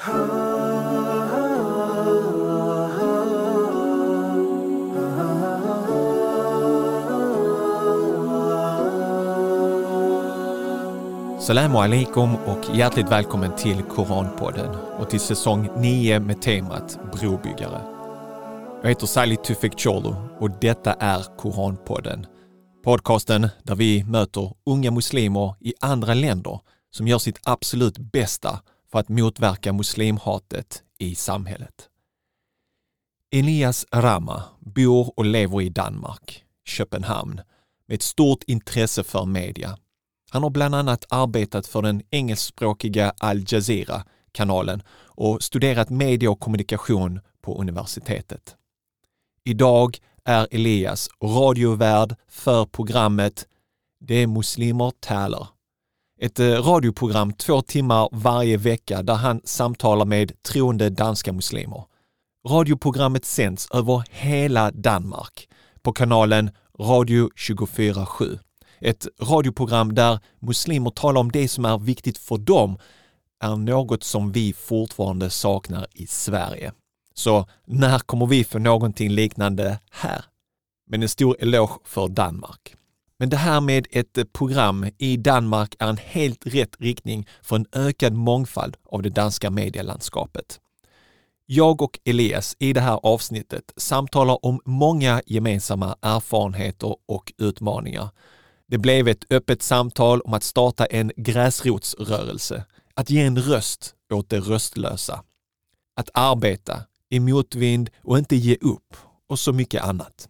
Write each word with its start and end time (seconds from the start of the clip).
Salam 0.00 0.16
alaikum 11.76 12.34
och 12.36 12.76
hjärtligt 12.76 13.10
välkommen 13.10 13.56
till 13.56 13.82
Koranpodden 13.82 14.74
och 14.98 15.10
till 15.10 15.20
säsong 15.20 15.70
9 15.76 16.20
med 16.20 16.42
temat 16.42 16.98
Brobyggare. 17.12 17.80
Jag 18.82 18.88
heter 18.88 19.06
Salih 19.06 19.38
Tufek 19.40 19.80
Cholo 19.80 20.16
och 20.38 20.50
detta 20.60 20.92
är 20.92 21.36
Koranpodden. 21.38 22.26
Podcasten 22.84 23.48
där 23.62 23.74
vi 23.74 24.04
möter 24.04 24.52
unga 24.66 24.90
muslimer 24.90 25.54
i 25.60 25.74
andra 25.80 26.14
länder 26.14 26.60
som 26.90 27.08
gör 27.08 27.18
sitt 27.18 27.40
absolut 27.44 27.98
bästa 27.98 28.60
för 28.92 28.98
att 28.98 29.08
motverka 29.08 29.72
muslimhatet 29.72 30.82
i 30.98 31.14
samhället. 31.14 31.88
Elias 33.32 33.86
Rama 33.92 34.42
bor 34.60 35.12
och 35.16 35.24
lever 35.24 35.62
i 35.62 35.68
Danmark, 35.68 36.44
Köpenhamn, 36.64 37.40
med 37.86 37.94
ett 37.94 38.02
stort 38.02 38.42
intresse 38.42 39.04
för 39.04 39.26
media. 39.26 39.78
Han 40.30 40.42
har 40.42 40.50
bland 40.50 40.74
annat 40.74 41.04
arbetat 41.08 41.66
för 41.66 41.82
den 41.82 42.02
engelskspråkiga 42.10 43.12
Al 43.18 43.44
Jazeera-kanalen 43.48 44.82
och 44.92 45.42
studerat 45.42 45.90
media 45.90 46.30
och 46.30 46.40
kommunikation 46.40 47.20
på 47.42 47.60
universitetet. 47.60 48.56
Idag 49.44 49.98
är 50.24 50.48
Elias 50.50 51.08
radiovärd 51.24 52.16
för 52.28 52.64
programmet 52.64 53.46
Det 54.00 54.26
muslimer 54.26 54.92
talar. 55.00 55.48
Ett 56.22 56.40
eh, 56.40 56.46
radioprogram 56.46 57.32
två 57.32 57.62
timmar 57.62 58.08
varje 58.12 58.56
vecka 58.56 59.02
där 59.02 59.14
han 59.14 59.40
samtalar 59.44 60.04
med 60.04 60.42
troende 60.42 60.90
danska 60.90 61.32
muslimer. 61.32 61.84
Radioprogrammet 62.48 63.24
sänds 63.24 63.70
över 63.70 64.04
hela 64.10 64.70
Danmark 64.70 65.48
på 65.82 65.92
kanalen 65.92 66.50
Radio 66.80 67.30
24-7. 67.36 68.38
Ett 68.80 69.06
radioprogram 69.22 69.94
där 69.94 70.18
muslimer 70.40 70.90
talar 70.90 71.20
om 71.20 71.32
det 71.32 71.48
som 71.48 71.64
är 71.64 71.78
viktigt 71.78 72.18
för 72.18 72.38
dem 72.38 72.78
är 73.40 73.56
något 73.56 74.04
som 74.04 74.32
vi 74.32 74.52
fortfarande 74.52 75.30
saknar 75.30 75.86
i 75.92 76.06
Sverige. 76.06 76.72
Så 77.14 77.46
när 77.66 77.98
kommer 77.98 78.26
vi 78.26 78.44
få 78.44 78.58
någonting 78.58 79.10
liknande 79.10 79.78
här? 79.90 80.24
Men 80.90 81.02
en 81.02 81.08
stor 81.08 81.36
eloge 81.40 81.78
för 81.84 82.08
Danmark. 82.08 82.74
Men 83.20 83.30
det 83.30 83.36
här 83.36 83.60
med 83.60 83.86
ett 83.90 84.18
eh, 84.18 84.24
program 84.24 84.86
i 84.98 85.16
Danmark 85.16 85.74
är 85.78 85.88
en 85.88 85.96
helt 85.96 86.46
rätt 86.46 86.76
riktning 86.78 87.28
för 87.42 87.56
en 87.56 87.66
ökad 87.72 88.12
mångfald 88.12 88.76
av 88.84 89.02
det 89.02 89.10
danska 89.10 89.50
medielandskapet. 89.50 90.60
Jag 91.46 91.82
och 91.82 91.98
Elias 92.04 92.56
i 92.58 92.72
det 92.72 92.80
här 92.80 93.00
avsnittet 93.02 93.72
samtalar 93.76 94.44
om 94.44 94.60
många 94.64 95.22
gemensamma 95.26 95.96
erfarenheter 96.02 96.96
och 97.08 97.32
utmaningar. 97.38 98.08
Det 98.66 98.78
blev 98.78 99.08
ett 99.08 99.32
öppet 99.32 99.62
samtal 99.62 100.20
om 100.20 100.34
att 100.34 100.44
starta 100.44 100.86
en 100.86 101.12
gräsrotsrörelse, 101.16 102.64
att 102.94 103.10
ge 103.10 103.20
en 103.20 103.38
röst 103.38 103.94
åt 104.12 104.30
det 104.30 104.40
röstlösa, 104.40 105.22
att 105.96 106.10
arbeta 106.14 106.84
i 107.08 107.20
motvind 107.20 107.90
och 108.02 108.18
inte 108.18 108.36
ge 108.36 108.56
upp 108.60 108.96
och 109.28 109.38
så 109.38 109.52
mycket 109.52 109.82
annat. 109.82 110.28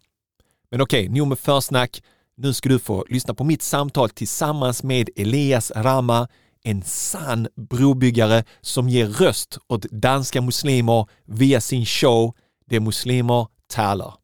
Men 0.70 0.80
okej, 0.80 1.08
nog 1.08 1.28
med 1.28 1.38
försnack. 1.38 2.02
Nu 2.42 2.52
ska 2.52 2.68
du 2.68 2.78
få 2.78 3.04
lyssna 3.08 3.34
på 3.34 3.44
mitt 3.44 3.62
samtal 3.62 4.10
tillsammans 4.10 4.82
med 4.82 5.10
Elias 5.16 5.72
Rama, 5.76 6.28
en 6.64 6.82
sann 6.82 7.48
brobyggare 7.56 8.44
som 8.60 8.88
ger 8.88 9.06
röst 9.06 9.58
åt 9.68 9.82
danska 9.90 10.40
muslimer 10.40 11.06
via 11.24 11.60
sin 11.60 11.86
show 11.86 12.34
De 12.70 12.80
muslimer 12.80 13.46
talar. 13.68 14.14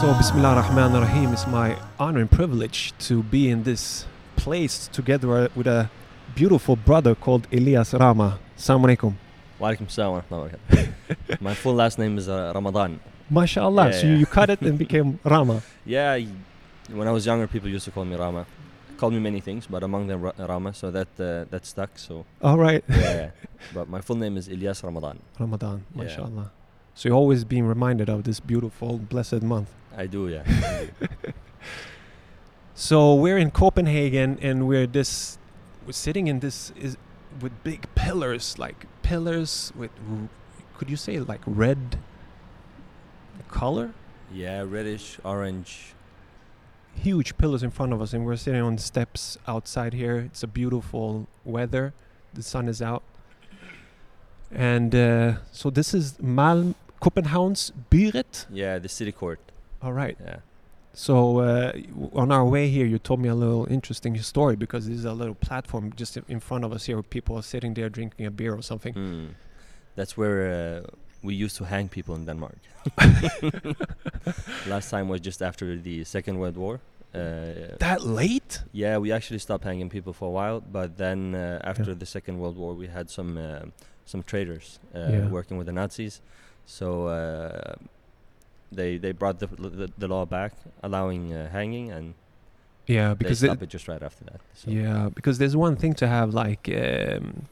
So, 0.00 0.14
Bismillah 0.18 0.50
ar-Rahman 0.50 0.94
ar-Rahim, 0.96 1.32
it's 1.32 1.46
my 1.46 1.74
honor 1.98 2.20
and 2.20 2.30
privilege 2.30 2.92
to 3.08 3.22
be 3.22 3.38
in 3.50 3.64
this 3.64 4.06
place 4.36 4.90
together 4.92 5.48
with 5.54 5.68
a 5.68 5.88
beautiful 6.34 6.76
brother 6.76 7.14
called 7.14 7.46
Elias 7.52 7.94
Rama. 7.94 8.38
Assalamu 8.56 8.84
alaikum. 8.84 9.27
Walaikum 9.60 9.90
salam 9.90 10.22
wa. 10.30 10.48
My 11.40 11.54
full 11.54 11.74
last 11.74 11.98
name 11.98 12.16
is 12.18 12.28
uh, 12.28 12.52
Ramadan. 12.54 13.00
MashaAllah. 13.32 13.92
Yeah, 13.92 14.00
so 14.00 14.06
you, 14.06 14.12
yeah. 14.12 14.18
you 14.18 14.26
cut 14.26 14.50
it 14.50 14.60
and 14.60 14.78
became 14.78 15.18
Rama. 15.24 15.62
Yeah, 15.84 16.18
when 16.90 17.08
I 17.08 17.10
was 17.10 17.26
younger, 17.26 17.46
people 17.46 17.68
used 17.68 17.84
to 17.86 17.90
call 17.90 18.04
me 18.04 18.16
Rama. 18.16 18.46
Called 18.96 19.12
me 19.12 19.20
many 19.20 19.40
things, 19.40 19.66
but 19.66 19.82
among 19.82 20.06
them 20.06 20.22
Ra- 20.22 20.32
Rama, 20.38 20.74
so 20.74 20.90
that 20.90 21.08
uh, 21.18 21.44
that 21.50 21.66
stuck. 21.66 21.98
So 21.98 22.24
All 22.42 22.58
right. 22.58 22.84
yeah, 22.88 23.30
but 23.74 23.88
my 23.88 24.00
full 24.00 24.16
name 24.16 24.36
is 24.36 24.48
Ilyas 24.48 24.82
Ramadan. 24.82 25.18
Ramadan. 25.38 25.84
MashaAllah. 25.96 26.50
So 26.94 27.08
you're 27.08 27.16
always 27.16 27.44
being 27.44 27.66
reminded 27.66 28.08
of 28.08 28.24
this 28.24 28.40
beautiful, 28.40 28.98
blessed 28.98 29.42
month. 29.42 29.70
I 29.96 30.06
do, 30.06 30.28
yeah. 30.28 30.42
I 30.46 30.88
do. 31.00 31.32
So 32.74 33.12
we're 33.12 33.38
in 33.38 33.50
Copenhagen 33.50 34.38
and 34.40 34.68
we're 34.68 34.86
this 34.86 35.36
we're 35.84 35.92
sitting 35.92 36.28
in 36.28 36.38
this 36.38 36.70
is 36.78 36.96
with 37.40 37.52
big 37.64 37.92
pillars 37.96 38.56
like 38.56 38.86
pillars 39.08 39.72
with 39.80 39.90
could 40.76 40.88
you 40.90 40.96
say 40.96 41.18
like 41.32 41.40
red 41.46 41.98
color 43.48 43.92
yeah, 44.30 44.60
reddish, 44.76 45.18
orange. 45.24 45.94
huge 46.94 47.30
pillars 47.38 47.62
in 47.62 47.70
front 47.70 47.92
of 47.94 48.02
us 48.02 48.12
and 48.12 48.26
we're 48.26 48.36
sitting 48.36 48.60
on 48.60 48.76
steps 48.76 49.38
outside 49.46 49.92
here 49.94 50.16
it's 50.28 50.42
a 50.42 50.46
beautiful 50.46 51.26
weather 51.44 51.84
the 52.34 52.42
sun 52.42 52.68
is 52.68 52.82
out 52.82 53.02
and 54.70 54.94
uh, 54.94 55.34
so 55.52 55.70
this 55.70 55.94
is 55.94 56.04
Malm 56.36 56.74
Copenhagen's 57.00 57.72
Byret 57.90 58.46
Yeah, 58.50 58.78
the 58.78 58.88
city 58.88 59.12
court. 59.12 59.40
all 59.82 59.92
right 60.02 60.16
Yeah. 60.20 60.38
So 60.98 61.38
uh, 61.38 61.72
on 62.12 62.32
our 62.32 62.44
way 62.44 62.68
here, 62.68 62.84
you 62.84 62.98
told 62.98 63.20
me 63.20 63.28
a 63.28 63.34
little 63.34 63.66
interesting 63.70 64.20
story 64.22 64.56
because 64.56 64.88
there's 64.88 65.04
a 65.04 65.12
little 65.12 65.36
platform 65.36 65.92
just 65.94 66.16
in- 66.16 66.40
front 66.40 66.64
of 66.64 66.72
us 66.72 66.86
here 66.86 66.96
where 66.96 67.04
people 67.04 67.36
are 67.36 67.42
sitting 67.42 67.74
there 67.74 67.88
drinking 67.88 68.26
a 68.26 68.30
beer 68.32 68.52
or 68.52 68.62
something. 68.62 68.94
Hmm. 68.94 69.26
That's 69.94 70.16
where 70.16 70.38
uh, 70.50 70.80
we 71.22 71.34
used 71.44 71.56
to 71.58 71.64
hang 71.64 71.88
people 71.88 72.16
in 72.16 72.24
Denmark. 72.26 72.58
Last 74.66 74.90
time 74.90 75.08
was 75.08 75.20
just 75.20 75.40
after 75.40 75.76
the 75.76 76.02
Second 76.04 76.38
World 76.40 76.56
War. 76.56 76.80
Uh, 77.14 77.76
That 77.78 78.00
late? 78.02 78.62
Yeah, 78.72 78.98
we 78.98 79.12
actually 79.12 79.38
stopped 79.38 79.64
hanging 79.64 79.88
people 79.90 80.12
for 80.12 80.26
a 80.28 80.32
while, 80.32 80.60
but 80.60 80.96
then 80.96 81.34
uh, 81.36 81.60
after 81.62 81.94
the 81.94 82.06
Second 82.06 82.38
World 82.40 82.56
War, 82.56 82.74
we 82.74 82.88
had 82.88 83.08
some 83.08 83.38
uh, 83.38 83.70
some 84.04 84.22
traitors 84.24 84.80
uh, 84.94 84.98
Yeah. 84.98 85.30
working 85.30 85.58
with 85.58 85.66
the 85.66 85.72
Nazis. 85.72 86.20
So 86.66 86.86
uh, 87.06 87.74
they 88.72 88.98
they 88.98 89.12
brought 89.12 89.38
the, 89.38 89.46
the 89.46 89.90
the 89.98 90.08
law 90.08 90.24
back, 90.26 90.52
allowing 90.82 91.32
uh, 91.32 91.48
hanging, 91.50 91.90
and 91.92 92.14
Yeah, 92.86 93.14
because 93.14 93.38
stopped 93.38 93.62
it 93.62 93.70
just 93.70 93.88
right 93.88 94.02
after 94.02 94.24
that. 94.24 94.40
So 94.54 94.70
yeah, 94.70 95.08
because 95.14 95.38
there's 95.38 95.56
one 95.56 95.76
thing 95.76 95.94
to 95.94 96.06
have 96.06 96.32
like 96.44 96.68
um, 96.68 97.44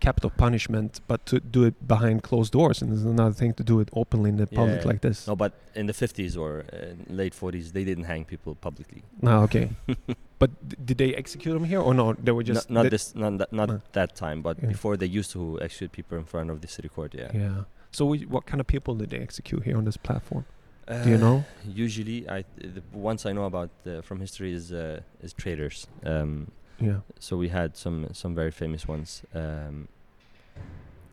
capital 0.00 0.30
punishment, 0.30 1.00
but 1.06 1.24
to 1.26 1.40
do 1.40 1.64
it 1.64 1.74
behind 1.88 2.22
closed 2.22 2.52
doors, 2.52 2.82
and 2.82 2.90
there's 2.90 3.04
another 3.04 3.34
thing 3.34 3.54
to 3.54 3.62
do 3.64 3.80
it 3.80 3.88
openly 3.92 4.30
in 4.30 4.36
the 4.36 4.46
public 4.46 4.80
Yeah. 4.82 4.88
like 4.90 5.00
this. 5.00 5.26
No, 5.26 5.34
but 5.36 5.52
in 5.74 5.86
the 5.86 5.92
50s 5.94 6.36
or 6.36 6.64
uh, 6.72 6.76
late 7.08 7.34
40s, 7.34 7.72
they 7.72 7.84
didn't 7.84 8.04
hang 8.04 8.24
people 8.24 8.54
publicly. 8.54 9.02
No, 9.22 9.42
okay. 9.46 9.68
but 10.38 10.50
d- 10.68 10.76
did 10.84 10.98
they 10.98 11.14
execute 11.14 11.54
them 11.54 11.64
here 11.64 11.80
or 11.80 11.94
no? 11.94 12.12
They 12.14 12.32
were 12.32 12.42
just 12.42 12.68
not 12.68 12.84
not 12.84 12.90
this, 12.90 13.14
not 13.14 13.38
that, 13.38 13.52
not 13.52 13.70
Uh, 13.70 13.78
that 13.92 14.10
time, 14.14 14.42
but 14.42 14.56
yeah. 14.58 14.68
before 14.74 14.96
they 14.96 15.18
used 15.18 15.30
to 15.32 15.58
execute 15.62 15.92
people 15.92 16.18
in 16.18 16.24
front 16.24 16.50
of 16.50 16.60
the 16.60 16.68
city 16.68 16.88
court. 16.88 17.14
Yeah. 17.14 17.30
Yeah. 17.34 17.64
So 17.94 18.04
we, 18.06 18.26
what 18.26 18.44
kind 18.44 18.60
of 18.60 18.66
people 18.66 18.94
did 18.96 19.10
they 19.10 19.18
execute 19.18 19.62
here 19.62 19.76
on 19.76 19.84
this 19.84 19.96
platform? 19.96 20.44
Uh, 20.88 21.02
Do 21.04 21.10
you 21.10 21.16
know? 21.18 21.44
Usually, 21.64 22.28
I 22.28 22.44
the 22.58 22.82
ones 22.92 23.24
I 23.24 23.32
know 23.32 23.44
about 23.44 23.70
uh, 23.86 24.02
from 24.02 24.20
history 24.20 24.52
is 24.52 24.72
uh, 24.72 25.00
is 25.22 25.32
traders. 25.32 25.86
Um, 26.04 26.48
Yeah. 26.80 27.00
so 27.20 27.36
we 27.38 27.48
had 27.48 27.76
some 27.76 28.08
some 28.12 28.34
very 28.34 28.50
famous 28.50 28.88
ones, 28.88 29.22
um, 29.32 29.86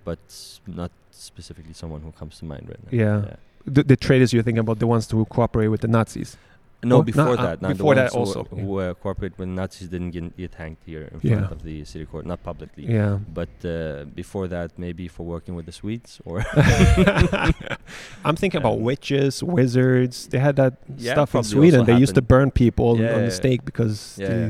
but 0.04 0.20
not 0.66 0.92
specifically 1.12 1.74
someone 1.74 2.02
who 2.02 2.12
comes 2.12 2.40
to 2.40 2.46
mind 2.46 2.68
right 2.68 2.84
now. 2.86 2.92
Yeah. 3.04 3.36
The, 3.66 3.84
the 3.84 3.96
traders 3.96 4.34
you're 4.34 4.44
thinking 4.44 4.60
about, 4.66 4.80
the 4.80 4.88
ones 4.88 5.12
who 5.12 5.24
cooperate 5.26 5.68
with 5.70 5.82
the 5.82 5.88
Nazis. 5.88 6.36
No, 6.84 6.98
Oh, 6.98 7.04
before 7.04 7.38
uh, 7.38 7.46
that. 7.46 7.62
not 7.62 7.78
before 7.78 7.94
that 7.96 8.12
also, 8.12 8.44
Who, 8.46 8.56
who 8.56 8.78
uh, 8.80 8.94
cooperate 8.96 9.38
with 9.38 9.48
Nazis 9.50 9.88
didn't 9.88 10.12
get, 10.12 10.36
get 10.36 10.54
hanged 10.56 10.78
here 10.86 11.10
in 11.14 11.20
Yeah. 11.22 11.36
front 11.38 11.52
of 11.52 11.62
the 11.64 11.86
city 11.86 12.06
court, 12.08 12.26
not 12.26 12.42
publicly. 12.44 12.86
Yeah. 12.88 13.20
But 13.40 13.50
uh, 13.64 14.06
before 14.16 14.48
that, 14.48 14.80
maybe 14.80 15.08
for 15.08 15.24
working 15.24 15.54
with 15.56 15.66
the 15.68 15.72
Swedes 15.72 16.20
or 16.26 16.44
I'm 18.26 18.36
thinking 18.36 18.60
about 18.60 18.80
witches, 18.80 19.44
wizards. 19.44 20.28
They 20.28 20.40
had 20.40 20.56
that 20.58 20.74
Yeah, 20.98 21.14
stuff 21.14 21.36
in 21.36 21.44
Sweden. 21.44 21.86
They 21.86 21.98
used 21.98 22.16
to 22.16 22.22
burn 22.22 22.52
people 22.52 22.90
on- 22.92 22.98
Yeah, 23.00 23.18
yeah, 23.18 23.26
the 23.26 23.32
stake 23.32 23.64
because 23.66 24.18
Yeah, 24.18 24.28
they, 24.28 24.42
yeah. 24.42 24.50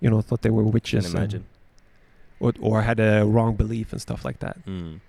you 0.00 0.10
know, 0.10 0.20
thought 0.20 0.42
they 0.42 0.50
were 0.50 0.64
witches 0.64 1.06
and- 1.06 1.14
imagine. 1.14 1.44
or, 2.40 2.52
or 2.60 2.82
had 2.82 3.00
a 3.00 3.24
wrong 3.24 3.54
belief 3.56 3.92
and 3.92 4.00
stuff 4.00 4.24
like 4.24 4.38
that. 4.40 4.56
Mm. 4.66 5.00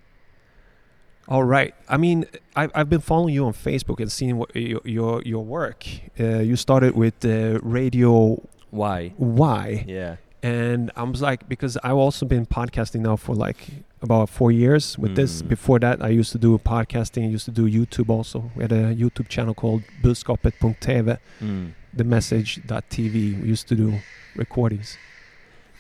All 1.30 1.44
right. 1.44 1.74
I 1.88 1.98
mean, 1.98 2.26
I've, 2.56 2.72
I've 2.74 2.90
been 2.90 3.02
following 3.02 3.34
you 3.36 3.46
on 3.46 3.54
Facebook 3.54 4.00
and 4.00 4.12
seeing 4.12 4.38
what 4.38 4.50
your 4.56 4.82
your, 4.84 5.22
your 5.24 5.44
work. 5.46 5.86
Uh, 6.20 6.40
you 6.50 6.56
started 6.56 6.96
with 6.96 7.24
uh, 7.24 7.60
Radio 7.62 8.42
Why? 8.72 9.14
Why? 9.18 9.86
Yeah. 9.88 10.16
and 10.42 10.90
I 10.96 11.04
was 11.04 11.22
like, 11.22 11.48
because 11.48 11.78
I've 11.84 12.02
also 12.06 12.26
been 12.26 12.46
podcasting 12.46 13.02
now 13.02 13.16
for 13.18 13.36
like 13.36 13.58
about 14.02 14.30
four 14.30 14.52
years 14.52 14.98
with 14.98 15.16
this. 15.16 15.42
Mm. 15.42 15.48
Before 15.50 15.80
that, 15.80 16.02
I 16.02 16.10
used 16.20 16.32
to 16.32 16.38
do 16.40 16.58
podcasting. 16.58 17.24
I 17.26 17.32
used 17.38 17.46
to 17.46 17.52
do 17.52 17.66
YouTube 17.70 18.10
also. 18.10 18.50
We 18.56 18.64
had 18.64 18.72
a 18.72 18.96
YouTube 18.96 19.28
channel 19.28 19.54
called 19.54 19.82
Budskapet.tv, 20.04 21.18
Mm. 21.42 21.74
the 21.94 22.04
message.tv. 22.04 23.14
We 23.42 23.48
used 23.56 23.68
to 23.68 23.76
do 23.76 24.00
recordings. 24.36 24.98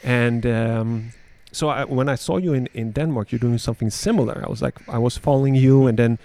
And 0.03 0.45
um, 0.45 1.11
so 1.51 1.69
I, 1.69 1.85
when 1.85 2.09
I 2.09 2.15
saw 2.15 2.37
you 2.37 2.53
in, 2.53 2.67
in 2.73 2.91
Denmark, 2.91 3.31
you're 3.31 3.39
doing 3.39 3.57
something 3.57 3.89
similar. 3.89 4.43
I 4.45 4.49
was 4.49 4.61
like, 4.61 4.77
I 4.87 4.97
was 4.97 5.17
following 5.17 5.55
you, 5.55 5.87
and 5.87 5.97
then 5.97 6.19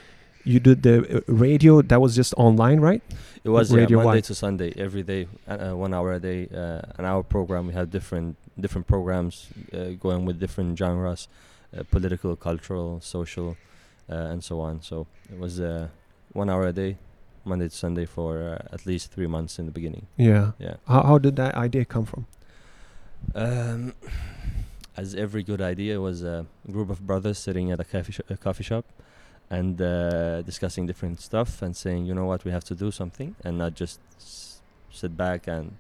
you 0.45 0.61
did 0.61 0.83
the 0.83 1.19
uh, 1.19 1.21
radio. 1.27 1.83
That 1.83 2.01
was 2.01 2.15
just 2.15 2.35
online, 2.37 2.81
right? 2.81 3.03
It 3.43 3.51
was 3.51 3.73
yeah, 3.73 3.87
Monday 3.87 4.23
to 4.23 4.35
Sunday, 4.35 4.73
every 4.77 5.03
day, 5.03 5.29
uh, 5.49 5.71
uh, 5.71 5.77
one 5.77 5.93
hour 5.93 6.13
a 6.15 6.21
day, 6.21 6.49
uh, 6.55 6.81
an 6.99 7.05
hour 7.05 7.23
program. 7.23 7.67
We 7.67 7.75
had 7.75 7.91
different 7.91 8.37
different 8.61 8.87
programs 8.87 9.49
uh, 9.73 9.91
going 10.01 10.25
with 10.25 10.39
different 10.41 10.79
genres, 10.79 11.29
uh, 11.77 11.83
political, 11.91 12.37
cultural, 12.37 13.01
social, 13.01 13.57
uh, 14.11 14.33
and 14.33 14.43
so 14.43 14.61
on. 14.61 14.81
So 14.83 15.07
it 15.33 15.39
was 15.39 15.61
uh, 15.61 15.89
one 16.33 16.49
hour 16.49 16.67
a 16.67 16.73
day, 16.73 16.97
Monday 17.45 17.69
to 17.69 17.75
Sunday 17.75 18.07
for 18.07 18.39
uh, 18.39 18.75
at 18.75 18.87
least 18.87 19.13
three 19.13 19.27
months 19.27 19.59
in 19.59 19.67
the 19.67 19.73
beginning. 19.73 20.07
Yeah. 20.17 20.53
Yeah. 20.59 20.77
How, 20.87 21.03
how 21.03 21.19
did 21.19 21.37
that 21.37 21.55
idea 21.55 21.85
come 21.85 22.07
from? 22.07 22.27
Um, 23.35 23.95
as 24.97 25.15
every 25.15 25.43
good 25.43 25.61
idea 25.61 26.01
was 26.01 26.23
a 26.23 26.47
group 26.71 26.91
of 26.91 27.07
brothers 27.07 27.39
sitting 27.39 27.71
at 27.71 27.81
a 27.81 27.85
coffee, 27.85 28.13
sh- 28.13 28.21
a 28.31 28.37
coffee 28.37 28.65
shop 28.65 28.85
and 29.51 29.81
uh, 29.81 30.43
discussing 30.43 30.87
different 30.87 31.21
stuff 31.21 31.63
and 31.63 31.77
saying, 31.77 32.07
you 32.07 32.15
know 32.15 32.25
what, 32.25 32.45
we 32.45 32.51
have 32.51 32.65
to 32.65 32.75
do 32.75 32.91
something 32.91 33.35
and 33.45 33.59
not 33.59 33.75
just 33.75 34.01
s- 34.19 34.61
sit 34.91 35.17
back 35.17 35.47
and 35.47 35.77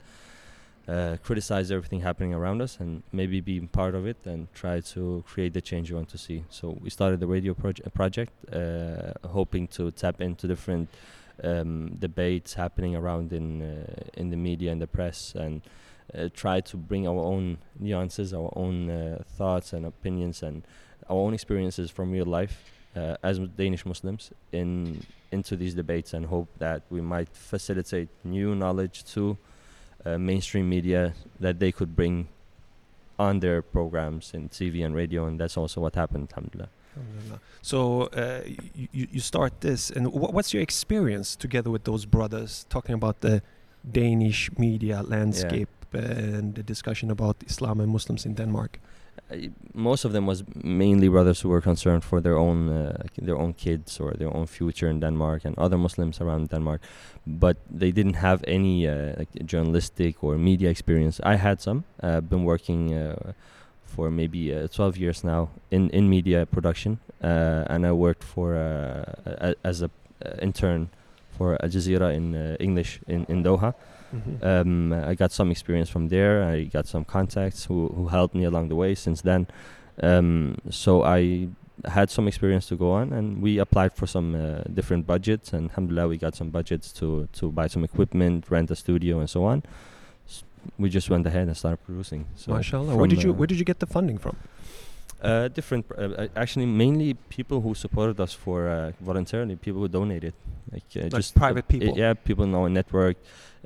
uh, 0.86 1.16
criticize 1.22 1.70
everything 1.70 2.00
happening 2.00 2.34
around 2.34 2.60
us 2.60 2.76
and 2.78 3.02
maybe 3.12 3.40
be 3.40 3.58
part 3.60 3.94
of 3.94 4.06
it 4.06 4.18
and 4.26 4.52
try 4.52 4.80
to 4.80 5.24
create 5.26 5.54
the 5.54 5.60
change 5.60 5.88
you 5.88 5.96
want 5.96 6.08
to 6.10 6.18
see. 6.18 6.44
So 6.50 6.76
we 6.82 6.90
started 6.90 7.20
the 7.20 7.26
radio 7.26 7.54
proje- 7.54 7.92
project, 7.94 8.32
uh, 8.52 9.12
hoping 9.28 9.66
to 9.68 9.90
tap 9.92 10.20
into 10.20 10.46
different 10.46 10.90
um, 11.42 11.96
debates 11.98 12.54
happening 12.54 12.94
around 12.94 13.32
in 13.32 13.62
uh, 13.62 14.20
in 14.20 14.30
the 14.30 14.36
media 14.36 14.70
and 14.70 14.80
the 14.80 14.86
press 14.86 15.34
and 15.34 15.62
uh, 16.12 16.28
try 16.34 16.60
to 16.60 16.76
bring 16.76 17.06
our 17.08 17.18
own 17.18 17.58
nuances, 17.78 18.34
our 18.34 18.52
own 18.56 18.90
uh, 18.90 19.22
thoughts 19.36 19.72
and 19.72 19.86
opinions, 19.86 20.42
and 20.42 20.62
our 21.08 21.16
own 21.16 21.34
experiences 21.34 21.90
from 21.90 22.10
real 22.10 22.26
life 22.26 22.72
uh, 22.96 23.16
as 23.22 23.38
Danish 23.38 23.86
Muslims 23.86 24.30
in 24.52 25.04
into 25.32 25.56
these 25.56 25.74
debates, 25.74 26.14
and 26.14 26.26
hope 26.26 26.48
that 26.58 26.82
we 26.90 27.00
might 27.00 27.28
facilitate 27.32 28.08
new 28.22 28.54
knowledge 28.54 29.04
to 29.04 29.36
uh, 30.04 30.18
mainstream 30.18 30.68
media 30.68 31.14
that 31.40 31.58
they 31.58 31.72
could 31.72 31.96
bring 31.96 32.28
on 33.18 33.40
their 33.40 33.62
programs 33.62 34.32
in 34.34 34.48
TV 34.48 34.84
and 34.84 34.94
radio, 34.94 35.26
and 35.26 35.40
that's 35.40 35.56
also 35.56 35.80
what 35.80 35.94
happened. 35.94 36.28
Alhamdulillah. 36.30 36.68
So 37.62 38.02
uh, 38.02 38.42
you, 38.74 39.08
you 39.10 39.20
start 39.20 39.60
this, 39.60 39.90
and 39.90 40.06
wh- 40.06 40.32
what's 40.32 40.54
your 40.54 40.62
experience 40.62 41.34
together 41.34 41.70
with 41.70 41.84
those 41.84 42.06
brothers 42.06 42.66
talking 42.68 42.94
about 42.94 43.20
the 43.20 43.42
Danish 43.90 44.50
media 44.56 45.02
landscape 45.02 45.68
and 45.94 46.54
the 46.54 46.62
discussion 46.62 47.10
about 47.10 47.36
Islam 47.46 47.80
and 47.80 47.90
Muslims 47.92 48.26
in 48.26 48.34
Denmark? 48.34 48.78
most 49.72 50.04
of 50.04 50.12
them 50.12 50.26
was 50.26 50.44
mainly 50.54 51.08
brothers 51.08 51.40
who 51.40 51.48
were 51.48 51.60
concerned 51.60 52.04
for 52.04 52.20
their 52.20 52.36
own 52.36 52.68
uh, 52.68 53.02
their 53.16 53.36
own 53.36 53.52
kids 53.54 53.98
or 53.98 54.12
their 54.12 54.34
own 54.34 54.46
future 54.46 54.88
in 54.88 55.00
Denmark 55.00 55.44
and 55.44 55.58
other 55.58 55.78
Muslims 55.78 56.20
around 56.20 56.50
Denmark, 56.50 56.80
but 57.26 57.56
they 57.70 57.90
didn't 57.90 58.14
have 58.14 58.44
any 58.46 58.86
uh, 58.86 59.14
like 59.18 59.28
journalistic 59.44 60.22
or 60.22 60.36
media 60.36 60.70
experience. 60.70 61.20
I 61.24 61.36
had 61.36 61.60
some. 61.60 61.84
Uh, 62.02 62.20
been 62.20 62.44
working 62.44 62.94
uh, 62.94 63.32
for 63.84 64.10
maybe 64.10 64.54
uh, 64.54 64.68
12 64.68 64.96
years 64.96 65.24
now 65.24 65.48
in 65.70 65.90
in 65.90 66.08
media 66.08 66.46
production, 66.46 66.98
uh, 67.22 67.64
and 67.72 67.86
I 67.86 67.92
worked 67.92 68.24
for 68.24 68.54
a, 68.54 69.54
as 69.64 69.82
a 69.82 69.90
intern 70.40 70.88
for 71.36 71.56
Al 71.62 71.70
Jazeera 71.70 72.14
in 72.14 72.34
English 72.60 73.00
in 73.08 73.24
in 73.28 73.42
Doha. 73.42 73.74
Mhm. 74.14 74.44
Um, 74.44 74.92
I 74.92 75.14
got 75.14 75.32
some 75.32 75.50
experience 75.50 75.90
from 75.90 76.08
there. 76.08 76.42
I 76.44 76.64
got 76.64 76.86
some 76.86 77.04
contacts 77.04 77.64
who, 77.66 77.88
who 77.96 78.08
helped 78.08 78.34
me 78.34 78.44
along 78.44 78.68
the 78.68 78.76
way 78.76 78.94
since 78.94 79.22
then. 79.22 79.46
Um, 80.02 80.56
so 80.70 81.02
I 81.02 81.48
had 81.84 82.08
some 82.10 82.28
experience 82.28 82.66
to 82.68 82.76
go 82.76 82.92
on, 82.92 83.12
and 83.12 83.42
we 83.42 83.58
applied 83.58 83.92
for 83.92 84.06
some 84.06 84.34
uh, 84.34 84.62
different 84.72 85.06
budgets. 85.06 85.52
And 85.52 85.70
alhamdulillah, 85.70 86.08
we 86.08 86.16
got 86.18 86.34
some 86.34 86.50
budgets 86.50 86.92
to, 86.94 87.28
to 87.38 87.50
buy 87.50 87.66
some 87.66 87.84
equipment, 87.84 88.46
rent 88.50 88.70
a 88.70 88.76
studio, 88.76 89.18
and 89.20 89.28
so 89.28 89.44
on. 89.44 89.62
S- 90.28 90.44
we 90.78 90.88
just 90.88 91.10
went 91.10 91.26
ahead 91.26 91.46
and 91.48 91.56
started 91.56 91.78
producing. 91.84 92.26
So 92.36 92.52
Mashallah. 92.52 92.96
Where 92.96 93.08
did 93.08 93.22
you 93.22 93.30
uh, 93.30 93.34
Where 93.34 93.46
did 93.46 93.58
you 93.58 93.64
get 93.64 93.78
the 93.80 93.86
funding 93.86 94.18
from? 94.18 94.36
Uh, 95.24 95.48
different, 95.48 95.88
pr- 95.88 95.94
uh, 95.98 96.08
uh, 96.22 96.28
actually, 96.36 96.66
mainly 96.66 97.14
people 97.28 97.60
who 97.60 97.74
supported 97.74 98.20
us 98.20 98.32
for 98.32 98.68
uh, 98.68 98.92
voluntarily, 99.00 99.56
people 99.56 99.80
who 99.80 99.88
donated, 99.88 100.34
like, 100.72 100.82
uh, 100.96 101.00
Like 101.02 101.12
just 101.22 101.34
private 101.34 101.66
people? 101.68 101.96
yeah, 101.96 102.14
people 102.14 102.44
in 102.44 102.54
our 102.54 102.68
network, 102.68 103.16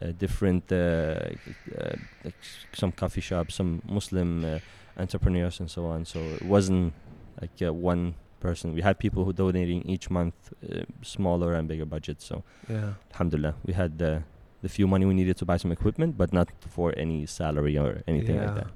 uh, 0.02 0.12
different, 0.24 0.64
uh, 0.72 0.76
uh, 0.76 1.96
like 2.24 2.34
some 2.74 2.92
coffee 2.92 3.20
shops, 3.20 3.54
some 3.54 3.82
Muslim 3.88 4.44
uh, 4.44 4.58
entrepreneurs, 4.96 5.60
and 5.60 5.70
so 5.70 5.86
on. 5.86 6.04
So 6.04 6.18
it 6.20 6.42
wasn't 6.42 6.92
like 7.40 7.56
uh, 7.62 7.72
one 7.72 8.14
person. 8.40 8.72
We 8.74 8.82
had 8.82 8.98
people 8.98 9.24
who 9.24 9.32
donating 9.32 9.82
each 9.82 10.10
month, 10.10 10.34
uh, 10.62 10.82
smaller 11.02 11.54
and 11.54 11.66
bigger 11.68 11.84
budgets. 11.86 12.24
So 12.24 12.42
Yeah. 12.68 12.94
alhamdulillah, 13.12 13.54
we 13.66 13.72
had 13.74 13.98
the 13.98 14.22
few 14.68 14.86
money 14.86 15.06
we 15.06 15.14
needed 15.14 15.36
to 15.38 15.44
buy 15.44 15.56
some 15.56 15.72
equipment, 15.72 16.16
but 16.18 16.32
not 16.32 16.48
for 16.60 16.92
any 16.96 17.26
salary 17.26 17.78
or 17.78 18.02
anything 18.06 18.36
yeah. 18.36 18.44
like 18.46 18.54
that. 18.56 18.66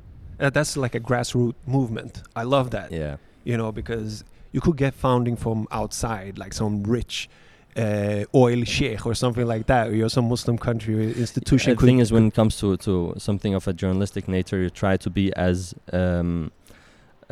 Uh, 0.43 0.51
that's 0.51 0.77
like 0.77 0.95
a 0.97 1.01
grassroots 1.01 1.55
movement. 1.67 2.23
I 2.35 2.43
love 2.43 2.73
that. 2.73 2.91
Yeah. 2.91 3.17
You 3.45 3.57
know, 3.57 3.71
because 3.71 4.25
you 4.51 4.61
could 4.61 4.77
get 4.77 4.93
funding 4.93 5.37
from 5.37 5.69
outside, 5.71 6.37
like 6.37 6.53
some 6.53 6.83
rich 6.83 7.31
uh, 7.77 8.25
oil 8.35 8.65
sheikh 8.65 9.07
or 9.07 9.15
something 9.15 9.47
like 9.47 9.67
that, 9.67 9.89
or 9.89 10.09
some 10.09 10.29
Muslim 10.29 10.59
country 10.59 11.13
institution. 11.17 11.77
The 11.77 11.87
thing 11.87 12.01
is, 12.01 12.13
when 12.13 12.27
it 12.27 12.35
comes 12.35 12.59
to, 12.59 12.77
to 12.79 13.15
something 13.19 13.55
of 13.55 13.69
a 13.69 13.73
journalistic 13.73 14.27
nature, 14.27 14.61
you 14.61 14.69
try 14.71 14.97
to 14.97 15.09
be 15.09 15.33
as 15.37 15.75
um, 15.93 16.51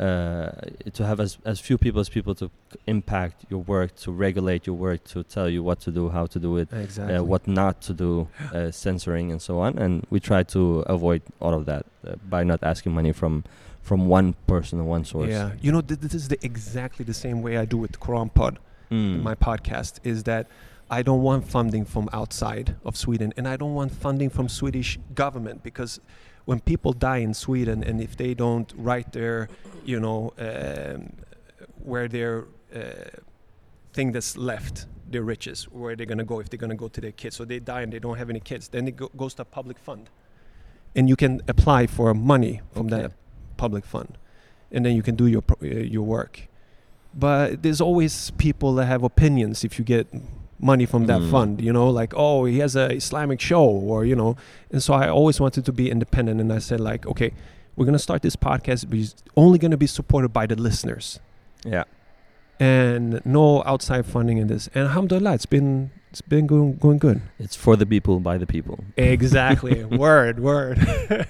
uh, 0.01 0.51
to 0.97 1.05
have 1.05 1.19
as, 1.25 1.37
as 1.45 1.59
few 1.59 1.77
people 1.77 1.99
as 2.05 2.09
people 2.09 2.33
to 2.41 2.49
impact 2.87 3.37
your 3.51 3.61
work, 3.73 3.95
to 4.05 4.11
regulate 4.11 4.61
your 4.65 4.75
work, 4.75 5.03
to 5.13 5.23
tell 5.23 5.47
you 5.55 5.61
what 5.63 5.79
to 5.85 5.91
do, 5.91 6.09
how 6.09 6.25
to 6.25 6.39
do 6.39 6.57
it, 6.57 6.67
exactly. 6.73 7.15
uh, 7.15 7.23
what 7.31 7.47
not 7.47 7.75
to 7.87 7.93
do, 7.93 8.27
uh, 8.53 8.71
censoring 8.71 9.31
and 9.31 9.41
so 9.41 9.59
on. 9.59 9.77
And 9.77 10.05
we 10.09 10.19
try 10.19 10.41
to 10.55 10.61
avoid 10.95 11.21
all 11.39 11.53
of 11.53 11.65
that 11.71 11.85
uh, 12.07 12.15
by 12.33 12.43
not 12.43 12.59
asking 12.63 12.93
money 12.93 13.11
from 13.13 13.43
from 13.81 14.07
one 14.07 14.33
person 14.45 14.79
or 14.79 14.83
one 14.83 15.03
source. 15.03 15.29
Yeah, 15.29 15.51
you 15.61 15.71
know, 15.71 15.81
th- 15.81 15.99
this 15.99 16.13
is 16.13 16.27
the, 16.27 16.37
exactly 16.45 17.03
the 17.03 17.15
same 17.25 17.41
way 17.41 17.57
I 17.57 17.65
do 17.65 17.77
with 17.77 17.93
Quran 17.99 18.29
Pod, 18.33 18.59
Mm. 18.91 19.21
my 19.23 19.35
podcast. 19.35 19.93
Is 20.03 20.23
that 20.23 20.47
I 20.89 21.01
don't 21.07 21.21
want 21.29 21.47
funding 21.47 21.85
from 21.85 22.09
outside 22.19 22.75
of 22.83 22.93
Sweden, 22.97 23.33
and 23.37 23.47
I 23.47 23.55
don't 23.55 23.73
want 23.73 23.91
funding 24.05 24.29
from 24.29 24.49
Swedish 24.49 24.99
government 25.15 25.63
because 25.63 25.99
when 26.45 26.59
people 26.59 26.93
die 26.93 27.17
in 27.17 27.33
Sweden, 27.33 27.83
and 27.83 28.01
if 28.01 28.15
they 28.17 28.33
don't 28.33 28.73
write 28.75 29.11
their, 29.13 29.47
you 29.85 29.99
know, 29.99 30.33
um, 30.37 31.13
where 31.83 32.07
their 32.07 32.45
uh, 32.75 32.79
thing 33.93 34.11
that's 34.11 34.37
left, 34.37 34.85
their 35.09 35.23
riches, 35.23 35.65
where 35.65 35.95
they're 35.95 36.05
gonna 36.05 36.23
go 36.23 36.39
if 36.39 36.49
they're 36.49 36.57
gonna 36.57 36.75
go 36.75 36.87
to 36.87 37.01
their 37.01 37.11
kids. 37.11 37.35
So 37.35 37.45
they 37.45 37.59
die 37.59 37.81
and 37.81 37.91
they 37.93 37.99
don't 37.99 38.17
have 38.17 38.29
any 38.29 38.39
kids, 38.39 38.69
then 38.69 38.87
it 38.87 38.95
go- 38.95 39.11
goes 39.17 39.33
to 39.35 39.41
a 39.43 39.45
public 39.45 39.77
fund, 39.77 40.09
and 40.95 41.07
you 41.09 41.15
can 41.15 41.41
apply 41.47 41.87
for 41.87 42.13
money 42.13 42.61
from 42.73 42.87
Okay. 42.87 43.01
that 43.03 43.11
public 43.57 43.85
fund, 43.85 44.17
and 44.71 44.85
then 44.85 44.95
you 44.95 45.03
can 45.03 45.15
do 45.15 45.27
your 45.27 45.41
pro- 45.41 45.57
uh, 45.69 45.73
your 45.83 46.03
work. 46.03 46.47
But 47.13 47.61
there's 47.61 47.81
always 47.81 48.31
people 48.31 48.73
that 48.75 48.85
have 48.85 49.03
opinions 49.03 49.63
if 49.65 49.77
you 49.77 49.83
get 49.85 50.07
money 50.61 50.85
from 50.85 51.05
that 51.07 51.19
Mm. 51.21 51.31
fund, 51.31 51.61
you 51.61 51.73
know, 51.73 51.89
like 51.89 52.13
oh 52.15 52.45
he 52.45 52.59
has 52.59 52.75
a 52.75 52.87
Islamic 52.93 53.39
show 53.41 53.63
or 53.65 54.05
you 54.05 54.15
know, 54.15 54.35
and 54.71 54.81
so 54.83 54.93
I 54.93 55.07
always 55.09 55.39
wanted 55.39 55.65
to 55.65 55.71
be 55.73 55.89
independent, 55.89 56.39
and 56.41 56.51
I 56.53 56.59
said 56.59 56.79
like 56.79 57.05
okay, 57.07 57.31
we're 57.75 57.85
gonna 57.85 57.99
start 57.99 58.21
this 58.21 58.35
podcast, 58.35 58.89
but 58.89 58.99
it's 58.99 59.15
only 59.35 59.57
gonna 59.59 59.77
be 59.77 59.87
supported 59.87 60.29
by 60.29 60.45
the 60.45 60.55
listeners 60.55 61.19
Yeah. 61.65 61.83
and 62.59 63.21
no 63.25 63.63
outside 63.65 64.05
funding 64.05 64.37
in 64.37 64.47
this. 64.47 64.69
And 64.75 64.83
alhamdulillah, 64.87 65.33
it's 65.33 65.45
been 65.47 65.91
it's 66.11 66.21
been 66.21 66.45
going 66.47 66.75
going 66.75 66.97
good. 66.99 67.21
It's 67.39 67.55
for 67.55 67.75
the 67.75 67.85
people, 67.85 68.19
by 68.19 68.37
the 68.37 68.45
people. 68.45 68.83
Exactly. 68.97 69.83
word, 70.05 70.39
word. 70.39 70.77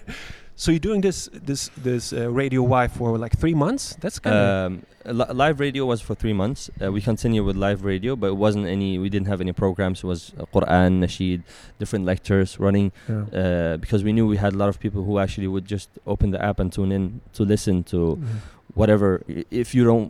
so 0.61 0.65
you're 0.73 0.87
doing 0.89 1.01
this 1.07 1.19
this 1.49 1.61
this 1.87 2.03
uh, 2.13 2.19
radio 2.41 2.61
Y 2.81 2.85
for 2.97 3.09
like 3.23 3.33
three 3.43 3.55
months? 3.65 3.83
That's 4.03 4.19
kind 4.23 4.35
of 4.35 4.45
Um, 4.65 4.71
li- 5.19 5.33
live 5.43 5.57
radio 5.65 5.83
was 5.91 5.99
for 6.07 6.13
three 6.21 6.35
months. 6.41 6.61
Uh, 6.81 6.91
we 6.95 7.01
continued 7.11 7.45
with 7.49 7.57
live 7.67 7.79
radio, 7.93 8.11
but 8.21 8.27
it 8.33 8.37
wasn't 8.45 8.65
any. 8.77 8.91
We 9.03 9.09
didn't 9.15 9.29
have 9.33 9.41
any 9.45 9.53
programs. 9.63 9.97
It 10.03 10.07
was 10.13 10.21
uh, 10.39 10.45
Quran, 10.55 10.91
Nasheed, 11.03 11.41
different 11.81 12.05
lectures 12.11 12.49
running. 12.65 12.87
Uh, 13.09 13.77
because 13.83 14.01
we 14.07 14.11
knew 14.15 14.25
we 14.35 14.37
had 14.45 14.53
a 14.53 14.57
lot 14.63 14.69
of 14.73 14.77
people 14.85 15.01
who 15.07 15.15
actually 15.23 15.49
would 15.53 15.65
just 15.75 15.89
open 16.05 16.27
the 16.35 16.41
app 16.49 16.57
and 16.61 16.69
tune 16.77 16.91
in 16.97 17.03
to 17.37 17.41
listen 17.53 17.75
to 17.93 17.99
whatever. 18.79 19.07
If 19.63 19.67
you 19.75 19.83
don't 19.91 20.09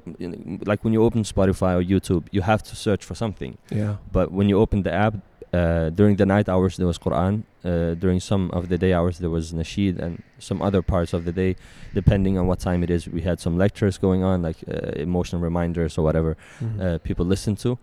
like 0.72 0.80
when 0.86 0.94
you 0.96 1.02
open 1.08 1.22
Spotify 1.24 1.72
or 1.80 1.84
YouTube, 1.94 2.24
you 2.36 2.42
have 2.52 2.62
to 2.70 2.74
search 2.86 3.04
for 3.10 3.16
something. 3.24 3.52
Yeah. 3.82 3.94
But 4.12 4.26
when 4.38 4.46
you 4.52 4.58
open 4.64 4.84
the 4.88 4.94
app, 5.08 5.16
uh, 5.54 5.90
during 5.90 6.16
the 6.18 6.26
night 6.26 6.48
hours 6.50 6.78
there 6.78 6.88
was 6.88 6.98
Quran. 6.98 7.44
Uh, 7.64 7.94
during 7.96 8.20
some 8.20 8.50
of 8.52 8.70
the 8.70 8.78
day 8.78 8.94
hours 8.94 9.18
there 9.20 9.30
was 9.30 9.54
Nasheed, 9.54 10.00
and 10.00 10.24
some 10.40 10.62
other 10.62 10.82
parts 10.82 11.14
of 11.14 11.26
the 11.26 11.32
day, 11.32 11.56
depending 11.94 12.38
on 12.40 12.48
what 12.48 12.60
time 12.60 12.84
it 12.84 12.90
is, 12.90 13.08
we 13.08 13.22
had 13.22 13.40
some 13.40 13.58
lectures 13.58 13.98
going 14.00 14.24
on, 14.24 14.42
like 14.42 14.58
uh, 14.68 14.74
emotional 14.96 15.42
reminders 15.42 15.98
or 15.98 16.04
whatever 16.04 16.36
Mhm. 16.62 16.80
uh, 16.82 16.98
people 17.00 17.26
listen 17.26 17.56
to. 17.58 17.78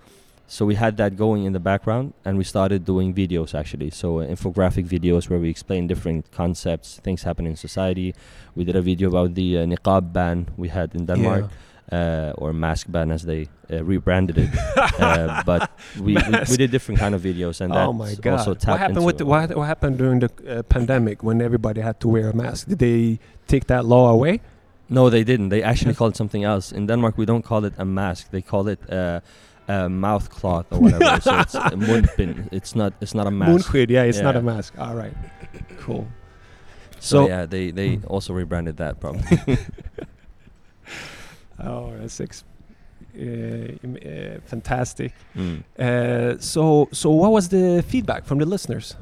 So 0.50 0.64
we 0.64 0.76
had 0.76 0.96
that 0.96 1.12
going 1.16 1.44
in 1.44 1.52
the 1.52 1.60
background, 1.60 2.14
and 2.24 2.38
we 2.38 2.44
started 2.44 2.84
doing 2.84 3.12
videos 3.14 3.54
actually. 3.54 3.90
So 3.90 4.08
uh, 4.20 4.26
infographic 4.26 4.86
videos 4.88 5.28
where 5.28 5.38
we 5.38 5.50
explain 5.50 5.86
different 5.86 6.24
concepts, 6.32 6.98
things 7.04 7.22
happen 7.24 7.46
in 7.46 7.54
society. 7.56 8.14
We 8.56 8.64
did 8.64 8.74
a 8.76 8.80
video 8.82 9.08
about 9.08 9.34
the 9.34 9.58
uh, 9.58 9.66
niqab 9.66 10.12
ban 10.12 10.46
we 10.56 10.68
had 10.68 10.94
in 10.94 11.04
Denmark, 11.06 11.44
uh, 11.92 12.32
or 12.36 12.52
mask 12.52 12.86
ban 12.90 13.10
as 13.10 13.22
they 13.24 13.48
uh, 13.72 13.82
rebranded 13.84 14.38
it. 14.38 14.50
uh, 15.00 15.42
but 15.46 15.70
we, 15.98 16.14
we, 16.14 16.22
we 16.50 16.56
did 16.56 16.70
different 16.70 17.00
kind 17.00 17.14
of 17.14 17.22
videos, 17.22 17.60
and 17.60 17.72
that 17.72 17.86
oh 17.86 17.92
my 17.92 18.14
god! 18.14 18.38
also 18.38 18.50
what 18.50 18.60
tapped 18.60 18.78
happened 18.78 18.96
into 18.98 19.06
with 19.06 19.18
the, 19.18 19.26
what, 19.26 19.54
what 19.56 19.66
happened 19.66 19.98
during 19.98 20.20
the 20.20 20.30
uh, 20.48 20.62
pandemic 20.64 21.22
when 21.22 21.40
everybody 21.40 21.80
had 21.80 21.98
to 22.00 22.08
wear 22.08 22.30
a 22.30 22.34
mask? 22.36 22.68
Did 22.68 22.78
they 22.78 23.18
take 23.46 23.66
that 23.68 23.84
law 23.84 24.10
away? 24.10 24.40
No, 24.90 25.10
they 25.10 25.24
didn't. 25.24 25.50
They 25.50 25.62
actually 25.62 25.94
called 25.94 26.12
it 26.14 26.16
something 26.16 26.44
else. 26.44 26.72
In 26.72 26.86
Denmark, 26.86 27.18
we 27.18 27.26
don't 27.26 27.42
call 27.44 27.64
it 27.64 27.74
a 27.78 27.84
mask. 27.84 28.30
They 28.30 28.40
call 28.42 28.68
it 28.68 28.80
uh, 28.90 29.20
a 29.68 29.88
mouth 29.88 30.30
cloth 30.30 30.66
or 30.70 30.80
whatever. 30.80 31.20
so 31.20 31.38
it's 31.40 31.54
a 31.54 31.60
mundbind. 31.88 32.48
It's 32.52 32.74
not. 32.74 32.92
It's 33.00 33.14
not 33.14 33.26
a 33.26 33.30
mask. 33.30 33.50
Moonquid, 33.68 33.90
yeah, 33.90 34.04
it's 34.04 34.20
not 34.20 34.36
a 34.36 34.42
mask. 34.42 34.78
All 34.78 34.94
right, 34.94 35.14
cool. 35.80 36.06
So, 37.00 37.24
So- 37.24 37.28
yeah, 37.28 37.46
they 37.46 37.70
they 37.70 37.96
Mm. 37.96 38.04
also 38.10 38.32
rebranded 38.34 38.76
that 38.78 39.00
probably. 39.00 39.22
Oh, 41.60 41.92
that's 41.98 42.20
ex- 42.20 42.44
fantastic. 44.46 45.12
Mm. 45.36 45.62
Uh, 45.78 46.38
so, 46.38 46.88
so 46.92 47.10
what 47.10 47.32
was 47.32 47.48
the 47.48 47.82
feedback 47.86 48.24
from 48.24 48.38
the 48.38 48.46
listeners? 48.46 48.96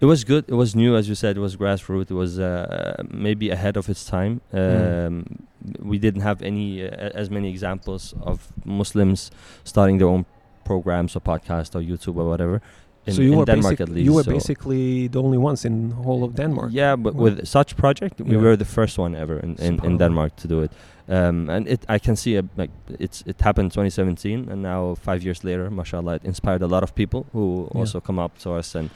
It 0.00 0.06
was 0.06 0.24
good. 0.24 0.44
It 0.48 0.54
was 0.54 0.74
new, 0.74 0.96
as 0.96 1.08
you 1.08 1.14
said. 1.14 1.36
It 1.36 1.40
was 1.40 1.56
grassroots. 1.56 2.10
It 2.10 2.14
was 2.14 2.38
uh, 2.38 3.02
maybe 3.10 3.50
ahead 3.50 3.76
of 3.76 3.88
its 3.88 4.04
time. 4.04 4.40
Um, 4.52 5.24
Mm. 5.62 5.86
We 5.90 5.96
didn't 5.96 6.22
have 6.22 6.42
any 6.42 6.82
uh, 6.82 6.88
as 7.20 7.30
many 7.30 7.48
examples 7.48 8.14
of 8.22 8.52
Muslims 8.64 9.30
starting 9.62 9.98
their 9.98 10.08
own 10.08 10.24
programs 10.64 11.14
or 11.14 11.20
podcast 11.20 11.76
or 11.76 11.80
YouTube 11.80 12.16
or 12.16 12.28
whatever. 12.28 12.60
In, 13.06 13.12
so 13.14 13.22
you 13.22 13.32
in 13.32 13.38
were 13.38 13.44
Denmark, 13.44 13.80
at 13.80 13.88
least. 13.88 14.04
you 14.04 14.12
were 14.12 14.24
so- 14.24 14.32
basically 14.32 15.06
the 15.06 15.22
only 15.22 15.38
ones 15.38 15.64
in 15.64 15.90
the 15.90 15.94
whole 15.94 16.24
of 16.24 16.34
Denmark. 16.34 16.70
Yeah, 16.72 16.96
but 16.96 17.14
with 17.14 17.46
such 17.46 17.76
project, 17.76 18.20
we 18.20 18.34
Yeah. 18.34 18.42
were 18.42 18.56
the 18.56 18.64
first 18.64 18.98
one 18.98 19.14
ever 19.14 19.38
in, 19.38 19.54
in, 19.66 19.78
in 19.84 19.98
Denmark 19.98 20.34
to 20.42 20.48
do 20.48 20.62
it. 20.64 20.72
Um, 21.16 21.50
and 21.50 21.68
it, 21.68 21.80
I 21.96 21.98
can 21.98 22.16
see 22.16 22.36
a, 22.40 22.42
like 22.56 22.70
it's 22.98 23.22
it 23.26 23.40
happened 23.40 23.72
2017, 23.72 24.48
and 24.50 24.62
now 24.62 24.94
five 24.94 25.22
years 25.26 25.44
later, 25.44 25.70
mashallah, 25.70 26.14
it 26.16 26.24
inspired 26.24 26.62
a 26.62 26.66
lot 26.74 26.82
of 26.82 26.90
people 26.94 27.20
who 27.32 27.68
Yeah. 27.74 27.80
also 27.80 28.00
come 28.00 28.18
up 28.24 28.32
to 28.38 28.52
us 28.58 28.74
and 28.74 28.88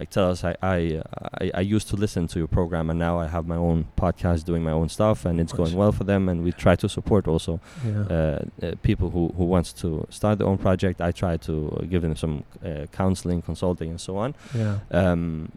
like 0.00 0.10
tell 0.10 0.30
us 0.32 0.42
I 0.44 0.54
I, 0.76 0.78
uh, 0.96 1.28
I 1.44 1.50
I 1.60 1.74
used 1.76 1.88
to 1.90 1.96
listen 1.96 2.26
to 2.28 2.38
your 2.38 2.48
program, 2.48 2.90
and 2.90 2.98
now 2.98 3.14
I 3.24 3.28
have 3.28 3.44
my 3.46 3.56
own 3.56 3.84
podcast, 3.96 4.44
doing 4.44 4.62
my 4.64 4.72
own 4.80 4.88
stuff, 4.88 5.24
and 5.26 5.38
it's 5.40 5.52
going 5.60 5.74
well 5.76 5.92
for 5.92 6.04
them. 6.04 6.28
And 6.28 6.42
we 6.44 6.50
try 6.52 6.76
to 6.76 6.88
support 6.88 7.28
also 7.28 7.60
Yeah. 7.84 8.00
uh, 8.16 8.38
uh, 8.66 8.72
people 8.82 9.08
who, 9.14 9.22
who 9.36 9.44
wants 9.54 9.72
to 9.82 9.88
start 10.10 10.38
their 10.38 10.48
own 10.48 10.58
project. 10.58 11.00
I 11.00 11.12
try 11.12 11.36
to 11.48 11.52
give 11.92 12.02
them 12.02 12.16
some 12.16 12.34
uh, 12.64 12.86
counseling, 13.00 13.42
consulting, 13.42 13.90
and 13.90 14.00
so 14.00 14.12
on. 14.24 14.34
yeah. 14.54 14.78
Um, 14.90 15.48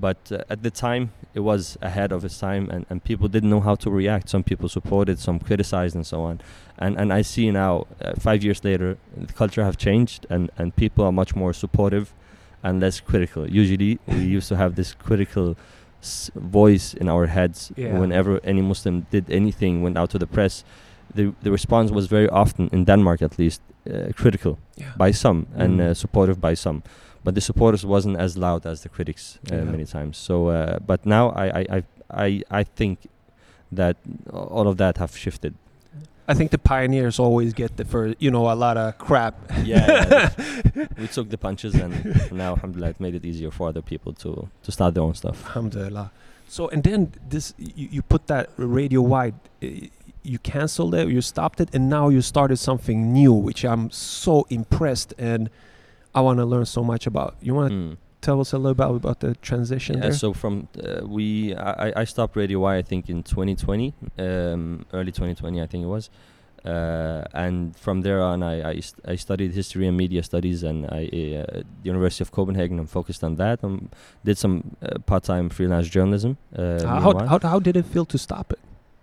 but 0.00 0.16
uh, 0.32 0.38
at 0.50 0.62
the 0.62 0.70
time, 0.70 1.10
it 1.34 1.40
was 1.40 1.78
ahead 1.80 2.12
of 2.12 2.24
its 2.24 2.38
time, 2.38 2.68
and, 2.70 2.84
and 2.90 3.02
people 3.04 3.28
didn't 3.28 3.50
know 3.50 3.60
how 3.60 3.74
to 3.76 3.90
react. 3.90 4.28
Some 4.28 4.42
people 4.42 4.68
supported, 4.68 5.18
some 5.18 5.38
criticized, 5.38 5.94
and 5.96 6.06
so 6.06 6.22
on. 6.22 6.40
And 6.78 6.96
and 6.98 7.12
I 7.12 7.22
see 7.22 7.50
now, 7.50 7.86
uh, 8.00 8.12
five 8.20 8.42
years 8.44 8.64
later, 8.64 8.96
the 9.16 9.32
culture 9.32 9.64
have 9.64 9.76
changed, 9.76 10.26
and, 10.30 10.50
and 10.58 10.72
people 10.76 11.04
are 11.04 11.12
much 11.12 11.34
more 11.36 11.52
supportive 11.54 12.04
and 12.62 12.80
less 12.80 13.00
critical. 13.00 13.48
Usually, 13.48 13.98
we 14.06 14.14
used 14.36 14.48
to 14.48 14.56
have 14.56 14.74
this 14.74 14.94
critical 14.94 15.54
s- 16.02 16.30
voice 16.34 16.94
in 17.00 17.08
our 17.08 17.26
heads 17.26 17.72
Yeah. 17.76 17.98
whenever 18.00 18.40
any 18.44 18.62
Muslim 18.62 19.06
did 19.10 19.24
anything, 19.30 19.82
went 19.82 19.96
out 19.98 20.10
to 20.10 20.18
the 20.18 20.26
press. 20.26 20.64
The 21.14 21.32
the 21.42 21.50
response 21.50 21.92
was 21.94 22.06
very 22.10 22.28
often 22.28 22.68
in 22.72 22.84
Denmark, 22.84 23.22
at 23.22 23.38
least, 23.38 23.60
uh, 23.86 24.12
critical 24.16 24.56
yeah. 24.76 24.92
by 24.96 25.12
some 25.12 25.46
and 25.56 25.78
Mm. 25.80 25.90
uh, 25.90 25.94
supportive 25.94 26.36
by 26.40 26.54
some 26.56 26.82
but 27.24 27.34
the 27.34 27.40
supporters 27.40 27.84
wasn't 27.84 28.16
as 28.16 28.36
loud 28.36 28.66
as 28.66 28.82
the 28.82 28.88
critics 28.88 29.38
uh, 29.50 29.56
Yeah. 29.56 29.64
many 29.64 29.84
times 29.84 30.16
so 30.16 30.34
uh, 30.48 30.78
but 30.86 31.00
now 31.06 31.24
I, 31.30 31.46
I 31.76 31.82
I 32.26 32.42
I 32.60 32.62
think 32.78 32.98
that 33.78 33.96
all 34.32 34.66
of 34.68 34.76
that 34.76 34.98
have 34.98 35.16
shifted 35.16 35.54
I 36.28 36.34
think 36.34 36.50
the 36.50 36.58
pioneers 36.58 37.18
always 37.18 37.52
get 37.52 37.76
the 37.76 37.84
first, 37.84 38.14
you 38.20 38.30
know, 38.30 38.44
a 38.50 38.54
lot 38.54 38.76
of 38.76 38.96
crap. 38.96 39.34
yeah, 39.64 40.30
yeah 40.74 40.86
we 41.00 41.06
took 41.08 41.28
the 41.30 41.36
punches 41.36 41.74
and 41.74 41.92
now 42.32 42.50
alhamdulillah 42.54 42.90
it 42.90 43.00
made 43.00 43.14
it 43.20 43.24
easier 43.24 43.50
for 43.50 43.68
other 43.68 43.82
people 43.82 44.12
to 44.22 44.30
to 44.64 44.70
start 44.72 44.94
their 44.94 45.02
own 45.08 45.14
stuff 45.14 45.38
Alhamdulillah. 45.46 46.10
So 46.48 46.68
and 46.68 46.82
then 46.84 47.00
this, 47.28 47.54
you, 47.58 47.88
you 47.96 48.02
put 48.02 48.22
that 48.26 48.44
radio 48.56 49.00
wide. 49.14 49.34
uh, 49.62 49.66
You 50.34 50.38
canceled 50.54 50.94
it, 51.00 51.08
you 51.08 51.20
stopped 51.20 51.58
it, 51.60 51.68
and 51.74 51.84
now 51.98 52.04
you 52.14 52.20
started 52.22 52.56
something 52.58 52.98
new, 53.20 53.32
which 53.48 53.62
I'm 53.64 53.90
so 53.90 54.34
impressed 54.50 55.10
and 55.18 55.50
I 56.14 56.20
want 56.20 56.38
to 56.38 56.44
learn 56.46 56.66
so 56.66 56.82
much 56.84 57.06
about. 57.06 57.34
You 57.40 57.54
want 57.54 57.70
to 57.70 57.76
Mm. 57.76 57.96
tell 58.20 58.40
us 58.40 58.52
a 58.52 58.58
little 58.58 58.74
bit 58.74 58.86
about 59.04 59.18
the 59.20 59.34
transition 59.36 59.96
Yeah, 59.96 60.02
there? 60.02 60.12
so 60.12 60.32
from 60.32 60.68
uh, 60.78 61.06
we 61.06 61.54
I, 61.56 61.92
I- 62.02 62.06
stopped 62.06 62.36
Radio 62.36 62.58
Y 62.60 62.76
I 62.78 62.82
think 62.82 63.08
in 63.08 63.22
2020 63.22 63.94
um, 64.18 64.84
early 64.92 65.10
2020 65.12 65.60
I 65.62 65.66
think 65.66 65.82
it 65.84 65.88
was 65.88 66.10
uh, 66.64 67.24
and 67.34 67.74
from 67.76 68.02
there 68.02 68.20
on 68.22 68.42
I 68.42 68.54
I, 68.72 68.80
st- 68.80 69.04
I 69.12 69.16
studied 69.16 69.52
history 69.52 69.88
and 69.88 69.96
media 69.96 70.22
studies 70.22 70.62
and 70.62 70.86
I 70.86 71.02
uh, 71.12 71.58
at 71.58 71.64
the 71.82 71.88
University 71.92 72.22
of 72.22 72.30
Copenhagen 72.30 72.78
I'm 72.78 72.86
focused 72.86 73.24
on 73.24 73.36
that 73.36 73.64
um, 73.64 73.88
did 74.24 74.38
some 74.38 74.76
uh, 74.82 74.98
part-time 75.06 75.48
freelance 75.48 75.88
journalism 75.88 76.36
uh, 76.56 76.62
Uh, 76.62 77.00
how, 77.00 77.12
how 77.26 77.38
how 77.52 77.58
did 77.60 77.76
it 77.76 77.86
feel 77.86 78.04
to 78.06 78.18
stop 78.18 78.52
it? 78.52 78.60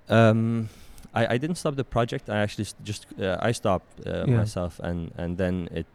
Um, 0.10 0.70
I, 1.14 1.36
I 1.36 1.38
didn't 1.38 1.58
stop 1.58 1.76
the 1.76 1.84
project. 1.84 2.30
I 2.30 2.38
actually 2.46 2.66
s- 2.72 2.76
just 2.90 3.06
uh, 3.20 3.50
I 3.50 3.52
stopped 3.54 3.90
uh, 4.08 4.24
Yeah. 4.28 4.38
myself, 4.40 4.80
and 4.80 5.12
and 5.18 5.38
then 5.38 5.68
it 5.72 5.88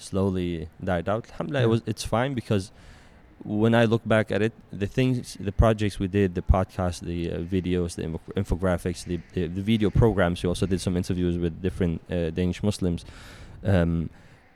slowly 0.00 0.68
died 0.82 1.08
out. 1.08 1.26
Alhamdulillah, 1.32 1.60
Yeah. 1.60 1.66
it 1.66 1.70
was 1.70 1.82
it's 1.86 2.04
fine 2.04 2.34
because 2.34 2.72
when 3.42 3.74
I 3.74 3.84
look 3.86 4.02
back 4.06 4.30
at 4.30 4.42
it, 4.42 4.52
the 4.70 4.86
things, 4.86 5.36
the 5.40 5.52
projects 5.52 5.98
we 5.98 6.08
did, 6.08 6.34
the 6.34 6.42
podcast, 6.42 7.00
the 7.00 7.32
uh, 7.32 7.38
videos, 7.38 7.94
the 7.94 8.02
info- 8.04 8.32
infographics, 8.36 9.04
the, 9.04 9.18
the 9.34 9.46
the 9.46 9.62
video 9.62 9.88
programs. 9.90 10.42
We 10.42 10.48
also 10.48 10.66
did 10.66 10.80
some 10.80 10.96
interviews 10.96 11.38
with 11.38 11.62
different 11.62 12.00
uh, 12.10 12.30
Danish 12.30 12.62
Muslims. 12.62 13.04
Um, 13.64 14.10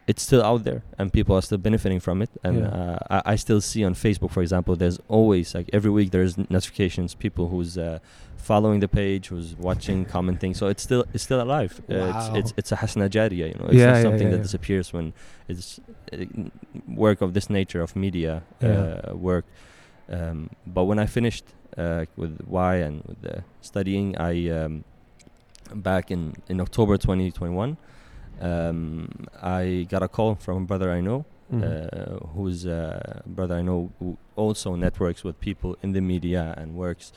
it's 0.06 0.22
still 0.22 0.42
out 0.44 0.64
there, 0.64 0.82
and 0.98 1.12
people 1.12 1.34
are 1.36 1.42
still 1.42 1.58
benefiting 1.58 2.00
from 2.00 2.20
it. 2.22 2.30
And 2.42 2.56
Yeah. 2.58 2.68
uh, 2.68 2.98
I, 3.10 3.32
I 3.32 3.36
still 3.36 3.60
see 3.60 3.84
on 3.84 3.94
Facebook, 3.94 4.30
for 4.30 4.42
example, 4.42 4.76
there's 4.76 4.98
always 5.08 5.54
like 5.54 5.68
every 5.72 5.90
week 5.90 6.10
there's 6.10 6.36
notifications, 6.36 7.14
people 7.14 7.48
who's 7.48 7.78
uh, 7.78 7.98
following 8.36 8.80
the 8.80 8.88
page, 8.88 9.28
who's 9.28 9.54
watching, 9.56 10.04
commenting. 10.14 10.52
So 10.54 10.66
it's 10.68 10.82
still 10.82 11.04
it's 11.14 11.24
still 11.24 11.40
alive. 11.40 11.80
Uh, 11.90 11.94
Wow. 11.94 12.32
it's, 12.36 12.52
it's 12.58 12.72
it's 12.72 12.72
a 12.72 12.76
jariya, 13.08 13.46
you 13.52 13.54
know. 13.58 13.66
It's 13.70 13.74
Yeah, 13.80 13.86
not 13.92 13.96
yeah, 13.96 14.02
something 14.02 14.30
that 14.30 14.42
disappears 14.42 14.92
when 14.92 15.14
it's 15.48 15.80
uh, 16.12 16.16
work 16.86 17.22
of 17.22 17.32
this 17.32 17.48
nature 17.48 17.80
of 17.82 17.96
media 17.96 18.42
uh, 18.62 19.14
work. 19.16 19.44
Um, 20.10 20.50
but 20.66 20.84
when 20.84 20.98
I 20.98 21.06
finished 21.06 21.44
uh, 21.78 22.04
with 22.16 22.40
why 22.46 22.76
and 22.86 23.02
with 23.08 23.22
the 23.22 23.42
studying, 23.62 24.16
I 24.18 24.50
um, 24.50 24.84
back 25.74 26.10
in 26.10 26.34
in 26.48 26.60
October 26.60 26.98
2021, 26.98 27.76
um, 28.40 29.08
I 29.42 29.86
got 29.88 30.02
a 30.02 30.08
call 30.08 30.34
from 30.36 30.56
a 30.62 30.66
brother 30.66 30.90
I 30.90 31.00
know 31.00 31.24
Mhm. 31.52 31.62
uh, 31.62 32.26
who's 32.34 32.64
a 32.66 33.22
brother 33.26 33.54
I 33.56 33.62
know 33.62 33.90
who 33.98 34.16
also 34.34 34.74
networks 34.76 35.22
with 35.24 35.38
people 35.40 35.76
in 35.82 35.92
the 35.92 36.00
media 36.00 36.54
and 36.56 36.74
works 36.74 37.12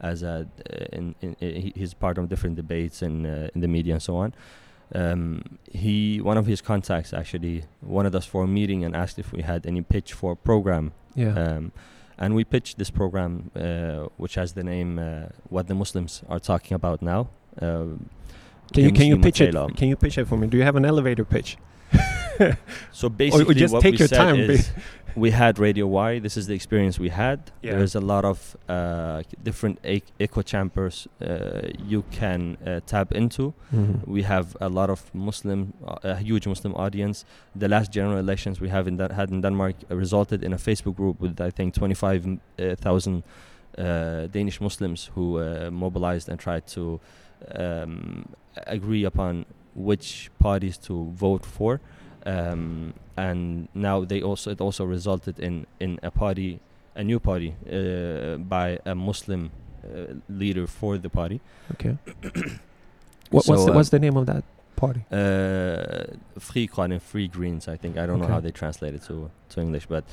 as 0.00 0.22
a 0.22 0.46
uh, 0.70 0.98
in, 0.98 1.14
in, 1.20 1.36
i 1.40 1.72
he's 1.74 1.94
part 1.94 2.16
of 2.18 2.28
different 2.28 2.56
debates 2.56 3.02
in 3.02 3.26
uh, 3.26 3.48
in 3.54 3.60
the 3.60 3.68
media 3.68 3.94
and 3.94 4.02
so 4.02 4.16
on. 4.16 4.32
Um, 4.94 5.42
he 5.70 6.20
one 6.20 6.38
of 6.38 6.46
his 6.46 6.60
contacts 6.60 7.12
actually 7.12 7.64
wanted 7.82 8.14
us 8.14 8.26
for 8.26 8.44
a 8.44 8.46
meeting 8.46 8.84
and 8.84 8.94
asked 8.94 9.18
if 9.18 9.32
we 9.32 9.42
had 9.42 9.66
any 9.66 9.82
pitch 9.82 10.12
for 10.12 10.32
a 10.32 10.36
program. 10.36 10.92
yeah. 11.16 11.34
Um, 11.34 11.72
and 12.18 12.34
we 12.34 12.44
pitched 12.44 12.76
this 12.78 12.90
program, 12.90 13.50
uh, 13.56 14.06
which 14.16 14.34
has 14.36 14.52
the 14.52 14.62
name 14.62 14.98
uh, 14.98 15.28
"What 15.50 15.66
the 15.66 15.74
Muslims 15.74 16.22
Are 16.28 16.38
Talking 16.40 16.74
About 16.76 17.00
Now." 17.02 17.28
Uh, 18.70 18.74
can 18.74 18.84
you 18.84 18.92
can 18.92 19.06
you 19.06 19.18
pitch 19.18 19.40
it? 19.40 19.54
Can 19.76 19.88
you 19.88 19.96
pitch 19.96 20.18
it 20.18 20.26
for 20.26 20.36
me? 20.36 20.46
Do 20.46 20.56
you 20.56 20.64
have 20.64 20.76
an 20.76 20.84
elevator 20.84 21.24
pitch? 21.24 21.56
So 22.92 23.08
basically, 23.08 23.54
just 23.54 23.74
what 23.74 23.82
take 23.82 23.92
we 23.92 23.98
your 23.98 24.08
said 24.08 24.16
time, 24.16 24.36
is 24.36 24.70
we 25.14 25.30
had 25.30 25.58
Radio 25.58 25.86
Y. 25.86 26.18
This 26.18 26.36
is 26.36 26.46
the 26.46 26.54
experience 26.54 26.98
we 26.98 27.10
had. 27.10 27.38
Yeah. 27.62 27.76
There's 27.76 27.94
a 27.94 28.00
lot 28.00 28.24
of 28.24 28.56
uh, 28.68 29.22
different 29.42 29.78
echo 30.18 30.42
chambers 30.42 31.06
uh, 31.20 31.68
you 31.86 32.04
can 32.10 32.56
uh, 32.66 32.80
tap 32.86 33.12
into. 33.12 33.52
Mhm. 33.72 34.06
We 34.06 34.22
have 34.22 34.56
a 34.60 34.68
lot 34.68 34.90
of 34.90 35.14
Muslim, 35.14 35.74
uh, 35.86 35.98
a 36.02 36.16
huge 36.16 36.46
Muslim 36.46 36.74
audience. 36.74 37.24
The 37.54 37.68
last 37.68 37.92
general 37.92 38.18
elections 38.18 38.60
we 38.60 38.70
have 38.70 38.88
in 38.88 38.96
that 38.96 39.12
had 39.12 39.30
in 39.30 39.40
Denmark 39.42 39.74
uh, 39.90 39.96
resulted 39.96 40.42
in 40.42 40.52
a 40.52 40.58
Facebook 40.58 40.96
group 40.96 41.20
with 41.20 41.40
I 41.40 41.50
think 41.50 41.74
25,000 41.74 43.22
uh, 43.78 44.26
Danish 44.26 44.60
Muslims 44.60 45.10
who 45.14 45.38
uh, 45.38 45.70
mobilized 45.70 46.28
and 46.28 46.38
tried 46.40 46.66
to 46.74 47.00
um, 47.54 48.24
agree 48.66 49.04
upon 49.04 49.44
which 49.74 50.30
parties 50.38 50.76
to 50.78 51.10
vote 51.14 51.46
for, 51.46 51.80
um, 52.26 52.92
and 53.16 53.68
now 53.74 54.04
they 54.04 54.22
also 54.22 54.50
it 54.50 54.60
also 54.60 54.84
resulted 54.84 55.38
in 55.38 55.66
in 55.80 55.98
a 56.02 56.10
party, 56.10 56.60
a 56.94 57.02
new 57.04 57.18
party 57.20 57.54
uh, 57.70 58.36
by 58.38 58.78
a 58.84 58.94
Muslim 58.94 59.50
uh, 59.84 60.14
leader 60.28 60.66
for 60.66 60.98
the 60.98 61.08
party. 61.08 61.40
Okay. 61.72 61.96
what, 63.30 63.44
So, 63.44 63.52
what's 63.52 63.64
the, 63.64 63.72
uh, 63.72 63.74
what's 63.74 63.88
the 63.90 63.98
name 63.98 64.16
of 64.16 64.26
that 64.26 64.44
party? 64.76 65.00
Uh, 65.10 66.04
Frie 66.38 66.66
Grønne 66.66 66.92
and 66.92 67.02
Free 67.02 67.28
Greens, 67.28 67.68
I 67.68 67.76
think. 67.76 67.96
I 67.96 68.06
don't 68.06 68.18
know 68.20 68.28
how 68.28 68.40
they 68.40 68.52
translate 68.52 68.94
it 68.94 69.02
to 69.08 69.30
to 69.50 69.60
English, 69.60 69.86
but 69.86 70.04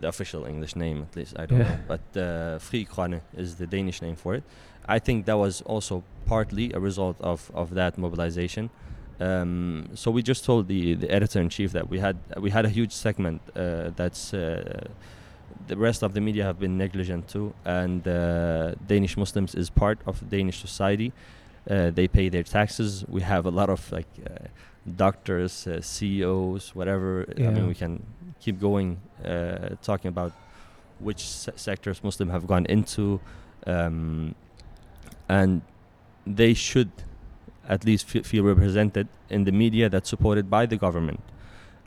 the 0.00 0.08
official 0.08 0.44
English 0.46 0.74
name, 0.76 1.02
at 1.02 1.16
least, 1.16 1.34
I 1.38 1.46
don't 1.46 1.58
Yeah. 1.60 1.68
know. 1.68 1.78
But 1.88 2.16
uh, 2.16 2.58
Frie 2.58 2.84
Grønne 2.84 3.20
is 3.36 3.54
the 3.56 3.66
Danish 3.66 4.02
name 4.02 4.16
for 4.16 4.34
it. 4.34 4.42
I 4.86 4.98
think 4.98 5.26
that 5.26 5.36
was 5.38 5.62
also 5.62 6.02
partly 6.26 6.72
a 6.72 6.80
result 6.80 7.16
of 7.20 7.50
of 7.54 7.74
that 7.74 7.98
mobilization. 7.98 8.70
Um, 9.20 9.88
so 9.94 10.10
we 10.10 10.22
just 10.22 10.44
told 10.44 10.68
the 10.68 10.94
the 10.94 11.10
editor 11.10 11.40
in 11.40 11.48
chief 11.48 11.72
that 11.72 11.88
we 11.88 11.98
had 12.00 12.16
we 12.40 12.50
had 12.50 12.64
a 12.64 12.68
huge 12.68 12.92
segment 12.92 13.40
uh, 13.56 13.90
that's. 13.96 14.34
Uh, 14.34 14.88
the 15.66 15.76
rest 15.76 16.02
of 16.02 16.12
the 16.12 16.20
media 16.20 16.44
have 16.44 16.58
been 16.58 16.76
negligent 16.76 17.26
too, 17.28 17.54
and 17.64 18.06
uh, 18.06 18.74
Danish 18.86 19.16
Muslims 19.16 19.54
is 19.54 19.70
part 19.70 19.98
of 20.04 20.28
Danish 20.28 20.58
society. 20.60 21.12
Uh, 21.70 21.90
they 21.90 22.06
pay 22.08 22.28
their 22.28 22.42
taxes. 22.42 23.04
We 23.08 23.22
have 23.22 23.46
a 23.46 23.50
lot 23.50 23.70
of 23.70 23.90
like 23.92 24.08
uh, 24.26 24.48
doctors, 24.96 25.66
uh, 25.66 25.80
CEOs, 25.80 26.74
whatever. 26.74 27.24
I 27.38 27.40
mean, 27.54 27.66
we 27.68 27.74
can 27.74 28.02
keep 28.40 28.60
going 28.60 28.98
uh, 29.24 29.76
talking 29.82 30.08
about 30.08 30.32
which 30.98 31.20
se- 31.26 31.52
sectors 31.56 32.02
Muslim 32.04 32.28
have 32.30 32.46
gone 32.46 32.66
into, 32.66 33.20
um, 33.66 34.34
and 35.28 35.62
they 36.26 36.54
should 36.54 36.90
at 37.68 37.84
least 37.84 38.06
fe- 38.06 38.22
feel 38.22 38.44
represented 38.44 39.08
in 39.30 39.44
the 39.44 39.52
media 39.52 39.88
that's 39.88 40.08
supported 40.08 40.50
by 40.50 40.66
the 40.66 40.76
government. 40.76 41.20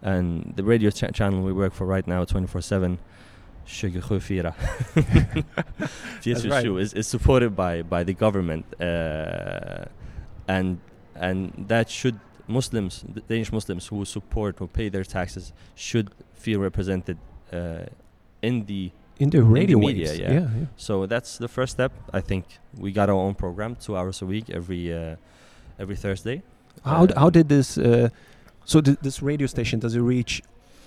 And 0.02 0.54
the 0.56 0.64
radio 0.64 0.90
cha- 0.90 1.10
channel 1.10 1.42
we 1.44 1.54
work 1.54 1.74
for 1.74 1.86
right 1.86 2.08
now, 2.08 2.24
24 2.24 2.62
7, 2.62 3.00
Shugurfira. 3.66 4.54
That's 6.24 6.46
right. 6.46 6.66
is, 6.66 6.94
is 6.94 7.08
supported 7.08 7.56
by, 7.56 7.82
by 7.82 8.04
the 8.04 8.14
government. 8.14 8.66
Uh, 8.80 9.86
and 10.48 10.80
and 11.16 11.66
that 11.68 11.90
should 11.90 12.20
Muslims, 12.48 13.04
the 13.14 13.22
Danish 13.22 13.52
Muslims 13.52 13.88
who 13.88 14.06
support, 14.06 14.60
who 14.60 14.68
pay 14.68 14.88
their 14.90 15.04
taxes, 15.04 15.52
should 15.76 16.12
feel 16.34 16.60
represented 16.60 17.18
uh, 17.52 17.86
in 18.42 18.66
the 18.66 18.92
In 19.20 19.30
the 19.30 19.42
radio 19.42 19.78
media, 19.80 20.06
waves. 20.08 20.20
yeah. 20.20 20.32
yeah. 20.34 20.40
yeah. 20.60 20.66
so 20.76 21.06
that's 21.08 21.38
the 21.38 21.48
first 21.48 21.72
step. 21.72 21.92
I 22.14 22.22
think 22.22 22.46
we 22.78 22.92
got 22.92 23.10
our 23.10 23.16
own 23.28 23.34
program, 23.36 23.76
two 23.76 23.96
hours 23.98 24.22
a 24.22 24.26
week, 24.26 24.50
every 24.50 24.94
uh, 24.94 25.16
every 25.80 25.96
Thursday. 25.96 26.42
How, 26.84 27.06
d- 27.06 27.14
Uh, 27.14 27.20
how 27.20 27.30
did 27.32 27.48
this? 27.48 27.78
Uh, 27.78 28.10
so 28.66 28.82
th- 28.82 28.98
this 29.02 29.22
radio 29.24 29.48
station 29.48 29.80
does 29.80 29.96
it 29.96 30.02
reach 30.02 30.42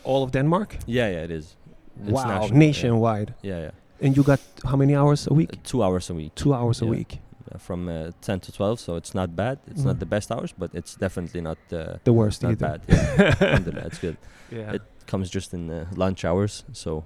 all 0.05 0.23
of 0.23 0.31
Denmark? 0.31 0.77
Yeah, 0.87 1.11
yeah, 1.13 1.25
it 1.25 1.31
is. 1.31 1.57
It's 2.03 2.13
wow, 2.13 2.25
national, 2.29 2.49
yeah. 2.49 2.67
nationwide. 2.67 3.35
Yeah, 3.43 3.61
yeah. 3.63 3.71
And 4.07 4.17
you 4.17 4.23
got 4.23 4.41
how 4.65 4.77
many 4.77 4.95
hours 4.97 5.27
a 5.27 5.35
week? 5.35 5.51
Uh, 5.53 5.57
two 5.71 5.83
hours 5.83 6.11
a 6.11 6.15
week 6.15 6.31
Two 6.35 6.55
hours 6.55 6.83
a 6.83 6.87
week. 6.87 7.19
uh, 7.53 7.59
from 7.59 7.89
uh, 7.89 8.11
ten 8.21 8.41
to 8.41 8.53
twelve, 8.53 8.77
so 8.79 8.97
it's 8.97 9.13
not 9.15 9.29
bad. 9.37 9.59
It's 9.67 9.81
Mhm. 9.83 9.87
not 9.87 9.99
the 9.99 10.07
best 10.07 10.31
hours, 10.31 10.55
but 10.59 10.71
it's 10.75 10.95
definitely 11.01 11.41
not 11.41 11.59
uh, 11.73 11.79
The 12.05 12.13
worst 12.13 12.43
not 12.43 12.53
either. 12.53 12.67
bad. 12.69 12.81
Yeah, 12.89 13.87
it's 13.87 13.99
good. 14.01 14.17
yeah. 14.53 14.75
It 14.75 14.83
comes 15.11 15.35
just 15.35 15.53
in 15.55 15.71
uh, 15.71 15.85
lunch 15.97 16.25
hours, 16.25 16.65
so 16.73 17.03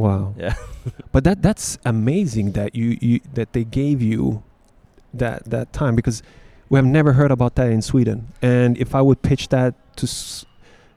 wow. 0.00 0.34
yeah. 0.38 0.54
But 1.12 1.22
that 1.24 1.42
that's 1.46 1.78
amazing 1.84 2.52
that 2.58 2.74
you, 2.74 2.88
you 3.00 3.20
that 3.34 3.52
they 3.52 3.64
gave 3.64 3.98
you 4.10 4.42
that 5.22 5.38
that 5.54 5.66
time 5.80 5.94
because 6.00 6.22
we 6.70 6.76
have 6.80 6.86
never 6.98 7.12
heard 7.12 7.30
about 7.30 7.52
that 7.56 7.68
in 7.76 7.82
Sweden. 7.82 8.18
And 8.42 8.78
if 8.78 8.94
I 8.94 9.02
would 9.02 9.20
pitch 9.30 9.48
that 9.56 9.74
to 9.98 10.04
S- 10.06 10.44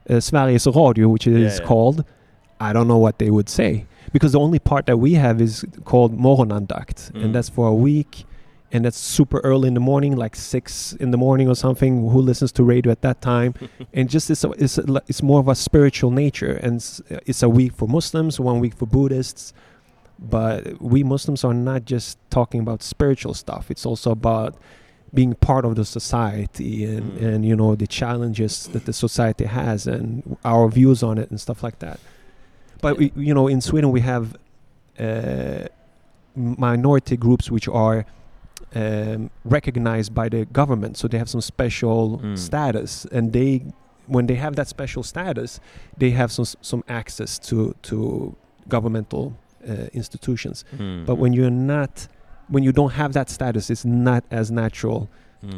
uh, 0.09 0.19
Sveriges 0.27 0.65
Radio, 0.67 1.09
which 1.13 1.25
it 1.27 1.33
is 1.33 1.55
Yeah, 1.55 1.59
yeah. 1.61 1.67
called, 1.67 1.97
I 2.59 2.69
don't 2.73 2.87
know 2.87 3.01
what 3.05 3.15
they 3.17 3.29
would 3.37 3.49
say 3.49 3.85
because 4.13 4.31
the 4.33 4.39
only 4.39 4.59
part 4.59 4.85
that 4.85 4.97
we 5.05 5.11
have 5.25 5.41
is 5.41 5.65
called 5.83 6.11
morgonandakt, 6.25 7.11
Mm. 7.11 7.23
and 7.23 7.35
that's 7.35 7.49
for 7.49 7.67
a 7.67 7.75
week. 7.89 8.25
And 8.73 8.83
that's 8.85 8.97
super 8.97 9.39
early 9.49 9.67
in 9.67 9.75
the 9.75 9.79
morning, 9.91 10.15
like 10.15 10.35
six 10.35 10.93
in 10.93 11.11
the 11.11 11.17
morning 11.17 11.47
or 11.47 11.55
something. 11.55 12.09
Who 12.09 12.19
listens 12.19 12.51
to 12.53 12.63
radio 12.63 12.91
at 12.91 13.01
that 13.01 13.21
time? 13.21 13.53
and 13.93 14.09
just 14.09 14.29
it's 14.31 14.43
a, 14.43 14.49
it's 14.63 14.77
a, 14.79 14.85
it's 15.07 15.21
more 15.21 15.39
of 15.39 15.47
a 15.47 15.53
spiritual 15.55 16.09
nature 16.09 16.53
and 16.63 16.77
it's, 16.77 16.99
it's 17.29 17.43
a 17.43 17.49
week 17.59 17.73
for 17.73 17.87
muslims 17.87 18.39
one 18.39 18.59
week 18.59 18.73
for 18.73 18.87
buddhists 18.87 19.53
but 20.19 20.81
we 20.81 21.03
muslims 21.03 21.43
are 21.43 21.53
not 21.53 21.85
just 21.85 22.17
talking 22.29 22.59
about 22.65 22.81
spiritual 22.83 23.33
stuff 23.33 23.69
it's 23.69 23.85
also 23.85 24.09
about 24.11 24.55
being 25.13 25.33
part 25.35 25.65
of 25.65 25.75
the 25.75 25.85
society 25.85 26.85
and 26.85 27.11
Mm. 27.13 27.23
and 27.25 27.45
you 27.45 27.55
know 27.55 27.75
the 27.75 27.87
challenges 27.87 28.67
that 28.73 28.85
the 28.85 28.93
society 28.93 29.45
has 29.45 29.85
and 29.87 30.37
our 30.43 30.67
views 30.69 31.03
on 31.03 31.17
it 31.17 31.29
and 31.31 31.39
stuff 31.39 31.61
like 31.67 31.77
that 31.79 31.99
but 32.81 32.97
we, 32.97 33.11
you 33.15 33.33
know 33.37 33.47
in 33.47 33.59
sweden 33.61 33.91
we 33.91 34.01
have 34.01 34.25
uh, 34.99 35.65
minority 36.35 37.17
groups 37.17 37.51
which 37.51 37.67
are 37.67 38.05
um, 38.75 39.29
recognized 39.45 40.13
by 40.13 40.27
the 40.29 40.45
government 40.45 40.97
so 40.97 41.07
they 41.07 41.17
have 41.17 41.29
some 41.29 41.41
special 41.41 42.19
Mm. 42.19 42.37
status 42.37 43.05
and 43.11 43.31
they 43.33 43.61
when 44.07 44.25
they 44.27 44.35
have 44.35 44.55
that 44.55 44.67
special 44.67 45.03
status 45.03 45.59
they 45.97 46.11
have 46.11 46.29
some 46.31 46.45
some 46.61 46.83
access 46.87 47.39
to 47.39 47.73
to 47.83 48.35
governmental 48.67 49.25
uh, 49.69 49.87
institutions 49.93 50.65
Mm. 50.77 51.05
but 51.05 51.15
when 51.15 51.33
you're 51.33 51.57
not 51.75 52.07
when 52.49 52.63
you 52.63 52.71
don't 52.71 52.93
have 52.93 53.13
that 53.13 53.29
status 53.29 53.69
it's 53.69 53.85
not 53.85 54.23
as 54.31 54.49
natural 54.51 55.09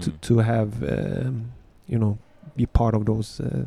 to, 0.02 0.10
Mm. 0.12 0.22
to 0.22 0.34
have 0.40 0.70
um, 0.84 1.52
you 1.88 1.98
know 2.00 2.18
be 2.56 2.66
part 2.66 2.94
of 2.96 3.06
those 3.06 3.40
uh, 3.44 3.66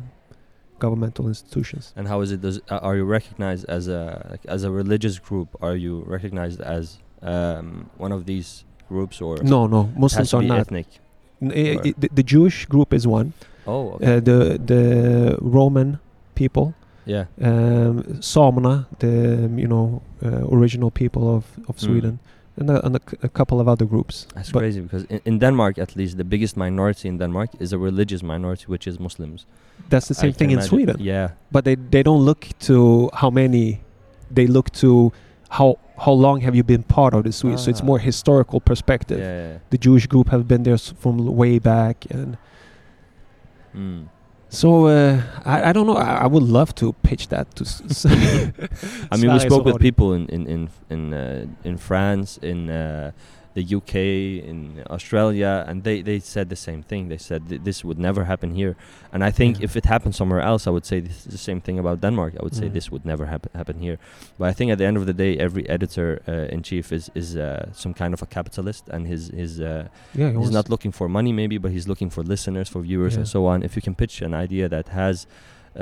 governmental 0.79 1.27
institutions 1.27 1.93
And 1.97 2.07
how 2.07 2.21
is 2.21 2.31
it? 2.31 2.41
Does 2.41 2.57
uh, 2.69 2.79
are 2.87 2.95
you 2.95 3.03
recognized 3.03 3.65
as 3.69 3.87
a 3.87 4.37
as 4.47 4.63
a 4.63 4.71
religious 4.71 5.19
group? 5.19 5.49
Are 5.61 5.75
you 5.75 6.03
recognized 6.07 6.61
as 6.61 6.99
um, 7.21 7.89
one 7.97 8.13
of 8.13 8.25
these 8.25 8.63
groups, 8.89 9.21
or 9.21 9.37
no 9.43 9.67
no 9.67 9.89
muslims 9.97 10.33
are 10.33 10.43
not 10.47 10.59
ethnic? 10.59 10.87
N- 11.41 11.51
i- 11.51 11.75
or- 11.77 11.83
the, 12.01 12.09
the 12.15 12.23
jewish 12.23 12.65
group 12.65 12.93
is 12.93 13.05
one 13.07 13.31
Oh, 13.67 13.91
okay. 13.95 14.17
uh, 14.17 14.19
the 14.29 14.37
the 14.65 14.83
roman 15.41 15.97
people 16.35 16.73
yeah. 17.05 17.25
um, 17.41 18.21
Samana, 18.21 18.85
the 18.99 19.45
um, 19.45 19.59
you 19.59 19.67
know 19.67 20.01
uh, 20.25 20.57
original 20.57 20.91
people 20.91 21.21
of, 21.35 21.43
of 21.67 21.75
Mm. 21.77 21.85
Sweden, 21.85 22.19
and, 22.57 22.69
a, 22.69 22.85
and 22.85 22.95
a, 22.95 22.99
c- 23.09 23.17
a 23.23 23.29
couple 23.29 23.59
of 23.61 23.67
other 23.67 23.85
groups. 23.87 24.27
That's 24.35 24.51
But- 24.51 24.59
crazy 24.61 24.81
because 24.81 25.05
in, 25.09 25.19
in 25.25 25.39
Denmark, 25.39 25.77
at 25.79 25.95
least, 25.95 26.17
the 26.17 26.23
biggest 26.23 26.55
minority 26.57 27.07
in 27.09 27.17
Denmark 27.17 27.49
is 27.59 27.73
a 27.73 27.77
religious 27.77 28.21
minority, 28.23 28.65
which 28.67 28.87
is 28.87 28.99
Muslims. 28.99 29.45
That's 29.89 30.07
the 30.07 30.13
same 30.13 30.31
can 30.33 30.37
thing 30.39 30.51
in. 30.51 30.61
Sweden, 30.61 30.95
Yeah. 30.99 31.27
but 31.51 31.63
they 31.63 31.75
they 31.91 32.03
don't 32.03 32.23
look 32.25 32.47
to 32.67 33.09
how 33.21 33.29
many, 33.31 33.79
they 34.35 34.47
look 34.47 34.69
to 34.81 35.11
how 35.49 35.77
how 35.97 36.11
long 36.13 36.41
have 36.41 36.55
you 36.55 36.63
been 36.63 36.83
part 36.83 37.13
of 37.13 37.23
the 37.23 37.31
Sweden. 37.31 37.57
So 37.57 37.69
it's 37.69 37.81
Ah. 37.81 37.85
more 37.85 37.99
historical 37.99 38.59
perspective. 38.61 39.19
Yeah. 39.19 39.51
yeah. 39.51 39.57
The 39.69 39.77
Jewish 39.77 40.07
group 40.07 40.29
have 40.29 40.43
been 40.47 40.63
there 40.63 40.75
s- 40.75 40.93
from 40.99 41.17
way 41.35 41.59
back, 41.59 42.05
and 42.09 42.37
Mm. 43.75 44.05
so 44.49 44.87
uh, 44.87 45.21
I 45.45 45.69
I 45.69 45.73
don't 45.73 45.85
know. 45.85 45.97
I, 45.97 46.23
I 46.25 46.27
would 46.27 46.43
love 46.43 46.73
to 46.75 46.93
pitch 47.03 47.27
that 47.29 47.47
to. 47.55 47.63
I 49.11 49.17
mean, 49.17 49.31
we 49.33 49.39
spoke 49.39 49.65
with 49.65 49.79
people 49.79 50.13
in 50.13 50.25
in 50.29 50.47
in 50.47 50.69
in, 50.89 51.13
uh, 51.13 51.45
in 51.63 51.77
France, 51.77 52.39
in 52.41 52.69
uh, 52.69 53.11
the 53.59 53.65
UK, 53.77 53.95
in 54.51 54.59
Australia, 54.95 55.51
and 55.67 55.75
they, 55.87 55.97
they 56.09 56.19
said 56.33 56.45
the 56.49 56.55
same 56.67 56.81
thing. 56.89 57.01
They 57.13 57.17
said 57.29 57.41
th- 57.49 57.61
this 57.67 57.77
would 57.87 57.99
never 58.07 58.23
happen 58.31 58.49
here. 58.61 58.73
And 59.13 59.21
I 59.29 59.31
think 59.39 59.51
Yeah. 59.57 59.65
if 59.67 59.75
it 59.75 59.85
happened 59.85 60.15
somewhere 60.21 60.43
else, 60.51 60.63
I 60.69 60.71
would 60.75 60.85
say 60.91 60.97
this 61.07 61.17
is 61.25 61.31
the 61.37 61.43
same 61.49 61.61
thing 61.61 61.77
about 61.79 61.97
Denmark. 62.05 62.31
I 62.39 62.43
would 62.45 62.55
say 62.61 62.67
Mm. 62.67 62.73
this 62.77 62.87
would 62.91 63.05
never 63.05 63.25
happen 63.33 63.49
happen 63.61 63.77
here. 63.85 63.97
But 64.39 64.45
I 64.51 64.53
think 64.57 64.71
at 64.71 64.77
the 64.77 64.85
end 64.89 64.97
of 65.01 65.05
the 65.05 65.13
day, 65.23 65.31
every 65.47 65.63
editor 65.75 66.09
uh, 66.27 66.53
in 66.55 66.59
chief 66.69 66.85
is 66.97 67.05
is 67.21 67.29
uh, 67.35 67.41
some 67.83 67.93
kind 68.01 68.13
of 68.13 68.21
a 68.21 68.25
capitalist, 68.37 68.83
and 68.93 69.01
his 69.13 69.21
his 69.41 69.51
uh, 69.59 69.65
Yeah, 70.19 70.31
he 70.33 70.37
he's 70.39 70.51
not 70.59 70.69
looking 70.69 70.93
for 70.93 71.07
money 71.09 71.33
maybe 71.41 71.57
but 71.63 71.71
he's 71.75 71.87
looking 71.91 72.11
for 72.15 72.23
listeners 72.33 72.69
for 72.73 72.81
viewers 72.89 73.15
and 73.17 73.27
so 73.27 73.39
on 73.51 73.63
if 73.63 73.71
you 73.75 73.81
can 73.87 73.95
pitch 73.95 74.15
an 74.27 74.33
idea 74.43 74.65
that 74.69 74.87
has 74.89 75.27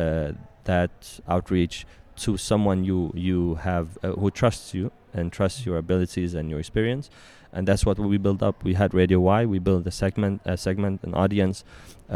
uh, 0.02 0.30
that 0.63 0.92
outreach 1.28 1.86
to 2.26 2.38
someone 2.38 2.80
you 2.90 3.00
you 3.28 3.40
have 3.70 3.86
uh, 4.04 4.08
who 4.22 4.30
trusts 4.32 4.74
you 4.78 4.86
and 5.18 5.32
trusts 5.32 5.66
your 5.68 5.78
abilities 5.78 6.32
and 6.38 6.50
your 6.52 6.60
experience 6.60 7.10
and 7.58 7.67
that's 7.67 7.84
what 7.88 7.98
we 8.00 8.17
built 8.28 8.41
up. 8.50 8.56
We 8.70 8.74
had 8.82 8.89
radio 8.93 9.20
y. 9.20 9.46
We 9.54 9.60
built 9.60 9.88
a 9.88 9.91
segment 10.04 10.36
a 10.46 10.56
segment 10.67 10.96
an 11.08 11.13
audience. 11.24 11.58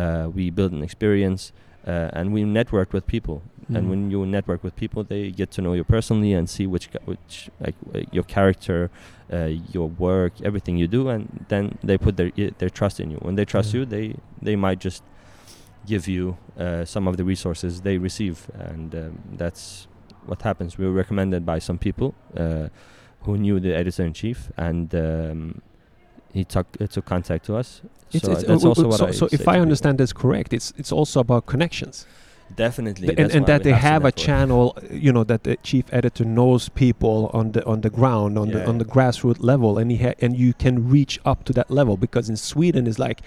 Uh, 0.02 0.26
we 0.38 0.44
built 0.60 0.72
an 0.72 0.84
experience 0.90 1.42
uh, 1.92 2.18
and 2.18 2.26
we 2.36 2.42
networked 2.60 2.94
with 2.98 3.06
people. 3.16 3.38
And 3.76 3.86
Mm. 3.86 3.90
when 3.92 4.02
you 4.14 4.26
network 4.38 4.62
with 4.68 4.76
people 4.84 5.02
they 5.14 5.24
get 5.42 5.50
to 5.56 5.60
know 5.64 5.74
you 5.80 5.86
personally 5.98 6.34
and 6.38 6.46
see 6.56 6.66
which 6.74 6.86
which 7.12 7.36
like 7.66 7.76
uh, 7.96 8.00
your 8.18 8.26
character 8.36 8.80
uh, 9.36 9.52
your 9.76 9.88
work 10.08 10.34
everything 10.50 10.76
you 10.82 10.88
do 10.98 11.02
and 11.14 11.24
then 11.52 11.64
they 11.90 11.98
put 12.06 12.14
their 12.20 12.32
their 12.62 12.72
trust 12.80 13.00
in 13.04 13.08
you. 13.14 13.20
When 13.28 13.36
they 13.40 13.46
trust 13.54 13.70
Yeah. 13.74 13.80
you 13.80 13.86
they 13.96 14.06
they 14.48 14.56
might 14.66 14.80
just 14.88 15.02
give 15.92 16.04
you 16.16 16.26
uh, 16.64 16.84
some 16.94 17.06
of 17.10 17.16
the 17.20 17.24
resources 17.34 17.72
they 17.88 17.98
receive. 17.98 18.38
And 18.70 18.90
um, 18.96 19.12
that's 19.42 19.88
what 20.30 20.40
happens. 20.50 20.78
We 20.80 20.86
were 20.90 20.98
recommended 21.04 21.42
by 21.46 21.60
some 21.68 21.78
people 21.88 22.08
uh, 22.44 22.68
who 23.24 23.38
knew 23.38 23.60
the 23.60 23.74
editor 23.76 24.04
in 24.06 24.14
chief, 24.14 24.52
and 24.58 24.94
um, 24.96 25.62
he 26.34 26.44
took 26.44 26.68
uh, 26.80 26.88
took 26.88 27.06
contact 27.06 27.46
to 27.46 27.56
us. 27.56 27.82
It's, 28.12 28.26
so 28.26 28.32
it's, 28.34 28.44
that's 28.44 28.64
uh, 28.66 28.70
also 28.70 28.88
what 28.88 28.98
so, 28.98 29.08
I 29.08 29.12
so 29.12 29.26
if 29.32 29.42
I 29.48 29.54
people. 29.54 29.62
understand 29.62 29.98
this 29.98 30.14
correct, 30.14 30.54
it's 30.54 30.74
it's 30.78 30.92
also 30.92 31.20
about 31.22 31.46
connections. 31.46 32.06
definitely, 32.54 33.08
Th- 33.08 33.18
and, 33.20 33.32
and 33.32 33.46
that 33.46 33.64
they 33.64 33.72
to 33.72 33.78
have 33.78 34.04
a 34.04 34.12
channel, 34.12 34.74
uh, 34.78 34.82
you 34.94 35.12
know, 35.14 35.24
that 35.24 35.44
the 35.44 35.56
chief 35.64 35.86
editor 35.94 36.26
knows 36.26 36.68
people 36.70 37.30
on 37.34 37.52
the 37.54 37.66
on 37.66 37.82
the 37.82 37.90
ground, 37.90 38.38
on 38.38 38.52
the 38.52 38.60
Yeah, 38.60 38.70
on 38.70 38.78
the 38.78 38.86
grassroots 38.86 39.42
level, 39.42 39.78
and 39.78 39.92
he 39.92 39.98
ha- 39.98 40.16
and 40.20 40.36
you 40.38 40.54
can 40.54 40.90
reach 40.90 41.20
up 41.26 41.44
to 41.46 41.54
that 41.54 41.70
level 41.70 41.96
because 41.98 42.30
in 42.30 42.36
Sweden 42.38 42.88
it's 42.88 43.00
like, 43.00 43.22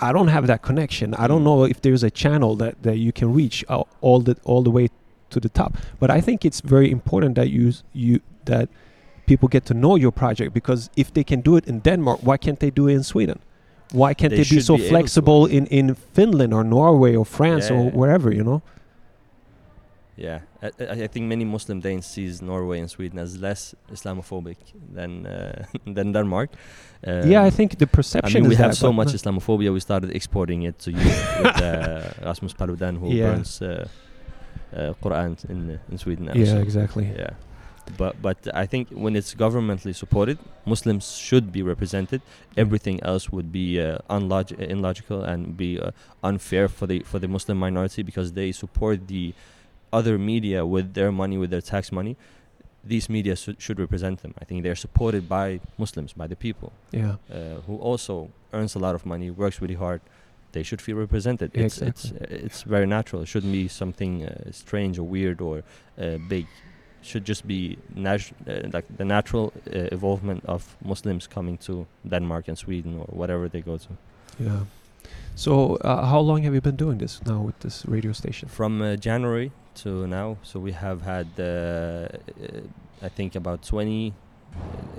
I 0.00 0.12
don't 0.12 0.28
have 0.28 0.46
that 0.48 0.62
connection. 0.62 1.14
I 1.14 1.26
don't 1.28 1.42
Mm. 1.42 1.50
know 1.50 1.64
if 1.64 1.80
there's 1.82 2.02
a 2.02 2.10
channel 2.10 2.56
that 2.56 2.74
that 2.82 2.96
you 2.98 3.12
can 3.12 3.32
reach 3.32 3.64
all, 3.68 3.86
all 4.00 4.20
the 4.20 4.36
all 4.44 4.62
the 4.62 4.70
way 4.70 4.88
to 5.30 5.38
the 5.40 5.48
top. 5.50 5.76
But 6.00 6.10
I 6.10 6.20
think 6.20 6.44
it's 6.44 6.60
very 6.60 6.90
important 6.90 7.34
that 7.36 7.50
you 7.50 7.72
you 7.92 8.20
that 8.46 8.68
people 9.30 9.48
get 9.56 9.64
to 9.70 9.74
know 9.74 9.94
your 10.04 10.12
project 10.12 10.50
because 10.60 10.80
if 10.96 11.08
they 11.16 11.24
can 11.24 11.40
do 11.48 11.52
it 11.58 11.64
in 11.72 11.76
Denmark, 11.80 12.18
why 12.28 12.36
can't 12.44 12.58
they 12.64 12.70
do 12.80 12.84
it 12.90 12.94
in 12.94 13.02
Sweden? 13.02 13.38
Why 13.92 14.14
can't 14.14 14.30
They 14.30 14.42
they, 14.44 14.56
be 14.56 14.60
so 14.60 14.76
be 14.76 14.88
flexible 14.88 15.42
in, 15.56 15.64
in 15.78 15.86
Finland 16.16 16.52
or 16.54 16.64
Norway 16.64 17.16
or 17.20 17.24
France 17.38 17.66
Yeah, 17.70 17.76
or 17.78 17.84
yeah. 17.84 17.98
wherever, 18.00 18.28
you 18.38 18.44
know? 18.44 18.60
Yeah, 20.26 20.38
I, 20.62 20.66
I 20.92 21.04
I 21.04 21.08
think 21.12 21.24
many 21.34 21.44
Muslim 21.44 21.80
Danes 21.80 22.06
sees 22.14 22.42
Norway 22.42 22.78
and 22.82 22.90
Sweden 22.90 23.18
as 23.18 23.30
less 23.46 23.74
Islamophobic 23.96 24.56
than 24.96 25.12
uh, 25.26 25.64
than 25.96 26.12
Denmark. 26.12 26.50
Um, 27.06 27.30
yeah, 27.32 27.46
I 27.48 27.50
think 27.50 27.70
the 27.78 27.86
I 27.92 27.96
perception 27.96 28.42
mean, 28.42 28.50
we 28.50 28.56
have 28.56 28.74
so 28.74 28.92
much 28.92 29.14
Islamophobia. 29.14 29.70
We 29.72 29.80
started 29.80 30.10
exporting 30.14 30.62
it 30.68 30.78
to 30.84 30.90
you 30.90 31.04
with 31.42 31.62
uh, 31.62 32.02
Rasmus 32.28 32.54
Paludan, 32.54 32.94
who 33.00 33.08
Yeah. 33.08 33.26
burns 33.32 33.62
uh, 33.62 33.68
uh, 34.76 34.92
Quran 35.02 35.36
in 35.50 35.78
in 35.92 35.98
Sweden. 35.98 36.24
Yeah, 36.34 36.60
exactly. 36.62 37.04
Yeah, 37.18 37.30
but 37.96 38.20
but 38.22 38.36
I 38.54 38.66
think 38.66 38.88
when 38.90 39.14
it's 39.16 39.34
governmentally 39.34 39.94
supported, 39.94 40.38
Muslims 40.66 41.16
should 41.16 41.52
be 41.52 41.62
represented. 41.62 42.20
Everything 42.56 43.02
else 43.02 43.30
would 43.30 43.50
be 43.52 43.80
uh, 43.80 43.98
unlog- 44.08 44.58
illogical 44.58 45.22
and 45.22 45.56
be 45.56 45.78
uh, 45.80 45.90
unfair 46.22 46.68
for 46.68 46.86
the 46.86 47.00
for 47.00 47.18
the 47.18 47.28
Muslim 47.28 47.58
minority 47.58 48.02
because 48.02 48.32
they 48.32 48.52
support 48.52 49.08
the 49.08 49.34
other 49.92 50.18
media 50.18 50.64
with 50.64 50.94
their 50.94 51.10
money, 51.12 51.36
with 51.38 51.50
their 51.50 51.60
tax 51.62 51.90
money. 51.92 52.16
These 52.84 53.10
media 53.10 53.36
should 53.36 53.60
should 53.60 53.78
represent 53.78 54.22
them. 54.22 54.32
I 54.40 54.44
think 54.44 54.62
they're 54.62 54.74
supported 54.86 55.28
by 55.28 55.60
Muslims, 55.78 56.12
by 56.14 56.26
the 56.26 56.36
people 56.36 56.72
Yeah. 56.92 57.16
uh, 57.30 57.60
who 57.66 57.76
also 57.76 58.30
earns 58.52 58.74
a 58.74 58.78
lot 58.78 58.94
of 58.94 59.04
money, 59.04 59.30
works 59.30 59.60
really 59.60 59.74
hard, 59.86 60.00
they 60.52 60.62
should 60.62 60.80
feel 60.80 60.96
represented. 60.96 61.50
Yeah, 61.54 61.66
it's 61.66 61.78
it's 61.82 62.04
uh, 62.12 62.44
it's 62.46 62.62
very 62.62 62.86
natural. 62.86 63.22
It 63.22 63.28
shouldn't 63.28 63.52
be 63.52 63.68
something 63.68 64.24
uh, 64.24 64.50
strange 64.52 64.98
or 64.98 65.04
weird 65.04 65.40
or 65.40 65.62
uh, 65.98 66.18
big. 66.28 66.46
Should 67.02 67.28
just 67.28 67.46
be 67.46 67.76
natu- 67.96 68.32
uh, 68.46 68.68
like 68.74 68.86
the 68.96 69.04
natural 69.04 69.52
uh, 69.66 69.88
evolvement 69.92 70.44
of 70.44 70.76
Muslims 70.84 71.26
coming 71.26 71.58
to 71.58 71.86
Denmark 72.08 72.48
and 72.48 72.58
Sweden 72.58 72.98
or 72.98 73.06
whatever 73.20 73.48
they 73.48 73.62
go 73.62 73.76
to. 73.78 73.88
Yeah. 74.38 74.60
So, 75.34 75.76
uh, 75.76 76.04
how 76.06 76.20
long 76.20 76.42
have 76.42 76.54
you 76.54 76.60
been 76.60 76.76
doing 76.76 76.98
this 76.98 77.20
now 77.26 77.40
with 77.46 77.58
this 77.60 77.84
radio 77.86 78.12
station? 78.12 78.48
From 78.48 78.82
uh, 78.82 78.96
January 78.96 79.50
to 79.82 80.06
now, 80.06 80.36
so 80.42 80.60
we 80.60 80.72
have 80.72 81.00
had 81.02 81.26
uh, 81.38 81.42
uh, 81.44 83.06
I 83.06 83.08
think 83.08 83.34
about 83.36 83.62
20 83.62 84.12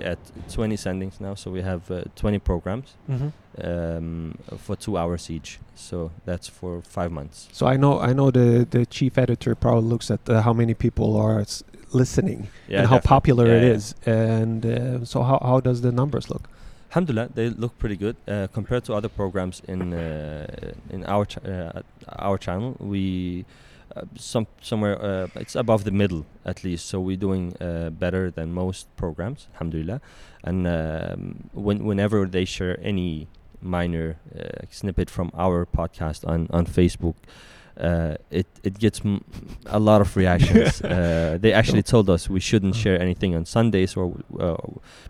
at 0.00 0.18
20 0.52 0.76
sendings 0.76 1.20
now. 1.20 1.34
So 1.34 1.50
we 1.50 1.62
have 1.62 1.90
uh, 1.90 2.02
20 2.16 2.38
programs. 2.40 2.96
Mm-hmm. 3.10 3.28
um, 3.64 4.34
for 4.58 4.76
two 4.76 4.96
hours 4.96 5.30
each. 5.30 5.58
So 5.74 6.10
that's 6.24 6.48
for 6.48 6.80
five 6.82 7.10
months. 7.12 7.48
So 7.52 7.66
I 7.66 7.76
know, 7.76 8.00
I 8.00 8.12
know 8.14 8.30
the 8.30 8.66
the 8.70 8.86
chief 8.86 9.18
editor 9.18 9.54
probably 9.54 9.88
looks 9.90 10.10
at 10.10 10.20
how 10.28 10.52
many 10.54 10.74
people 10.74 11.04
are 11.16 11.40
s- 11.40 11.62
listening 11.94 12.48
and 12.78 12.86
how 12.86 12.98
definitely. 12.98 13.08
popular 13.08 13.46
Yeah, 13.46 13.56
it 13.58 13.62
yeah. 13.62 13.76
is, 13.76 13.94
and 14.06 14.66
uh, 14.66 15.04
so 15.04 15.22
how 15.22 15.38
how 15.42 15.60
does 15.60 15.80
the 15.80 15.92
numbers 15.92 16.28
look? 16.30 16.48
Alhamdulillah, 16.90 17.30
they 17.34 17.48
look 17.48 17.78
pretty 17.78 17.96
good 17.96 18.16
uh, 18.28 18.48
compared 18.52 18.84
to 18.84 18.94
other 18.94 19.08
programs 19.08 19.62
in 19.66 19.92
uh, 19.94 20.46
in 20.90 21.04
our 21.04 21.24
ch- 21.24 21.38
uh, 21.44 21.82
our 22.18 22.38
channel. 22.38 22.76
We 22.78 23.44
uh, 23.96 24.02
some 24.16 24.46
somewhere 24.60 24.96
uh, 25.02 25.28
it's 25.42 25.56
above 25.56 25.84
the 25.84 25.90
middle 25.90 26.24
at 26.44 26.64
least, 26.64 26.86
so 26.86 27.00
we're 27.00 27.16
doing 27.28 27.54
uh, 27.60 27.90
better 27.90 28.30
than 28.30 28.52
most 28.52 28.86
programs. 28.96 29.48
Alhamdulillah, 29.54 30.00
and 30.44 30.66
um, 30.66 31.48
when 31.54 31.84
whenever 31.84 32.26
they 32.26 32.44
share 32.44 32.78
any 32.82 33.26
minor 33.62 34.16
uh, 34.38 34.66
snippet 34.70 35.08
from 35.10 35.30
our 35.34 35.64
podcast 35.64 36.28
on 36.28 36.46
on 36.50 36.66
Facebook. 36.66 37.14
Uh, 37.80 38.16
it 38.30 38.46
it 38.62 38.78
gets 38.78 39.00
m- 39.04 39.24
a 39.66 39.78
lot 39.78 40.00
of 40.00 40.16
reactions. 40.16 40.80
uh, 40.84 41.38
they 41.40 41.52
actually 41.52 41.82
told 41.82 42.08
us 42.10 42.28
we 42.28 42.40
shouldn't 42.40 42.74
share 42.74 43.00
anything 43.00 43.34
on 43.34 43.44
Sundays 43.46 43.96
or 43.96 44.14
uh, 44.38 44.56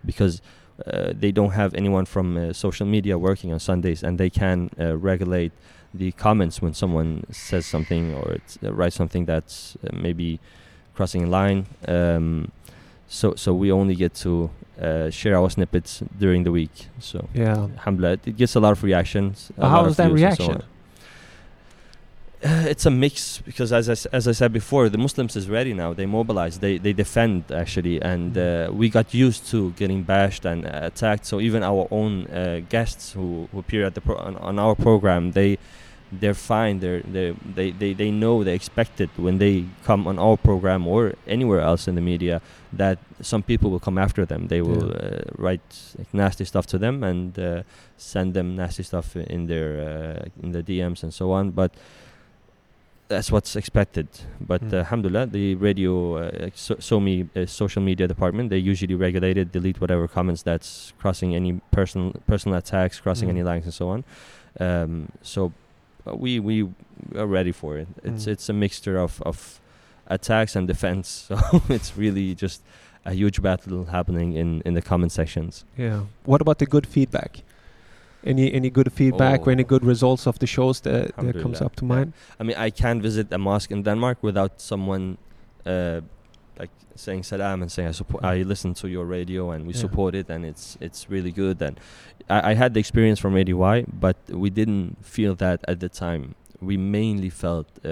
because 0.05 0.41
uh, 0.87 1.13
they 1.21 1.33
don't 1.33 1.53
have 1.53 1.75
anyone 1.75 2.05
from 2.07 2.37
uh, 2.37 2.53
social 2.53 2.87
media 2.87 3.17
working 3.19 3.53
on 3.53 3.59
Sundays, 3.61 4.03
and 4.03 4.17
they 4.19 4.31
can 4.31 4.71
uh, 4.79 4.97
regulate 4.97 5.53
the 5.95 6.13
comments 6.13 6.63
when 6.63 6.73
someone 6.75 7.25
says 7.31 7.67
something 7.67 8.15
or 8.15 8.37
uh, 8.63 8.73
writes 8.73 8.97
something 8.97 9.27
that's 9.27 9.77
uh, 9.85 9.91
maybe 9.93 10.39
crossing 10.95 11.25
a 11.25 11.29
line. 11.29 11.67
Um, 11.89 12.51
so 13.09 13.35
so 13.37 13.53
we 13.53 13.71
only 13.73 13.95
get 13.95 14.15
to 14.23 14.51
uh, 14.81 15.11
share 15.11 15.37
our 15.37 15.51
snippets 15.51 16.03
during 16.19 16.45
the 16.45 16.51
week. 16.53 16.89
So 16.99 17.29
Yeah. 17.35 17.69
alhamdulillah, 17.77 18.19
it 18.25 18.37
gets 18.37 18.57
a 18.57 18.61
lot 18.61 18.73
of 18.73 18.83
reactions. 18.83 19.51
How 19.61 19.85
of 19.85 19.97
that 19.97 20.09
so 20.09 20.15
reaction? 20.15 20.55
on. 20.55 20.63
Uh, 22.45 22.65
it's 22.73 22.87
a 22.87 22.91
mix 22.91 23.39
because 23.39 23.73
as 23.73 23.89
I, 23.89 24.17
as 24.17 24.27
I 24.29 24.33
said 24.33 24.53
before 24.53 24.89
the 24.89 24.99
Muslims 24.99 25.37
is 25.37 25.49
ready 25.49 25.75
now. 25.75 25.93
They 25.93 26.07
mobilize. 26.07 26.59
They, 26.59 26.79
they 26.79 26.93
defend 26.93 27.51
actually 27.53 28.01
and 28.03 28.37
uh, 28.37 28.71
we 28.73 28.89
got 28.89 29.15
used 29.15 29.47
to 29.51 29.71
getting 29.73 30.03
bashed 30.03 30.45
and 30.45 30.65
uh, 30.67 30.71
attacked. 30.83 31.25
So 31.27 31.41
even 31.41 31.63
our 31.63 31.87
own 31.91 32.27
uh, 32.27 32.61
guests 32.69 33.13
who, 33.13 33.49
who 33.53 33.59
appear 33.61 33.85
at 33.87 33.95
the 33.95 34.01
pro- 34.01 34.19
on, 34.19 34.37
on 34.37 34.59
our 34.59 34.75
program 34.75 35.33
they 35.33 35.59
they're 36.21 36.35
fine. 36.35 36.81
They're, 36.81 37.01
they're 37.01 37.35
they, 37.55 37.71
they 37.71 37.95
they 37.95 38.11
know 38.11 38.45
they 38.45 38.55
expect 38.55 39.01
it 39.01 39.09
when 39.17 39.39
they 39.39 39.65
come 39.85 40.07
on 40.07 40.19
our 40.19 40.37
program 40.37 40.87
or 40.87 41.15
anywhere 41.27 41.61
else 41.61 41.89
in 41.89 41.95
the 41.95 42.03
media 42.03 42.43
that 42.75 42.99
some 43.23 43.43
people 43.43 43.71
will 43.71 43.81
come 43.81 43.97
after 43.97 44.27
them. 44.27 44.49
They 44.49 44.61
will 44.61 44.89
Yeah. 44.91 45.09
uh, 45.09 45.23
write 45.39 45.61
like, 45.97 46.13
nasty 46.13 46.45
stuff 46.45 46.67
to 46.67 46.79
them 46.79 47.03
and 47.03 47.39
uh, 47.39 47.63
send 47.97 48.35
them 48.35 48.57
nasty 48.57 48.83
stuff 48.83 49.17
in 49.17 49.47
their 49.47 49.71
uh, 49.81 50.43
in 50.43 50.53
the 50.53 50.63
DMs 50.63 51.03
and 51.03 51.15
so 51.15 51.33
on. 51.33 51.51
But 51.53 51.73
that's 53.13 53.31
what's 53.35 53.53
expected. 53.63 54.09
But 54.51 54.61
Mm. 54.63 54.73
uh, 54.73 54.77
alhamdulillah, 54.85 55.27
the 55.39 55.47
radio, 55.69 55.93
uh, 56.17 56.51
so, 56.55 56.73
so 56.89 56.95
me, 57.07 57.15
uh, 57.37 57.47
social 57.63 57.83
media 57.91 58.07
department, 58.15 58.51
they 58.55 58.59
usually 58.73 58.95
regulate 59.07 59.37
it, 59.43 59.47
delete 59.59 59.79
whatever 59.83 60.05
comments 60.19 60.43
that's 60.43 60.93
crossing 61.01 61.31
any 61.41 61.53
personal 61.79 62.09
personal 62.33 62.57
attacks, 62.63 63.01
crossing 63.05 63.29
Mm. 63.29 63.35
any 63.37 63.43
lines, 63.51 63.65
and 63.69 63.75
so 63.81 63.87
on. 63.95 64.01
Um, 64.67 64.93
so 65.23 65.41
uh, 66.07 66.15
we 66.25 66.33
we 66.49 66.57
are 67.23 67.31
ready 67.39 67.53
for 67.53 67.71
it. 67.83 67.89
It's 68.09 68.25
Mm. 68.27 68.33
it's 68.35 68.49
a 68.49 68.57
mixture 68.65 68.97
of 69.07 69.13
of 69.31 69.37
attacks 70.07 70.57
and 70.57 70.65
defense. 70.69 71.09
So 71.29 71.37
it's 71.77 71.91
really 72.05 72.29
just 72.45 72.61
a 73.05 73.13
huge 73.21 73.39
battle 73.43 73.85
happening 73.97 74.29
in 74.43 74.49
in 74.65 74.75
the 74.75 74.83
comment 74.91 75.13
sections. 75.13 75.65
Yeah. 75.79 76.01
What 76.25 76.41
about 76.41 76.59
the 76.59 76.67
good 76.67 76.87
feedback? 76.87 77.43
Any 78.25 78.53
any 78.55 78.71
good 78.71 78.93
feedback 78.93 79.47
or 79.47 79.51
any 79.51 79.63
Oh. 79.65 79.67
good 79.69 79.85
results 79.85 80.27
of 80.27 80.39
the 80.39 80.47
shows 80.47 80.81
that, 80.81 81.17
that 81.17 81.43
comes 81.43 81.61
up 81.61 81.75
to 81.77 81.85
mind? 81.85 82.13
I 82.41 82.45
mean, 82.45 82.57
I 82.67 82.71
can't 82.71 83.03
visit 83.03 83.33
a 83.33 83.39
mosque 83.39 83.73
in 83.73 83.83
Denmark 83.83 84.19
without 84.23 84.61
someone 84.61 85.17
uh, 85.67 86.01
like 86.61 86.71
saying 86.95 87.23
salam 87.25 87.63
and 87.63 87.71
saying 87.73 87.89
I 87.89 87.93
support. 87.93 88.25
I 88.25 88.43
listen 88.43 88.75
to 88.75 88.89
your 88.89 89.05
radio 89.07 89.51
and 89.51 89.67
we 89.67 89.73
Yeah. 89.73 89.81
support 89.81 90.15
it, 90.15 90.31
and 90.31 90.45
it's 90.45 90.77
it's 90.81 91.11
really 91.11 91.33
good. 91.33 91.63
And 91.63 91.81
I, 92.31 92.51
I 92.53 92.55
had 92.55 92.73
the 92.75 92.81
experience 92.81 93.21
from 93.21 93.37
ADY, 93.37 93.85
but 94.01 94.17
we 94.29 94.51
didn't 94.51 94.97
feel 95.03 95.35
that 95.37 95.61
at 95.69 95.79
the 95.81 95.89
time. 95.89 96.23
We 96.61 96.77
mainly 96.77 97.31
felt 97.31 97.67
uh, 97.85 97.91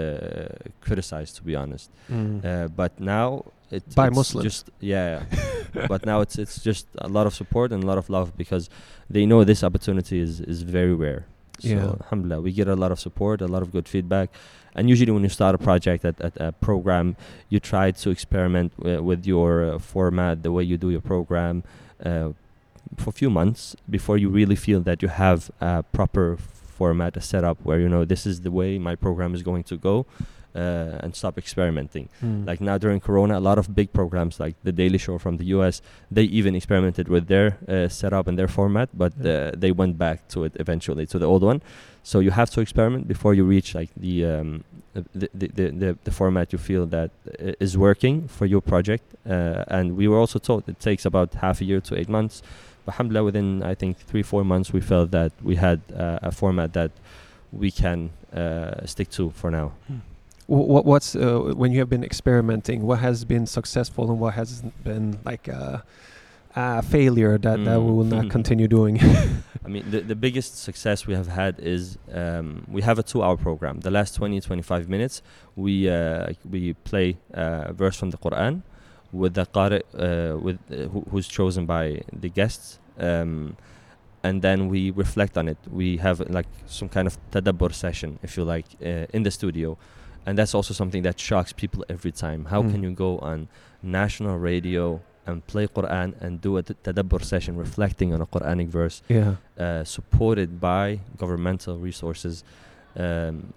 criticized, 0.79 1.35
to 1.37 1.43
be 1.43 1.55
honest. 1.57 1.91
Mm. 2.09 2.39
Uh, 2.45 2.67
but 2.75 2.91
now 2.99 3.43
it, 3.71 3.83
By 3.95 4.07
it's 4.07 4.15
Muslims. 4.15 4.43
just 4.45 4.69
yeah. 4.79 5.23
but 5.87 6.05
now 6.05 6.21
it's 6.21 6.37
it's 6.37 6.63
just 6.63 6.85
a 6.97 7.07
lot 7.07 7.25
of 7.27 7.33
support 7.33 7.71
and 7.71 7.83
a 7.83 7.87
lot 7.87 7.97
of 7.97 8.09
love 8.09 8.35
because 8.37 8.69
they 9.09 9.25
know 9.25 9.43
this 9.43 9.63
opportunity 9.63 10.19
is 10.19 10.39
is 10.41 10.61
very 10.63 10.93
rare. 10.93 11.25
So 11.59 11.67
Yeah. 11.69 11.93
alhamdulillah, 12.01 12.41
we 12.41 12.51
get 12.51 12.67
a 12.67 12.75
lot 12.75 12.91
of 12.91 12.99
support, 12.99 13.41
a 13.41 13.47
lot 13.47 13.61
of 13.61 13.71
good 13.71 13.87
feedback, 13.87 14.29
and 14.75 14.89
usually 14.89 15.11
when 15.11 15.23
you 15.23 15.29
start 15.29 15.53
a 15.53 15.57
project 15.69 16.03
at, 16.05 16.19
at 16.21 16.33
a 16.47 16.51
program, 16.67 17.15
you 17.49 17.59
try 17.59 17.91
to 17.91 18.09
experiment 18.09 18.75
w- 18.77 19.03
with 19.09 19.21
your 19.27 19.51
uh, 19.65 19.77
format, 19.79 20.41
the 20.43 20.51
way 20.51 20.63
you 20.63 20.77
do 20.77 20.89
your 20.89 21.01
program, 21.01 21.63
uh, 22.03 22.29
for 22.97 23.09
a 23.09 23.13
few 23.21 23.29
months 23.29 23.75
before 23.89 24.17
you 24.17 24.29
really 24.29 24.55
feel 24.55 24.79
that 24.89 25.01
you 25.03 25.09
have 25.09 25.51
a 25.61 25.83
proper 25.97 26.37
format, 26.77 27.15
a 27.15 27.21
setup 27.21 27.57
where 27.63 27.79
you 27.79 27.89
know 27.93 28.03
this 28.05 28.25
is 28.25 28.41
the 28.41 28.49
way 28.59 28.79
my 28.79 28.95
program 28.95 29.31
is 29.35 29.43
going 29.43 29.63
to 29.71 29.77
go. 29.77 30.05
Uh, 30.55 31.03
and 31.03 31.15
stop 31.15 31.37
experimenting. 31.37 32.09
Mm. 32.23 32.45
Like 32.47 32.61
now 32.61 32.77
during 32.77 32.99
Corona, 32.99 33.37
a 33.37 33.43
lot 33.49 33.57
of 33.57 33.73
big 33.75 33.91
programs 33.93 34.39
like 34.39 34.55
The 34.63 34.71
Daily 34.71 34.97
Show 34.97 35.17
from 35.17 35.37
the 35.37 35.45
U.S. 35.55 35.81
they 36.09 36.23
even 36.23 36.55
experimented 36.55 37.07
with 37.07 37.27
their 37.27 37.57
uh, 37.67 37.87
setup 37.89 38.27
and 38.27 38.37
their 38.37 38.47
format, 38.47 38.89
but 38.93 39.13
Yeah. 39.19 39.31
uh, 39.31 39.51
they 39.57 39.71
went 39.71 39.97
back 39.97 40.27
to 40.29 40.43
it 40.45 40.53
eventually 40.59 41.05
to 41.07 41.19
the 41.19 41.25
old 41.25 41.43
one. 41.43 41.61
So 42.03 42.19
you 42.19 42.31
have 42.31 42.49
to 42.51 42.61
experiment 42.61 43.07
before 43.07 43.33
you 43.35 43.45
reach 43.45 43.75
like 43.75 43.89
the 43.95 44.25
um, 44.25 44.63
the, 44.93 45.29
the, 45.33 45.47
the, 45.57 45.69
the 45.81 45.97
the 46.03 46.11
format 46.11 46.51
you 46.51 46.57
feel 46.59 46.85
that 46.87 47.11
uh, 47.39 47.53
is 47.65 47.77
working 47.77 48.27
for 48.27 48.45
your 48.47 48.61
project. 48.61 49.03
Uh, 49.25 49.63
and 49.67 49.95
we 49.95 50.07
were 50.07 50.17
also 50.17 50.39
told 50.39 50.67
it 50.67 50.79
takes 50.79 51.05
about 51.05 51.33
half 51.35 51.61
a 51.61 51.65
year 51.65 51.79
to 51.81 51.95
eight 51.95 52.09
months. 52.09 52.41
But 52.85 52.93
alhamdulillah, 52.95 53.25
within 53.25 53.61
I 53.71 53.75
think 53.75 53.97
three 54.09 54.23
four 54.23 54.43
months, 54.43 54.73
we 54.73 54.81
felt 54.81 55.11
that 55.11 55.31
we 55.43 55.55
had 55.55 55.79
uh, 55.95 56.19
a 56.29 56.31
format 56.31 56.73
that 56.73 56.91
we 57.51 57.69
can 57.71 58.09
uh, 58.33 58.85
stick 58.85 59.09
to 59.11 59.29
for 59.31 59.51
now. 59.51 59.71
Wh- 59.87 60.10
what 60.51 60.85
what's 60.85 61.15
uh, 61.15 61.53
when 61.61 61.71
you 61.71 61.79
have 61.79 61.89
been 61.89 62.03
experimenting? 62.03 62.81
What 62.89 62.99
has 62.99 63.25
been 63.25 63.45
successful 63.47 64.03
and 64.11 64.19
what 64.19 64.33
has 64.33 64.49
been 64.83 65.19
like 65.25 65.47
a, 65.47 65.83
a 66.55 66.81
failure 66.81 67.37
that, 67.37 67.57
that 67.65 67.79
we 67.81 67.91
will 67.97 68.09
not 68.15 68.25
Mm. 68.25 68.31
continue 68.37 68.67
doing? 68.67 68.95
I 69.65 69.67
mean, 69.73 69.83
the, 69.93 69.99
the 70.01 70.15
biggest 70.15 70.51
success 70.67 71.07
we 71.07 71.13
have 71.13 71.27
had 71.27 71.53
is 71.59 71.97
um, 72.13 72.65
we 72.75 72.81
have 72.81 72.97
a 72.99 73.03
two-hour 73.03 73.37
program. 73.37 73.79
The 73.81 73.91
last 73.91 74.15
20, 74.15 74.41
25 74.41 74.89
minutes, 74.89 75.21
we 75.55 75.73
uh, 75.89 76.33
we 76.49 76.73
play 76.73 77.17
a 77.33 77.73
verse 77.73 77.95
from 77.99 78.09
the 78.11 78.17
Quran 78.17 78.53
with 79.13 79.33
the 79.35 79.45
qari, 79.45 79.81
uh, 79.93 80.37
with 80.45 80.57
uh, 80.71 80.87
who, 80.91 80.99
who's 81.11 81.27
chosen 81.27 81.65
by 81.65 82.01
the 82.23 82.29
guests, 82.29 82.79
um, 82.99 83.55
and 84.23 84.41
then 84.41 84.67
we 84.69 84.91
reflect 84.91 85.37
on 85.37 85.47
it. 85.47 85.57
We 85.69 85.97
have 85.97 86.19
like 86.29 86.47
some 86.65 86.89
kind 86.89 87.07
of 87.07 87.17
tadabbur 87.31 87.73
session, 87.73 88.19
if 88.23 88.35
you 88.37 88.43
like, 88.55 88.65
uh, 88.81 89.05
in 89.13 89.23
the 89.23 89.31
studio, 89.31 89.77
and 90.25 90.37
that's 90.37 90.53
also 90.53 90.73
something 90.73 91.03
that 91.03 91.19
shocks 91.19 91.51
people 91.53 91.83
every 91.89 92.11
time. 92.11 92.45
How 92.45 92.61
Mm. 92.61 92.71
can 92.71 92.83
you 92.83 92.91
go 92.91 93.17
on 93.19 93.47
national 93.81 94.37
radio 94.37 95.01
and 95.27 95.45
play 95.47 95.67
Quran 95.67 96.13
and 96.21 96.41
do 96.41 96.57
a 96.57 96.63
tadabbur 96.63 97.23
session 97.23 97.55
reflecting 97.55 98.13
on 98.13 98.21
a 98.21 98.25
Quranic 98.25 98.67
verse? 98.69 99.01
yeah. 99.07 99.35
uh, 99.57 99.83
supported 99.83 100.59
by 100.59 100.99
governmental 101.17 101.77
resources 101.77 102.43
um, 102.97 103.53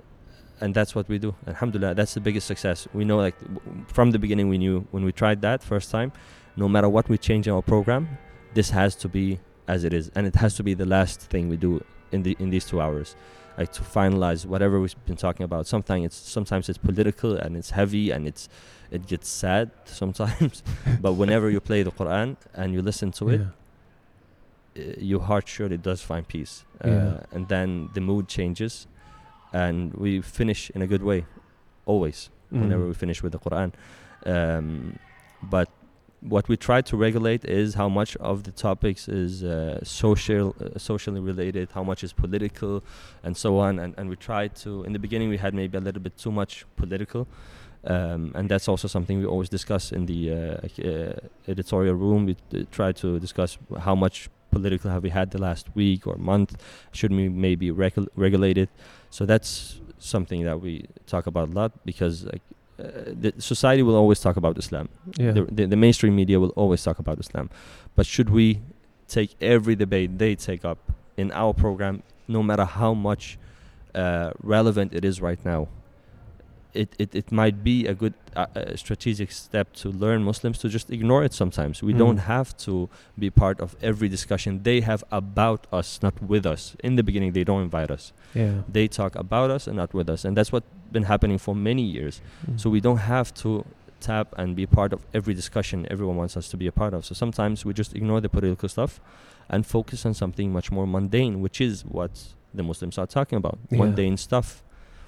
and 0.61 0.73
that's 0.75 0.95
what 0.95 1.09
we 1.09 1.19
do 1.19 1.35
alhamdulillah 1.49 1.95
that's 1.95 2.15
the 2.15 2.21
biggest 2.21 2.47
success 2.47 2.87
we 2.95 3.05
know 3.05 3.17
like 3.17 3.35
w- 3.41 3.85
from 3.89 4.13
the 4.13 4.19
beginning 4.19 4.49
we 4.49 4.59
knew 4.59 4.87
when 4.93 5.05
we 5.05 5.13
tried 5.13 5.41
that 5.43 5.63
first 5.63 5.91
time 5.91 6.13
no 6.57 6.69
matter 6.69 6.89
what 6.89 7.09
we 7.09 7.17
change 7.19 7.47
in 7.49 7.53
our 7.53 7.63
program 7.63 8.03
this 8.55 8.71
has 8.71 8.95
to 8.95 9.09
be 9.09 9.41
as 9.67 9.83
it 9.83 9.93
is 9.93 10.11
and 10.15 10.27
it 10.27 10.37
has 10.37 10.55
to 10.55 10.63
be 10.63 10.73
the 10.75 10.87
last 10.87 11.21
thing 11.33 11.49
we 11.49 11.57
do 11.57 11.83
in 12.13 12.23
the 12.23 12.37
in 12.39 12.51
these 12.51 12.65
two 12.71 12.81
hours 12.81 13.17
like 13.59 13.73
to 13.73 13.83
finalize 13.83 14.45
whatever 14.47 14.81
we've 14.81 14.97
been 15.07 15.17
talking 15.17 15.45
about 15.45 15.67
sometimes 15.67 16.05
it's 16.07 16.17
sometimes 16.17 16.69
it's 16.69 16.79
political 16.79 17.37
and 17.37 17.57
it's 17.57 17.71
heavy 17.71 18.11
and 18.11 18.27
it's 18.27 18.49
it 18.91 19.07
gets 19.07 19.29
sad 19.29 19.71
sometimes 19.85 20.63
but 21.01 21.13
whenever 21.13 21.51
you 21.51 21.61
play 21.61 21.83
the 21.83 21.91
quran 21.93 22.37
and 22.55 22.73
you 22.75 22.83
listen 22.83 23.11
to 23.13 23.29
it 23.31 23.41
yeah. 23.41 23.47
uh, 24.83 24.95
your 24.99 25.21
heart 25.21 25.47
surely 25.49 25.77
does 25.79 26.01
find 26.03 26.27
peace. 26.27 26.65
Uh, 26.85 26.89
Yeah. 26.89 27.21
And 27.35 27.49
then 27.49 27.89
the 27.95 28.01
mood 28.01 28.27
changes, 28.29 28.87
and 29.53 29.95
we 29.95 30.21
finish 30.21 30.71
in 30.75 30.83
a 30.83 30.87
good 30.87 31.03
way, 31.03 31.25
always. 31.87 32.31
Whenever 32.51 32.85
Mm. 32.85 32.89
we 32.89 32.95
finish 32.95 33.23
with 33.23 33.33
the 33.33 33.39
Quran, 33.39 33.71
um, 34.27 34.99
but 35.43 35.69
what 36.25 36.49
we 36.49 36.57
try 36.57 36.81
to 36.81 36.97
regulate 36.97 37.45
is 37.45 37.75
how 37.75 37.89
much 37.89 38.17
of 38.17 38.45
the 38.45 38.51
topics 38.51 39.09
is 39.09 39.45
uh, 39.45 39.79
social, 39.85 40.57
uh, 40.61 40.79
socially 40.79 41.21
related, 41.21 41.69
how 41.73 41.85
much 41.85 42.03
is 42.03 42.13
political, 42.13 42.83
and 43.23 43.37
so 43.37 43.59
on. 43.59 43.79
And 43.79 43.95
and 43.99 44.09
we 44.09 44.17
try 44.17 44.49
to. 44.63 44.85
In 44.85 44.93
the 44.93 44.99
beginning, 44.99 45.29
we 45.29 45.37
had 45.37 45.55
maybe 45.55 45.77
a 45.77 45.81
little 45.81 46.03
bit 46.03 46.17
too 46.17 46.33
much 46.33 46.65
political. 46.77 47.27
Um, 47.87 48.33
and 48.35 48.49
that's 48.49 48.67
also 48.67 48.89
something 48.89 49.19
we 49.19 49.27
always 49.27 49.51
discuss 49.51 49.93
in 49.93 50.07
the 50.07 50.33
uh, 50.33 50.35
uh, 50.89 51.13
editorial 51.47 51.95
room. 51.95 52.25
We 52.25 52.37
uh, 52.55 52.65
try 52.71 52.93
to 52.93 53.21
discuss 53.21 53.59
how 53.79 53.95
much 53.95 54.31
political 54.51 54.91
have 54.91 55.03
we 55.03 55.11
had 55.11 55.31
the 55.31 55.39
last 55.39 55.67
week 55.75 56.07
or 56.07 56.17
month. 56.17 56.57
Should 56.93 57.13
we 57.13 57.29
maybe 57.29 57.71
regu- 57.71 58.09
regulate 58.17 58.57
it? 58.57 58.71
So 59.11 59.27
that's 59.27 59.81
something 59.99 60.45
that 60.45 60.61
we 60.61 60.87
talk 61.07 61.27
about 61.27 61.49
a 61.49 61.53
lot 61.53 61.85
because 61.85 62.25
like, 62.25 62.43
the 62.77 63.33
society 63.39 63.83
will 63.83 63.97
always 63.97 64.21
talk 64.21 64.37
about 64.37 64.59
Islam. 64.59 64.89
Yeah. 65.17 65.33
The, 65.33 65.43
the, 65.45 65.67
the 65.67 65.77
mainstream 65.77 66.17
media 66.17 66.41
will 66.41 66.51
always 66.51 66.83
talk 66.83 66.99
about 66.99 67.19
Islam. 67.19 67.51
But 67.95 68.07
should 68.07 68.31
we 68.31 68.61
take 69.09 69.37
every 69.41 69.77
debate 69.77 70.19
they 70.19 70.35
take 70.35 70.65
up 70.65 70.79
in 71.17 71.31
our 71.33 71.53
program, 71.53 72.03
no 72.27 72.43
matter 72.43 72.65
how 72.65 72.95
much 72.95 73.39
uh, 73.95 74.33
relevant 74.43 74.95
it 74.95 75.05
is 75.05 75.21
right 75.21 75.43
now? 75.45 75.69
It, 76.75 76.95
it, 76.99 77.15
it 77.15 77.31
might 77.33 77.63
be 77.63 77.87
a 77.87 77.95
good 77.95 78.15
uh, 78.35 78.47
uh, 78.57 78.77
strategic 78.77 79.31
step 79.33 79.73
to 79.75 79.91
learn 79.91 80.25
Muslims 80.25 80.59
to 80.59 80.69
just 80.69 80.91
ignore 80.91 81.23
it 81.25 81.33
sometimes. 81.33 81.83
We 81.83 81.93
Mm. 81.95 81.99
don't 81.99 82.17
have 82.19 82.57
to 82.67 82.89
be 83.19 83.31
part 83.31 83.61
of 83.61 83.77
every 83.81 84.09
discussion 84.09 84.63
they 84.65 84.81
have 84.81 85.05
about 85.13 85.67
us, 85.73 86.01
not 86.03 86.15
with 86.23 86.45
us. 86.47 86.75
In 86.83 86.97
the 86.97 87.03
beginning, 87.05 87.33
they 87.33 87.45
don't 87.45 87.63
invite 87.63 87.91
us. 87.91 88.13
yeah. 88.35 88.63
They 88.77 88.89
talk 88.89 89.15
about 89.15 89.51
us 89.57 89.69
and 89.69 89.77
not 89.77 89.95
with 89.95 90.09
us. 90.11 90.25
And 90.25 90.37
that's 90.37 90.51
what's 90.53 90.67
been 90.91 91.05
happening 91.05 91.39
for 91.39 91.55
many 91.55 91.83
years. 91.83 92.21
Mm. 92.51 92.59
So 92.61 92.71
we 92.71 92.81
don't 92.81 93.03
have 93.17 93.33
to 93.43 93.65
tap 94.01 94.35
and 94.37 94.57
be 94.57 94.67
part 94.67 94.93
of 94.93 95.01
every 95.15 95.33
discussion 95.35 95.87
everyone 95.91 96.17
wants 96.17 96.37
us 96.37 96.49
to 96.49 96.57
be 96.57 96.67
a 96.67 96.73
part 96.73 96.93
of. 96.93 97.05
So 97.07 97.15
sometimes 97.15 97.65
we 97.65 97.73
just 97.73 97.95
ignore 97.95 98.21
the 98.21 98.29
political 98.29 98.69
stuff 98.69 99.01
and 99.49 99.65
focus 99.65 100.05
on 100.05 100.13
something 100.15 100.53
much 100.53 100.73
more 100.73 100.87
mundane, 100.87 101.41
which 101.41 101.61
is 101.61 101.85
what 101.85 102.11
the 102.53 102.63
Muslims 102.65 102.99
are 102.99 103.07
talking 103.07 103.37
about. 103.37 103.59
Yeah. 103.71 103.79
Mundane 103.79 104.17
stuff. 104.17 104.64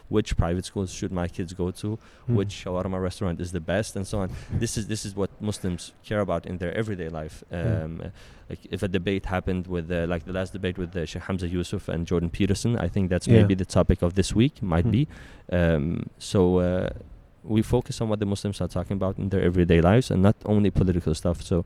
Which 0.09 0.37
private 0.37 0.65
schools 0.65 0.93
should 0.93 1.11
my 1.13 1.27
kids 1.29 1.53
go 1.53 1.71
to? 1.73 1.99
Mm. 2.31 2.35
Which 2.39 2.51
shawarma 2.65 3.03
restaurant 3.03 3.41
is 3.41 3.51
the 3.53 3.61
best, 3.61 3.97
and 3.97 4.07
so 4.07 4.21
on. 4.21 4.31
This 4.53 4.77
is 4.79 4.87
this 4.87 5.05
is 5.05 5.17
what 5.17 5.31
Muslims 5.41 5.93
care 6.05 6.21
about 6.21 6.47
in 6.47 6.59
their 6.59 6.73
everyday 6.77 7.09
life. 7.09 7.43
Um, 7.53 7.59
Mm. 7.99 8.13
Like 8.49 8.61
if 8.71 8.81
a 8.85 8.89
debate 8.99 9.27
happened 9.27 9.67
with, 9.67 9.91
uh, 9.91 10.07
like 10.09 10.25
the 10.25 10.33
last 10.33 10.53
debate 10.53 10.79
with 10.79 10.95
uh, 10.97 11.05
Sheikh 11.05 11.23
Hamza 11.23 11.49
Yusuf 11.49 11.89
and 11.89 12.07
Jordan 12.07 12.31
Peterson, 12.31 12.79
I 12.79 12.89
think 12.89 13.11
that's 13.11 13.27
Yeah. 13.27 13.39
maybe 13.39 13.55
the 13.57 13.65
topic 13.65 14.03
of 14.03 14.15
this 14.15 14.31
week. 14.41 14.63
Might 14.63 14.87
Mm. 14.87 14.93
be. 14.93 15.09
Um, 15.59 16.07
so 16.19 16.59
uh, 16.59 16.91
we 17.43 17.61
focus 17.63 18.01
on 18.01 18.09
what 18.09 18.21
the 18.21 18.27
Muslims 18.27 18.61
are 18.61 18.69
talking 18.69 18.95
about 19.01 19.19
in 19.19 19.31
their 19.31 19.43
everyday 19.43 19.81
lives 19.81 20.11
and 20.13 20.23
not 20.23 20.37
only 20.45 20.71
political 20.71 21.13
stuff. 21.15 21.43
So 21.43 21.65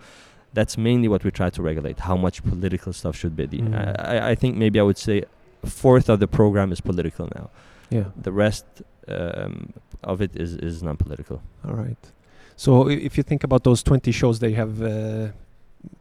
that's 0.54 0.78
mainly 0.78 1.08
what 1.08 1.22
we 1.24 1.30
try 1.30 1.50
to 1.50 1.60
regulate 1.62 1.98
how 2.08 2.16
much 2.16 2.42
political 2.42 2.92
stuff 2.94 3.14
should 3.16 3.36
be. 3.36 3.46
Mm. 3.46 3.74
I, 3.74 4.16
I- 4.16 4.30
I 4.30 4.34
think 4.34 4.56
maybe 4.56 4.80
I 4.80 4.82
would 4.88 4.98
say 5.08 5.24
a 5.62 5.66
fourth 5.82 6.08
of 6.08 6.18
the 6.18 6.26
program 6.26 6.72
is 6.72 6.80
political 6.80 7.28
now. 7.34 7.50
Yeah. 7.90 8.04
The 8.16 8.32
rest 8.32 8.64
um, 9.08 9.72
of 10.02 10.20
it 10.20 10.36
is, 10.36 10.56
is 10.56 10.82
non 10.82 10.96
political. 10.96 11.42
All 11.66 11.74
right. 11.74 11.98
So 12.56 12.88
if 12.88 13.16
you 13.16 13.22
think 13.22 13.42
about 13.44 13.64
those 13.64 13.82
20 13.82 14.12
shows 14.12 14.38
they 14.38 14.52
have 14.52 14.82
uh, 14.82 15.28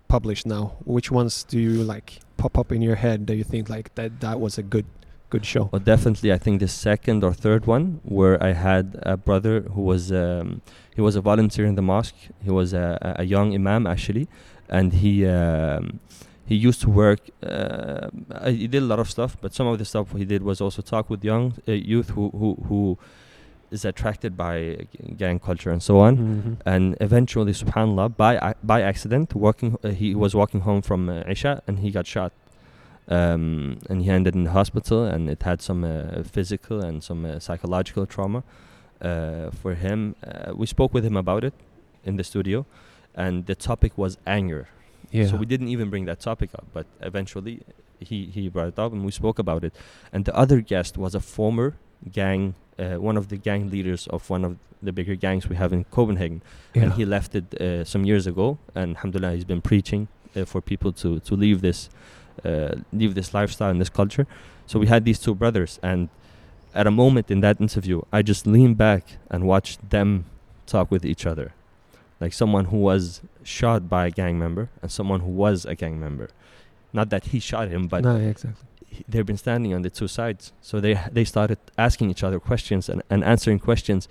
published 0.07 0.45
now, 0.45 0.73
which 0.83 1.09
ones 1.09 1.43
do 1.43 1.57
you 1.59 1.83
like 1.83 2.19
pop 2.37 2.57
up 2.57 2.71
in 2.71 2.81
your 2.81 2.95
head 2.95 3.27
that 3.27 3.35
you 3.35 3.43
think 3.43 3.69
like 3.69 3.95
that 3.95 4.19
that 4.19 4.39
was 4.39 4.57
a 4.57 4.63
good 4.63 4.85
good 5.29 5.45
show? 5.45 5.69
Well, 5.71 5.81
definitely, 5.81 6.33
I 6.33 6.37
think 6.37 6.59
the 6.59 6.67
second 6.67 7.23
or 7.23 7.33
third 7.33 7.65
one 7.65 8.01
where 8.03 8.41
I 8.43 8.53
had 8.53 8.99
a 9.03 9.15
brother 9.15 9.61
who 9.61 9.81
was 9.81 10.11
um, 10.11 10.61
he 10.93 11.01
was 11.01 11.15
a 11.15 11.21
volunteer 11.21 11.65
in 11.65 11.75
the 11.75 11.81
mosque. 11.81 12.15
He 12.43 12.51
was 12.51 12.73
a, 12.73 12.97
a 13.01 13.21
a 13.21 13.23
young 13.23 13.53
imam 13.55 13.87
actually, 13.87 14.27
and 14.67 14.93
he 14.93 15.25
um, 15.25 15.99
he 16.49 16.55
used 16.67 16.81
to 16.85 16.89
work. 17.03 17.19
Uh, 17.43 18.09
he 18.61 18.67
did 18.73 18.81
a 18.87 18.89
lot 18.93 18.99
of 19.03 19.09
stuff, 19.15 19.31
but 19.43 19.49
some 19.53 19.67
of 19.71 19.77
the 19.81 19.85
stuff 19.85 20.05
he 20.21 20.25
did 20.33 20.41
was 20.49 20.57
also 20.65 20.81
talk 20.93 21.05
with 21.11 21.21
young 21.31 21.45
uh, 21.67 21.71
youth 21.93 22.09
who 22.15 22.25
who 22.39 22.49
who 22.69 22.81
is 23.75 23.85
attracted 23.85 24.31
by 24.45 24.55
gang 25.21 25.37
culture 25.47 25.71
and 25.75 25.81
so 25.89 25.93
on. 26.07 26.13
Mhm. 26.17 26.55
And 26.73 26.83
eventually, 27.07 27.53
Subhanallah, 27.61 28.07
by 28.23 28.31
by 28.73 28.79
accident, 28.91 29.27
walking 29.45 29.71
uh, 29.83 29.89
he 30.01 30.09
was 30.23 30.31
walking 30.41 30.61
home 30.69 30.81
from 30.89 31.01
uh, 31.09 31.33
Isha 31.33 31.53
and 31.67 31.75
he 31.79 31.89
got 31.97 32.05
shot. 32.15 32.31
Um, 33.17 33.77
and 33.89 33.97
he 34.05 34.09
ended 34.17 34.35
in 34.35 34.43
the 34.43 34.51
hospital, 34.51 34.99
and 35.13 35.29
it 35.29 35.41
had 35.41 35.59
some 35.61 35.83
uh, 35.83 36.21
physical 36.35 36.77
and 36.87 37.03
some 37.03 37.21
uh, 37.25 37.39
psychological 37.39 38.05
trauma 38.05 38.43
uh, 39.01 39.49
for 39.61 39.73
him. 39.85 40.15
Uh, 40.23 40.53
we 40.61 40.65
spoke 40.67 40.93
with 40.93 41.03
him 41.09 41.17
about 41.17 41.43
it 41.43 41.53
in 42.05 42.17
the 42.17 42.23
studio, 42.23 42.65
and 43.15 43.45
the 43.47 43.55
topic 43.55 43.97
was 43.97 44.17
anger. 44.27 44.67
Yeah. 45.11 45.27
So 45.27 45.37
we 45.37 45.45
didn't 45.45 45.69
even 45.69 45.89
bring 45.89 46.05
that 46.05 46.19
topic 46.19 46.49
up, 46.53 46.65
but 46.73 46.85
eventually 47.01 47.61
he, 47.99 48.25
he 48.25 48.49
brought 48.49 48.67
it 48.67 48.79
up 48.79 48.91
and 48.93 49.03
we 49.05 49.11
spoke 49.11 49.39
about 49.39 49.63
it. 49.63 49.73
And 50.13 50.25
the 50.25 50.35
other 50.35 50.61
guest 50.61 50.97
was 50.97 51.15
a 51.15 51.19
former 51.19 51.75
gang, 52.11 52.55
uh, 52.77 52.95
one 52.95 53.17
of 53.17 53.29
the 53.29 53.37
gang 53.37 53.69
leaders 53.69 54.07
of 54.07 54.29
one 54.29 54.45
of 54.45 54.57
the 54.81 54.91
bigger 54.91 55.15
gangs 55.15 55.49
we 55.49 55.55
have 55.55 55.73
in 55.73 55.83
Copenhagen. 55.85 56.41
yeah. 56.73 56.83
And 56.83 56.93
he 56.93 57.05
left 57.05 57.35
it 57.35 57.53
uh, 57.59 57.83
some 57.83 58.05
years 58.05 58.27
ago. 58.27 58.57
And 58.75 58.95
alhamdulillah, 58.95 59.35
he's 59.35 59.45
been 59.45 59.61
preaching 59.61 60.07
uh, 60.35 60.45
for 60.45 60.61
people 60.61 60.91
to, 60.93 61.19
to 61.19 61.35
leave 61.35 61.61
this 61.61 61.89
uh, 62.45 62.75
leave 62.93 63.15
this 63.15 63.33
lifestyle 63.33 63.69
and 63.69 63.81
this 63.81 63.89
culture. 63.89 64.25
So 64.65 64.79
we 64.79 64.87
had 64.87 65.03
these 65.03 65.19
two 65.19 65.35
brothers, 65.35 65.79
and 65.83 66.09
at 66.73 66.87
a 66.87 66.91
moment 66.91 67.29
in 67.31 67.41
that 67.41 67.59
interview, 67.59 68.01
I 68.13 68.21
just 68.21 68.47
leaned 68.47 68.77
back 68.77 69.17
and 69.29 69.43
watched 69.45 69.89
them 69.89 70.25
talk 70.65 70.91
with 70.91 71.05
each 71.05 71.25
other, 71.25 71.53
like 72.19 72.33
someone 72.33 72.65
who 72.65 72.77
was 72.77 73.21
shot 73.43 73.87
by 73.89 74.07
a 74.07 74.11
gang 74.11 74.37
member 74.39 74.69
and 74.81 74.91
someone 74.91 75.21
who 75.21 75.29
was 75.31 75.65
a 75.65 75.75
gang 75.75 75.99
member. 75.99 76.29
Not 76.93 77.09
that 77.11 77.25
he 77.25 77.39
shot 77.39 77.69
him, 77.69 77.87
but 77.87 78.03
no, 78.03 78.15
exactly. 78.17 78.65
he- 78.85 79.05
they've 79.07 79.25
been 79.25 79.37
standing 79.37 79.73
on 79.73 79.81
the 79.83 79.89
two 79.89 80.07
sides. 80.07 80.51
So 80.61 80.79
they 80.79 80.99
they 81.11 81.23
started 81.25 81.57
asking 81.77 82.09
each 82.09 82.23
other 82.23 82.39
questions 82.39 82.89
and, 82.89 83.01
and 83.09 83.23
answering 83.23 83.59
questions 83.59 84.07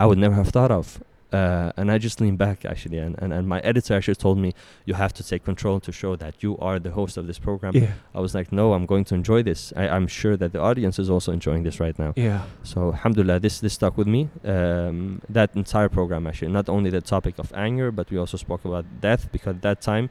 I 0.00 0.06
would 0.06 0.18
never 0.18 0.34
have 0.34 0.48
thought 0.48 0.70
of. 0.70 1.02
Uh, 1.32 1.72
and 1.78 1.90
I 1.90 1.96
just 1.98 2.20
leaned 2.20 2.38
back 2.38 2.64
actually, 2.64 2.98
and, 2.98 3.14
and, 3.22 3.32
and 3.32 3.48
my 3.48 3.60
editor 3.60 3.94
actually 3.94 4.16
told 4.16 4.36
me 4.38 4.52
you 4.84 4.94
have 4.94 5.12
to 5.14 5.22
take 5.26 5.44
control 5.44 5.80
to 5.80 5.90
show 5.92 6.14
that 6.16 6.42
you 6.42 6.58
are 6.58 6.78
the 6.78 6.90
host 6.90 7.16
of 7.16 7.26
this 7.26 7.38
program. 7.38 7.72
Yeah. 7.74 7.92
I 8.14 8.20
was 8.20 8.34
like, 8.34 8.52
no, 8.52 8.74
I'm 8.74 8.86
going 8.86 9.04
to 9.06 9.14
enjoy 9.14 9.42
this. 9.42 9.72
I, 9.76 9.88
I'm 9.88 10.06
sure 10.06 10.36
that 10.36 10.52
the 10.52 10.60
audience 10.60 10.98
is 10.98 11.08
also 11.08 11.32
enjoying 11.32 11.62
this 11.62 11.80
right 11.80 11.98
now. 11.98 12.12
Yeah. 12.16 12.42
So 12.62 12.78
alhamdulillah, 12.92 13.40
this 13.40 13.60
this 13.60 13.72
stuck 13.72 13.96
with 13.96 14.06
me. 14.06 14.28
Um, 14.44 15.22
that 15.28 15.50
entire 15.56 15.88
program 15.88 16.26
actually, 16.26 16.52
not 16.52 16.68
only 16.68 16.90
the 16.90 17.00
topic 17.00 17.38
of 17.38 17.52
anger, 17.54 17.90
but 17.90 18.10
we 18.10 18.18
also 18.18 18.36
spoke 18.36 18.64
about 18.64 18.84
death 19.00 19.22
because 19.32 19.56
at 19.56 19.62
that 19.62 19.80
time 19.80 20.10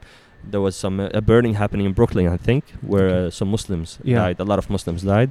there 0.50 0.60
was 0.60 0.74
some 0.74 0.98
uh, 1.00 1.08
a 1.14 1.20
burning 1.20 1.54
happening 1.54 1.86
in 1.86 1.92
Brooklyn, 1.92 2.26
I 2.26 2.36
think, 2.36 2.64
where 2.80 3.08
Okay. 3.08 3.26
uh, 3.26 3.30
some 3.30 3.48
Muslims 3.50 3.98
Yeah. 4.02 4.18
died. 4.22 4.40
A 4.40 4.44
lot 4.44 4.58
of 4.58 4.68
Muslims 4.70 5.02
died. 5.02 5.30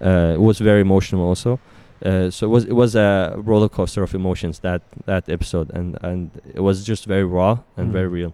Uh, 0.00 0.34
it 0.36 0.40
was 0.40 0.58
very 0.60 0.80
emotional 0.80 1.22
also. 1.26 1.58
Uh, 2.04 2.30
so 2.30 2.46
it 2.46 2.50
was 2.50 2.64
it 2.64 2.72
was 2.74 2.94
a 2.96 3.34
roller 3.36 3.68
coaster 3.68 4.02
of 4.02 4.14
emotions 4.14 4.58
that 4.60 4.82
that 5.06 5.28
episode, 5.28 5.70
and 5.74 5.96
and 6.02 6.30
it 6.54 6.60
was 6.60 6.84
just 6.84 7.06
very 7.06 7.24
raw 7.24 7.58
and 7.76 7.88
Mm. 7.88 7.92
very 7.92 8.08
real. 8.08 8.32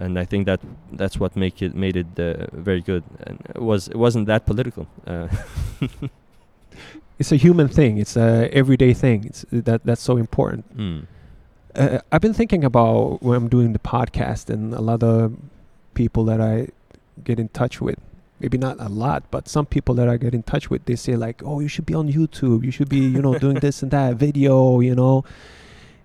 And 0.00 0.16
I 0.18 0.24
think 0.24 0.46
that 0.46 0.60
that's 0.92 1.18
what 1.20 1.34
make 1.34 1.60
it 1.60 1.74
made 1.74 1.96
it 1.96 2.06
uh, 2.18 2.46
very 2.52 2.80
good. 2.80 3.02
And 3.26 3.38
it 3.56 3.62
was 3.62 3.88
it 3.88 3.96
wasn't 3.96 4.26
that 4.26 4.46
political. 4.46 4.86
Uh, 5.06 5.26
It's 7.18 7.32
a 7.32 7.36
human 7.36 7.66
thing. 7.66 7.98
It's 7.98 8.16
a 8.16 8.48
everyday 8.52 8.94
thing. 8.94 9.24
It's 9.24 9.44
that 9.50 9.80
that's 9.84 10.02
so 10.02 10.16
important. 10.16 10.64
mm. 10.76 11.06
Uh, 11.74 11.98
I've 12.12 12.20
been 12.20 12.32
thinking 12.34 12.64
about 12.64 13.22
when 13.22 13.36
I'm 13.36 13.48
doing 13.48 13.72
the 13.72 13.78
podcast 13.80 14.50
and 14.50 14.72
a 14.72 14.80
lot 14.80 15.02
of 15.02 15.32
people 15.94 16.24
that 16.26 16.40
I 16.40 16.68
get 17.24 17.38
in 17.38 17.48
touch 17.48 17.80
with. 17.80 17.98
Maybe 18.40 18.56
not 18.58 18.76
a 18.78 18.88
lot, 18.88 19.24
but 19.30 19.48
some 19.48 19.66
people 19.66 19.94
that 19.96 20.08
I 20.08 20.16
get 20.16 20.32
in 20.34 20.42
touch 20.42 20.70
with, 20.70 20.84
they 20.84 20.96
say 20.96 21.16
like, 21.16 21.42
"Oh, 21.44 21.60
you 21.60 21.68
should 21.68 21.86
be 21.86 21.94
on 21.94 22.08
YouTube. 22.12 22.64
You 22.64 22.70
should 22.70 22.88
be, 22.88 22.98
you 23.00 23.20
know, 23.20 23.38
doing 23.38 23.58
this 23.60 23.82
and 23.82 23.90
that 23.90 24.14
video, 24.16 24.80
you 24.80 24.94
know." 24.94 25.24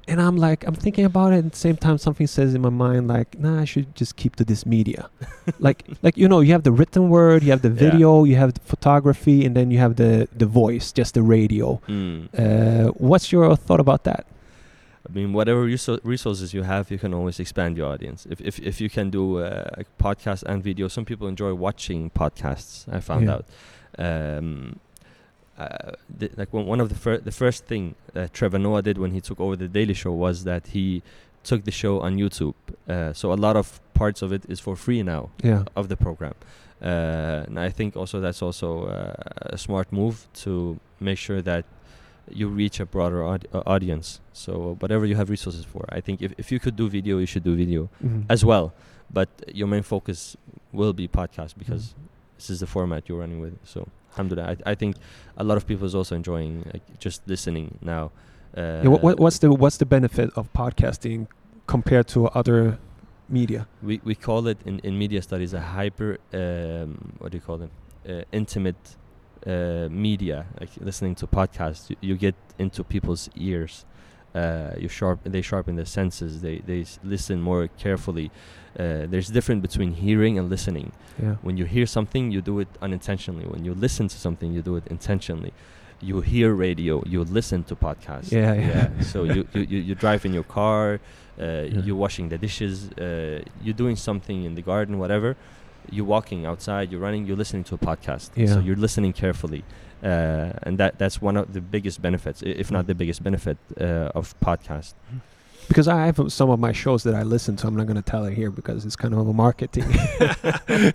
And 0.06 0.20
I'm 0.22 0.36
like, 0.36 0.66
I'm 0.68 0.76
thinking 0.76 1.06
about 1.06 1.32
it. 1.32 1.46
At 1.46 1.52
the 1.54 1.58
same 1.58 1.78
time, 1.78 1.98
something 1.98 2.28
says 2.28 2.54
in 2.54 2.62
my 2.62 2.70
mind 2.70 3.08
like, 3.08 3.40
"Nah, 3.40 3.62
I 3.62 3.66
should 3.66 3.96
just 3.96 4.16
keep 4.18 4.36
to 4.38 4.44
this 4.44 4.66
media." 4.66 5.10
like, 5.60 5.86
like 6.02 6.18
you 6.18 6.28
know, 6.28 6.42
you 6.42 6.52
have 6.52 6.64
the 6.64 6.74
written 6.74 7.08
word, 7.10 7.42
you 7.44 7.52
have 7.52 7.62
the 7.62 7.70
Yeah. 7.70 7.92
video, 7.92 8.24
you 8.26 8.36
have 8.36 8.54
the 8.54 8.60
photography, 8.62 9.46
and 9.46 9.56
then 9.56 9.72
you 9.72 9.78
have 9.78 9.96
the 9.96 10.28
the 10.36 10.46
voice, 10.46 10.92
just 10.92 11.14
the 11.14 11.22
radio. 11.22 11.80
Mm. 11.88 12.28
Uh, 12.38 12.92
what's 12.98 13.32
your 13.32 13.56
thought 13.56 13.80
about 13.80 14.04
that? 14.04 14.26
I 15.08 15.12
mean, 15.12 15.34
whatever 15.34 15.66
resou- 15.66 16.00
resources 16.04 16.54
you 16.54 16.64
have, 16.64 16.90
you 16.90 16.98
can 16.98 17.14
always 17.14 17.40
expand 17.40 17.78
your 17.78 17.88
audience. 17.94 18.26
If 18.30 18.40
if, 18.42 18.60
if 18.60 18.80
you 18.82 18.90
can 18.90 19.10
do 19.10 19.40
uh, 19.40 19.82
a 19.82 19.84
podcast 20.02 20.44
and 20.44 20.64
video, 20.64 20.88
some 20.88 21.06
people 21.06 21.28
enjoy 21.28 21.54
watching 21.54 22.10
podcasts. 22.12 22.88
I 22.92 23.00
found 23.02 23.26
Yeah. 23.26 23.34
out. 23.36 23.46
Um, 23.98 24.80
uh, 25.58 25.92
the, 26.20 26.32
like 26.36 26.52
one, 26.54 26.66
one 26.66 26.80
of 26.82 26.90
the 26.90 26.96
first 26.96 27.26
the 27.26 27.32
first 27.32 27.66
thing 27.66 27.96
that 28.14 28.34
Trevor 28.34 28.60
Noah 28.60 28.82
did 28.82 28.98
when 28.98 29.12
he 29.12 29.22
took 29.22 29.40
over 29.40 29.56
the 29.56 29.68
Daily 29.68 29.94
Show 29.94 30.12
was 30.12 30.44
that 30.46 30.68
he 30.68 31.04
took 31.44 31.64
the 31.66 31.72
show 31.72 32.00
on 32.00 32.18
YouTube. 32.18 32.56
Uh, 32.88 33.12
so 33.14 33.32
a 33.34 33.36
lot 33.36 33.56
of 33.56 33.80
parts 33.94 34.22
of 34.22 34.32
it 34.32 34.44
is 34.48 34.60
for 34.60 34.76
free 34.76 35.04
now 35.04 35.30
Yeah. 35.44 35.64
of 35.76 35.90
the 35.90 35.98
program. 35.98 36.34
Uh, 36.82 37.44
and 37.48 37.60
I 37.60 37.70
think 37.70 37.96
also 37.96 38.20
that's 38.20 38.42
also 38.42 38.86
uh, 38.86 39.14
a 39.56 39.58
smart 39.58 39.92
move 39.92 40.28
to 40.44 40.80
make 41.00 41.18
sure 41.18 41.42
that 41.42 41.66
you 42.30 42.48
reach 42.48 42.80
a 42.80 42.86
broader 42.86 43.24
aud- 43.24 43.48
uh, 43.54 43.62
audience. 43.66 44.20
So 44.34 44.76
whatever 44.80 45.06
you 45.06 45.16
have 45.16 45.30
resources 45.30 45.66
for, 45.66 45.86
I 45.90 46.00
think 46.02 46.22
if, 46.22 46.34
if 46.38 46.52
you 46.52 46.60
could 46.60 46.76
do 46.76 46.90
video, 46.90 47.18
you 47.18 47.26
should 47.26 47.44
do 47.44 47.56
video 47.56 47.90
Mhm. 48.04 48.26
as 48.30 48.44
well. 48.46 48.74
But 49.12 49.30
your 49.54 49.68
main 49.68 49.84
focus 49.84 50.36
will 50.72 50.94
be 50.94 51.08
podcast 51.08 51.54
because 51.58 51.94
this 52.38 52.50
is 52.50 52.60
the 52.62 52.68
format 52.68 53.08
you're 53.08 53.20
running 53.20 53.40
with. 53.42 53.56
So 53.64 53.88
alhamdulillah, 54.12 54.52
I, 54.66 54.72
I 54.72 54.76
think 54.76 54.96
a 55.38 55.44
lot 55.44 55.58
of 55.58 55.68
people 55.68 55.86
is 55.86 55.94
also 55.96 56.16
enjoying 56.16 56.64
like, 56.74 56.84
just 57.00 57.22
listening 57.28 57.78
now. 57.82 58.12
Uh, 58.58 58.82
Yeah, 58.84 58.90
what, 58.90 59.04
what, 59.04 59.20
what's 59.20 59.40
the 59.40 59.52
what's 59.52 59.78
the 59.78 59.86
benefit 59.86 60.30
of 60.36 60.52
podcasting 60.54 61.28
compared 61.68 62.08
to 62.10 62.28
other 62.40 62.78
media? 63.30 63.68
we 63.82 64.00
we 64.04 64.16
call 64.16 64.48
it 64.48 64.58
in, 64.66 64.80
in 64.80 64.98
media 64.98 65.22
studies 65.22 65.54
a 65.54 65.62
hyper 65.62 66.18
um, 66.34 67.14
what 67.20 67.32
do 67.32 67.38
you 67.38 67.42
call 67.42 67.58
them 67.58 67.72
uh, 68.08 68.22
intimate 68.32 68.96
uh, 69.46 69.88
media 69.90 70.46
like 70.60 70.70
listening 70.80 71.16
to 71.16 71.28
podcasts 71.28 71.90
you, 71.90 71.96
you 72.02 72.16
get 72.16 72.36
into 72.58 72.84
people's 72.84 73.30
ears 73.36 73.86
uh, 74.36 74.72
you 74.80 74.88
sharp 74.88 75.20
they 75.26 75.42
sharpen 75.42 75.76
their 75.76 75.86
senses 76.00 76.42
they 76.42 76.58
they 76.70 76.86
listen 77.04 77.42
more 77.42 77.68
carefully 77.78 78.32
uh, 78.80 79.06
there's 79.12 79.30
a 79.30 79.34
difference 79.34 79.62
between 79.62 79.92
hearing 79.94 80.38
and 80.40 80.50
listening 80.50 80.92
Yeah. 81.22 81.36
when 81.46 81.56
you 81.58 81.66
hear 81.66 81.86
something 81.86 82.32
you 82.36 82.42
do 82.42 82.60
it 82.64 82.68
unintentionally 82.82 83.46
when 83.54 83.64
you 83.66 83.74
listen 83.76 84.08
to 84.08 84.18
something 84.18 84.52
you 84.56 84.62
do 84.62 84.76
it 84.78 84.86
intentionally 84.88 85.54
you 86.02 86.22
hear 86.22 86.54
radio 86.54 87.04
you 87.06 87.24
listen 87.40 87.64
to 87.66 87.76
podcasts 87.76 88.32
Yeah, 88.32 88.54
yeah. 88.54 89.02
so 89.02 89.24
you, 89.36 89.48
you, 89.54 89.62
you, 89.74 89.80
you 89.90 89.96
drive 89.96 90.26
in 90.26 90.34
your 90.34 90.44
car 90.60 91.00
uh, 91.40 91.44
Yeah. 91.44 91.82
you're 91.86 91.96
washing 92.06 92.30
the 92.30 92.38
dishes 92.38 92.76
uh, 92.94 93.42
you're 93.64 93.80
doing 93.84 93.96
something 93.96 94.44
in 94.48 94.56
the 94.56 94.62
garden 94.64 94.98
whatever 95.04 95.36
you're 95.92 96.06
walking 96.06 96.46
outside 96.46 96.92
you're 96.92 97.02
running 97.02 97.26
you're 97.26 97.38
listening 97.38 97.64
to 97.64 97.76
a 97.76 97.78
podcast 97.78 98.30
Yeah. 98.36 98.48
so 98.54 98.60
you're 98.60 98.76
listening 98.88 99.14
carefully 99.14 99.64
uh, 100.04 100.52
and 100.64 100.78
that 100.78 100.98
that's 100.98 101.22
one 101.22 101.38
of 101.38 101.54
the 101.54 101.62
biggest 101.62 102.02
benefits 102.02 102.42
if 102.44 102.72
not 102.72 102.88
the 102.88 102.96
biggest 102.96 103.24
benefit 103.24 103.58
uh, 103.80 104.12
of 104.20 104.34
podcast 104.40 104.94
Because 105.70 105.88
I 105.88 106.06
have 106.08 106.20
some 106.32 106.50
of 106.50 106.60
my 106.60 106.74
shows 106.74 107.04
that 107.04 107.16
I 107.16 107.24
listen 107.24 107.56
to. 107.56 107.68
I'm 107.68 107.76
not 107.78 107.88
going 107.88 107.96
to 108.04 108.10
tell 108.12 108.26
it 108.26 108.34
here 108.36 108.52
because 108.52 108.84
it's 108.86 108.98
kind 108.98 109.14
of 109.14 109.26
a 109.30 109.34
marketing. 109.34 109.88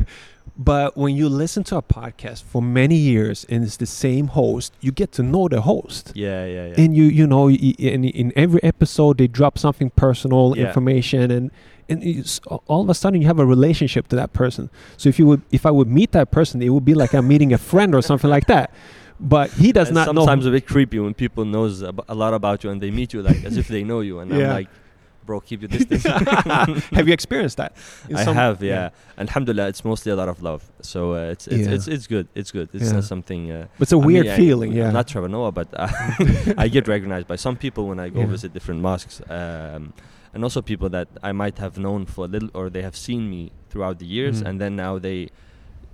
but 0.59 0.97
when 0.97 1.15
you 1.17 1.29
listen 1.29 1.63
to 1.65 1.77
a 1.77 1.83
podcast 1.83 2.43
for 2.43 2.61
many 2.61 2.97
years 2.97 3.47
and 3.49 3.65
it's 3.65 3.77
the 3.77 3.87
same 3.87 4.29
host, 4.29 4.75
you 4.81 4.91
get 4.93 5.13
to 5.13 5.23
know 5.23 5.49
the 5.49 5.61
host. 5.63 6.13
yeah 6.15 6.45
yeah 6.45 6.67
yeah 6.69 6.75
And 6.85 6.97
you 6.97 7.05
you 7.05 7.27
know 7.27 7.49
in, 7.51 8.05
in 8.05 8.33
every 8.37 8.63
episode 8.63 9.19
they 9.19 9.27
drop 9.29 9.59
something 9.59 9.91
personal 9.91 10.55
Yeah. 10.57 10.67
information 10.67 11.31
and 11.31 11.51
and 11.89 12.41
all 12.67 12.83
of 12.83 12.89
a 12.91 12.95
sudden 12.95 13.21
you 13.23 13.27
have 13.27 13.39
a 13.39 13.47
relationship 13.47 14.09
to 14.09 14.17
that 14.17 14.33
person. 14.33 14.71
So 14.97 15.09
if 15.09 15.19
you 15.19 15.27
would 15.27 15.43
if 15.51 15.65
I 15.67 15.71
would 15.71 15.89
meet 15.89 16.13
that 16.13 16.31
person, 16.31 16.61
it 16.63 16.69
would 16.71 16.85
be 16.85 16.95
like 16.95 17.15
I'm 17.15 17.27
meeting 17.29 17.53
a 17.53 17.59
friend 17.59 17.95
or 17.95 18.03
something 18.03 18.31
like 18.31 18.47
that. 18.47 18.73
But 19.21 19.51
he 19.53 19.73
does 19.73 19.89
And 19.89 19.97
not 19.97 20.15
know. 20.15 20.21
sometimes 20.21 20.47
a 20.47 20.51
bit 20.51 20.67
creepy 20.67 20.99
when 21.01 21.13
people 21.15 21.45
knows 21.45 21.83
ab- 21.83 22.05
a 22.09 22.15
lot 22.15 22.35
about 22.35 22.63
you 22.63 22.71
and 22.71 22.81
they 22.81 22.91
meet 22.93 23.13
you 23.13 23.21
like 23.23 23.45
as 23.45 23.57
if 23.57 23.67
they 23.69 23.83
know 23.83 24.01
you 24.01 24.21
and 24.21 24.31
Yeah. 24.31 24.45
i'm 24.49 24.53
like 24.61 24.69
bro 25.27 25.41
keep 25.41 25.61
your 25.61 25.69
distance 25.69 26.05
have 26.97 27.07
you 27.09 27.13
experienced 27.13 27.57
that? 27.59 27.73
I 28.15 28.23
have, 28.33 28.63
yeah. 28.63 28.91
Alhamdulillah, 29.19 29.69
it's 29.69 29.85
mostly 29.85 30.11
a 30.13 30.17
lot 30.17 30.29
of 30.29 30.41
love. 30.43 30.63
So 30.81 31.13
uh, 31.15 31.33
it's 31.35 31.47
it's, 31.49 31.67
Yeah. 31.69 31.75
it's 31.75 31.87
it's 31.89 32.07
good. 32.07 32.27
It's 32.35 32.51
good. 32.51 32.69
It's 32.73 32.85
Yeah. 32.87 32.93
not 32.93 33.05
something. 33.05 33.51
Uh, 33.51 33.67
it's 33.81 33.93
a 33.93 33.97
I 33.97 33.99
mean, 33.99 34.07
weird 34.07 34.27
I- 34.29 34.37
feeling, 34.37 34.71
I'm 34.73 34.77
yeah. 34.79 34.91
not 34.91 35.07
Trevor 35.07 35.29
Noah, 35.29 35.53
but 35.53 35.69
uh, 35.75 35.89
I 36.65 36.69
get 36.69 36.89
recognized 36.89 37.27
by 37.29 37.37
some 37.37 37.57
people 37.57 37.83
when 37.89 37.99
I 38.01 38.09
go 38.09 38.21
Yeah. 38.21 38.27
visit 38.37 38.55
different 38.55 38.81
mosques, 38.81 39.21
um, 39.29 39.93
and 40.35 40.45
also 40.45 40.61
people 40.63 40.89
that 40.91 41.09
I 41.23 41.33
might 41.33 41.59
have 41.59 41.79
known 41.79 42.07
for 42.07 42.25
a 42.25 42.29
little, 42.29 42.51
or 42.55 42.69
they 42.71 42.83
have 42.83 42.97
seen 42.97 43.29
me 43.31 43.53
throughout 43.71 43.99
the 43.99 44.07
years, 44.07 44.43
Mhm. 44.43 44.47
and 44.49 44.61
then 44.61 44.77
now 44.77 44.99
they, 44.99 45.29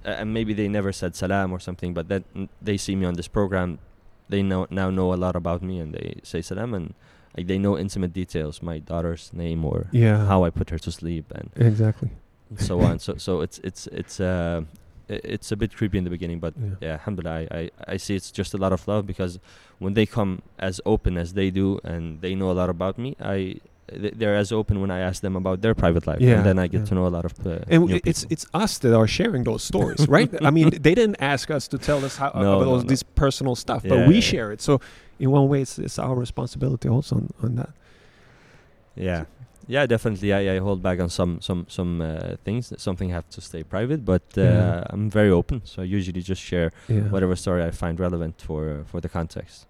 uh, 0.05 0.21
and 0.21 0.33
maybe 0.35 0.53
they 0.55 0.69
never 0.69 0.93
said 0.93 1.15
salam 1.17 1.53
or 1.53 1.61
something, 1.61 1.95
but 1.95 2.09
then 2.09 2.25
mm, 2.35 2.49
they 2.63 2.77
see 2.77 2.95
me 2.97 3.05
on 3.07 3.15
this 3.15 3.29
program, 3.29 3.79
they 4.29 4.43
know 4.43 4.67
now 4.71 4.91
know 4.91 5.13
a 5.13 5.19
lot 5.25 5.35
about 5.37 5.63
me, 5.63 5.79
and 5.81 5.95
they 5.95 6.21
say 6.23 6.41
salam, 6.43 6.75
and 6.75 6.95
like 7.37 7.47
they 7.47 7.59
know 7.59 7.77
intimate 7.79 8.13
details, 8.13 8.63
my 8.63 8.79
daughter's 8.79 9.33
name 9.33 9.65
or 9.65 9.87
yeah. 9.93 10.27
how 10.27 10.45
I 10.45 10.51
put 10.51 10.71
her 10.71 10.79
to 10.79 10.91
sleep, 10.93 11.27
and 11.35 11.51
exactly. 11.57 12.11
so 12.57 12.81
on. 12.81 12.99
So 12.99 13.17
so 13.17 13.41
it's 13.41 13.59
it's 13.65 13.87
it's 13.89 14.21
uh, 14.21 14.63
it's 15.09 15.53
a 15.53 15.57
bit 15.57 15.75
creepy 15.77 15.99
in 15.99 16.05
the 16.05 16.11
beginning, 16.11 16.39
but 16.41 16.55
Yeah. 16.57 16.75
yeah, 16.81 16.93
alhamdulillah, 16.99 17.35
I, 17.51 17.59
I, 17.61 17.71
I 17.95 17.97
see 17.99 18.15
it's 18.15 18.31
just 18.31 18.55
a 18.55 18.57
lot 18.57 18.73
of 18.73 18.87
love 18.89 19.07
because 19.07 19.39
when 19.79 19.93
they 19.95 20.07
come 20.07 20.41
as 20.59 20.81
open 20.87 21.19
as 21.19 21.35
they 21.35 21.51
do 21.51 21.79
and 21.85 22.21
they 22.23 22.35
know 22.35 22.51
a 22.51 22.57
lot 22.63 22.71
about 22.71 22.97
me, 22.99 23.15
I 23.21 23.57
th- 23.89 24.15
they're 24.17 24.37
as 24.37 24.51
open 24.53 24.81
when 24.81 24.91
I 24.91 25.01
ask 25.01 25.21
them 25.23 25.37
about 25.37 25.61
their 25.63 25.75
private 25.75 26.07
life, 26.07 26.21
Yeah, 26.21 26.37
and 26.37 26.45
then 26.47 26.59
I 26.59 26.67
get 26.69 26.81
yeah. 26.81 26.87
to 26.89 26.95
know 26.95 27.07
a 27.07 27.15
lot 27.17 27.25
of 27.25 27.33
uh, 27.47 27.51
And 27.75 27.83
w- 27.89 28.01
it's 28.05 28.27
it's 28.31 28.47
us 28.55 28.79
that 28.79 28.95
are 28.97 29.07
sharing 29.09 29.45
those 29.45 29.63
stories, 29.65 30.09
right? 30.17 30.31
I 30.49 30.51
mean, 30.51 30.71
they 30.71 30.95
didn't 30.95 31.17
ask 31.21 31.51
us 31.51 31.69
to 31.69 31.79
tell 31.79 32.05
us 32.05 32.17
how 32.17 32.31
No, 32.35 32.41
about 32.41 32.59
no, 32.61 32.65
those, 32.71 32.83
no. 32.85 32.89
this 32.89 33.03
personal 33.03 33.55
stuff, 33.57 33.83
but 33.89 34.09
we 34.09 34.15
yeah. 34.15 34.21
share 34.33 34.53
it. 34.55 34.61
So, 34.63 34.81
in 35.19 35.31
one 35.31 35.49
way, 35.49 35.61
it's, 35.63 35.79
it's 35.79 35.99
our 35.99 36.15
responsibility 36.27 36.89
also 36.89 37.17
on, 37.17 37.27
on 37.43 37.55
that. 37.57 37.71
yeah. 38.97 39.25
Yeah, 39.67 39.87
definitely. 39.87 40.31
I, 40.35 40.57
I 40.57 40.59
hold 40.59 40.83
back 40.83 41.01
on 41.01 41.09
some 41.09 41.41
some 41.41 41.65
some 41.69 42.03
uh, 42.03 42.37
things. 42.45 42.71
Something 42.77 43.09
have 43.13 43.25
to 43.31 43.41
stay 43.41 43.63
private, 43.65 44.05
but 44.05 44.23
uh, 44.37 44.43
Yeah. 44.43 44.85
I'm 44.93 45.09
very 45.09 45.31
open. 45.31 45.63
So 45.65 45.81
I 45.83 45.87
usually 45.87 46.21
just 46.21 46.43
share 46.43 46.71
Yeah. 46.87 47.09
whatever 47.11 47.35
story 47.35 47.63
I 47.65 47.71
find 47.71 47.99
relevant 47.99 48.35
for 48.43 48.85
for 48.91 49.01
the 49.01 49.09
context. 49.09 49.67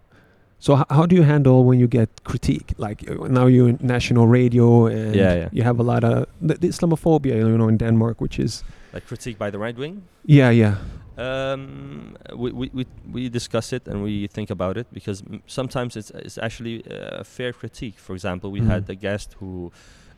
So, 0.58 0.74
h- 0.78 0.86
how 0.90 1.06
do 1.06 1.14
you 1.16 1.22
handle 1.24 1.64
when 1.64 1.78
you 1.78 1.86
get 1.88 2.08
critique? 2.24 2.72
Like 2.78 3.04
uh, 3.10 3.28
now 3.28 3.46
you're 3.46 3.68
in 3.68 3.78
national 3.80 4.26
radio, 4.26 4.86
and 4.86 5.14
Yeah, 5.14 5.34
yeah. 5.34 5.48
you 5.52 5.62
have 5.62 5.78
a 5.78 5.82
lot 5.82 6.04
of 6.04 6.26
the, 6.40 6.54
the 6.54 6.68
Islamophobia, 6.68 7.36
you 7.36 7.58
know, 7.58 7.68
in 7.68 7.76
Denmark, 7.78 8.20
which 8.20 8.38
is 8.38 8.64
Like 8.92 9.06
critique 9.06 9.38
by 9.38 9.50
the 9.50 9.58
right 9.58 9.76
wing. 9.78 10.02
yeah, 10.26 10.50
yeah, 10.50 10.74
Um, 11.16 12.16
we, 12.36 12.50
we, 12.52 12.70
we, 12.72 12.86
we 13.12 13.28
discuss 13.28 13.72
it 13.72 13.88
and 13.88 14.02
we 14.02 14.26
think 14.28 14.50
about 14.50 14.76
it 14.76 14.86
because 14.92 15.22
m- 15.30 15.42
sometimes 15.46 15.96
it's, 15.96 16.10
it's 16.10 16.38
actually 16.38 16.82
uh, 16.90 17.20
a 17.20 17.24
fair 17.24 17.52
critique. 17.52 17.94
For 17.98 18.14
example, 18.14 18.50
we 18.50 18.60
had 18.60 18.82
Mhm. 18.84 18.88
a 18.90 18.94
guest 18.94 19.36
who 19.40 19.70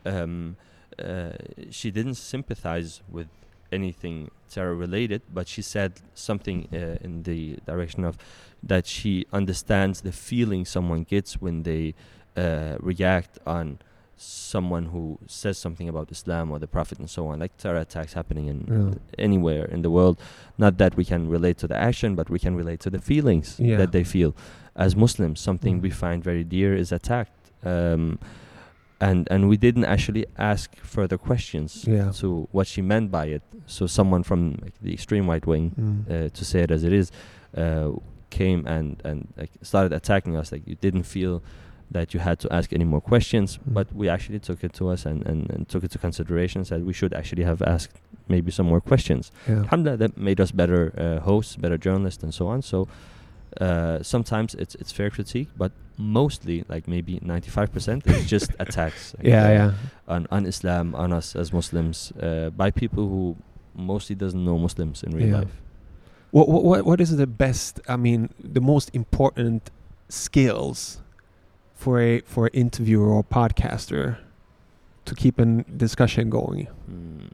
um, 0.04 0.56
uh, 0.98 1.32
she 1.70 1.90
didn't 1.90 2.14
sympathize 2.16 3.02
with 3.12 3.26
anything 3.72 4.30
terror 4.50 4.74
related, 4.74 5.22
but 5.32 5.46
she 5.48 5.62
said 5.62 5.92
something 6.14 6.68
uh, 6.72 6.96
in 7.06 7.22
the 7.24 7.58
direction 7.66 8.04
of 8.04 8.16
that 8.62 8.86
she 8.86 9.26
understands 9.32 10.00
the 10.00 10.12
feeling 10.12 10.64
someone 10.64 11.02
gets 11.04 11.40
when 11.40 11.62
they 11.62 11.94
uh, 12.36 12.76
react 12.80 13.38
on 13.46 13.78
someone 14.18 14.86
who 14.86 15.18
says 15.26 15.58
something 15.58 15.88
about 15.88 16.10
Islam 16.10 16.50
or 16.50 16.58
the 16.58 16.66
Prophet 16.66 16.98
and 16.98 17.08
so 17.08 17.26
on, 17.28 17.38
like 17.38 17.54
terror 17.58 17.78
attacks 17.78 18.14
happening 18.14 18.46
in 18.48 18.58
Yeah. 18.66 18.98
anywhere 19.22 19.66
in 19.66 19.82
the 19.82 19.90
world. 19.90 20.18
Not 20.56 20.78
that 20.78 20.96
we 20.96 21.04
can 21.04 21.28
relate 21.28 21.58
to 21.58 21.66
the 21.68 21.76
action, 21.76 22.14
but 22.14 22.30
we 22.30 22.38
can 22.38 22.56
relate 22.56 22.80
to 22.80 22.90
the 22.90 22.98
feelings 23.00 23.56
Yeah. 23.60 23.76
that 23.76 23.92
they 23.92 24.04
feel. 24.04 24.34
As 24.74 24.96
Muslims, 24.96 25.38
something 25.40 25.78
Mm. 25.78 25.82
we 25.82 25.90
find 25.90 26.24
very 26.24 26.44
dear 26.44 26.74
is 26.74 26.92
attacked. 26.92 27.50
Um, 27.62 28.18
and 29.00 29.28
and 29.30 29.48
we 29.48 29.56
didn't 29.56 29.84
actually 29.84 30.24
ask 30.38 30.76
further 30.76 31.18
questions 31.18 31.84
Yeah. 31.86 32.10
to 32.20 32.48
what 32.52 32.66
she 32.66 32.82
meant 32.82 33.10
by 33.10 33.26
it. 33.26 33.42
So 33.66 33.86
someone 33.86 34.22
from 34.22 34.56
like, 34.62 34.74
the 34.80 34.92
extreme 34.92 35.28
right 35.30 35.46
wing, 35.46 35.72
Mm. 35.78 36.10
uh, 36.10 36.28
to 36.30 36.44
say 36.44 36.60
it 36.62 36.70
as 36.70 36.82
it 36.84 36.92
is, 36.92 37.10
uh, 37.56 37.90
came 38.30 38.66
and 38.66 39.00
and 39.04 39.28
like 39.36 39.50
started 39.62 39.92
attacking 39.92 40.36
us. 40.36 40.52
Like 40.52 40.62
you 40.66 40.76
didn't 40.80 41.04
feel 41.04 41.42
that 41.92 42.12
you 42.14 42.20
had 42.20 42.38
to 42.40 42.48
ask 42.52 42.72
any 42.72 42.84
more 42.84 43.00
questions, 43.00 43.58
Mm. 43.58 43.74
but 43.74 43.86
we 43.94 44.08
actually 44.08 44.40
took 44.40 44.64
it 44.64 44.72
to 44.72 44.88
us 44.92 45.06
and, 45.06 45.26
and, 45.26 45.50
and 45.52 45.68
took 45.68 45.84
it 45.84 45.90
to 45.92 45.98
consideration. 45.98 46.64
Said 46.64 46.84
we 46.84 46.92
should 46.92 47.14
actually 47.14 47.44
have 47.44 47.62
asked 47.62 48.00
maybe 48.28 48.50
some 48.50 48.68
more 48.68 48.80
questions. 48.80 49.30
yeah. 49.48 49.58
Alhamdulillah, 49.62 49.98
that 49.98 50.16
made 50.16 50.40
us 50.40 50.50
better 50.52 50.92
uh, 50.98 51.20
hosts, 51.24 51.56
better 51.56 51.78
journalists, 51.78 52.22
and 52.24 52.32
so 52.34 52.46
on. 52.48 52.62
So 52.62 52.88
uh, 53.60 54.02
sometimes 54.02 54.54
it's 54.54 54.74
it's 54.76 54.92
fair 54.92 55.10
critique, 55.10 55.48
but 55.56 55.72
mostly 55.98 56.64
like 56.68 56.86
maybe 56.88 57.18
ninety 57.22 57.50
five 57.50 57.72
percent 57.72 58.06
it's 58.06 58.26
just 58.26 58.50
attacks. 58.58 59.14
like, 59.18 59.26
Yeah, 59.26 59.44
uh, 59.46 59.50
yeah. 59.52 59.72
On, 60.08 60.26
on 60.30 60.46
Islam, 60.46 60.94
on 60.94 61.12
us 61.12 61.34
as 61.36 61.52
Muslims, 61.52 62.12
uh, 62.20 62.50
by 62.50 62.70
people 62.70 63.08
who 63.08 63.36
mostly 63.74 64.14
doesn't 64.16 64.44
know 64.44 64.58
Muslims 64.58 65.02
in 65.02 65.12
real 65.16 65.28
Yeah. 65.28 65.38
life. 65.38 65.54
What, 66.32 66.48
what 66.48 66.64
what 66.64 66.84
what 66.86 67.00
is 67.00 67.16
the 67.16 67.26
best? 67.26 67.80
I 67.88 67.96
mean, 67.96 68.28
the 68.42 68.60
most 68.60 68.90
important 68.94 69.70
skills 70.08 71.00
for 71.74 72.00
a 72.00 72.20
for 72.22 72.46
an 72.46 72.52
interviewer 72.52 73.08
or 73.08 73.22
podcaster 73.24 74.18
to 75.04 75.14
keep 75.14 75.38
a 75.38 75.44
discussion 75.76 76.28
going. 76.30 76.66
Mm. 76.90 77.30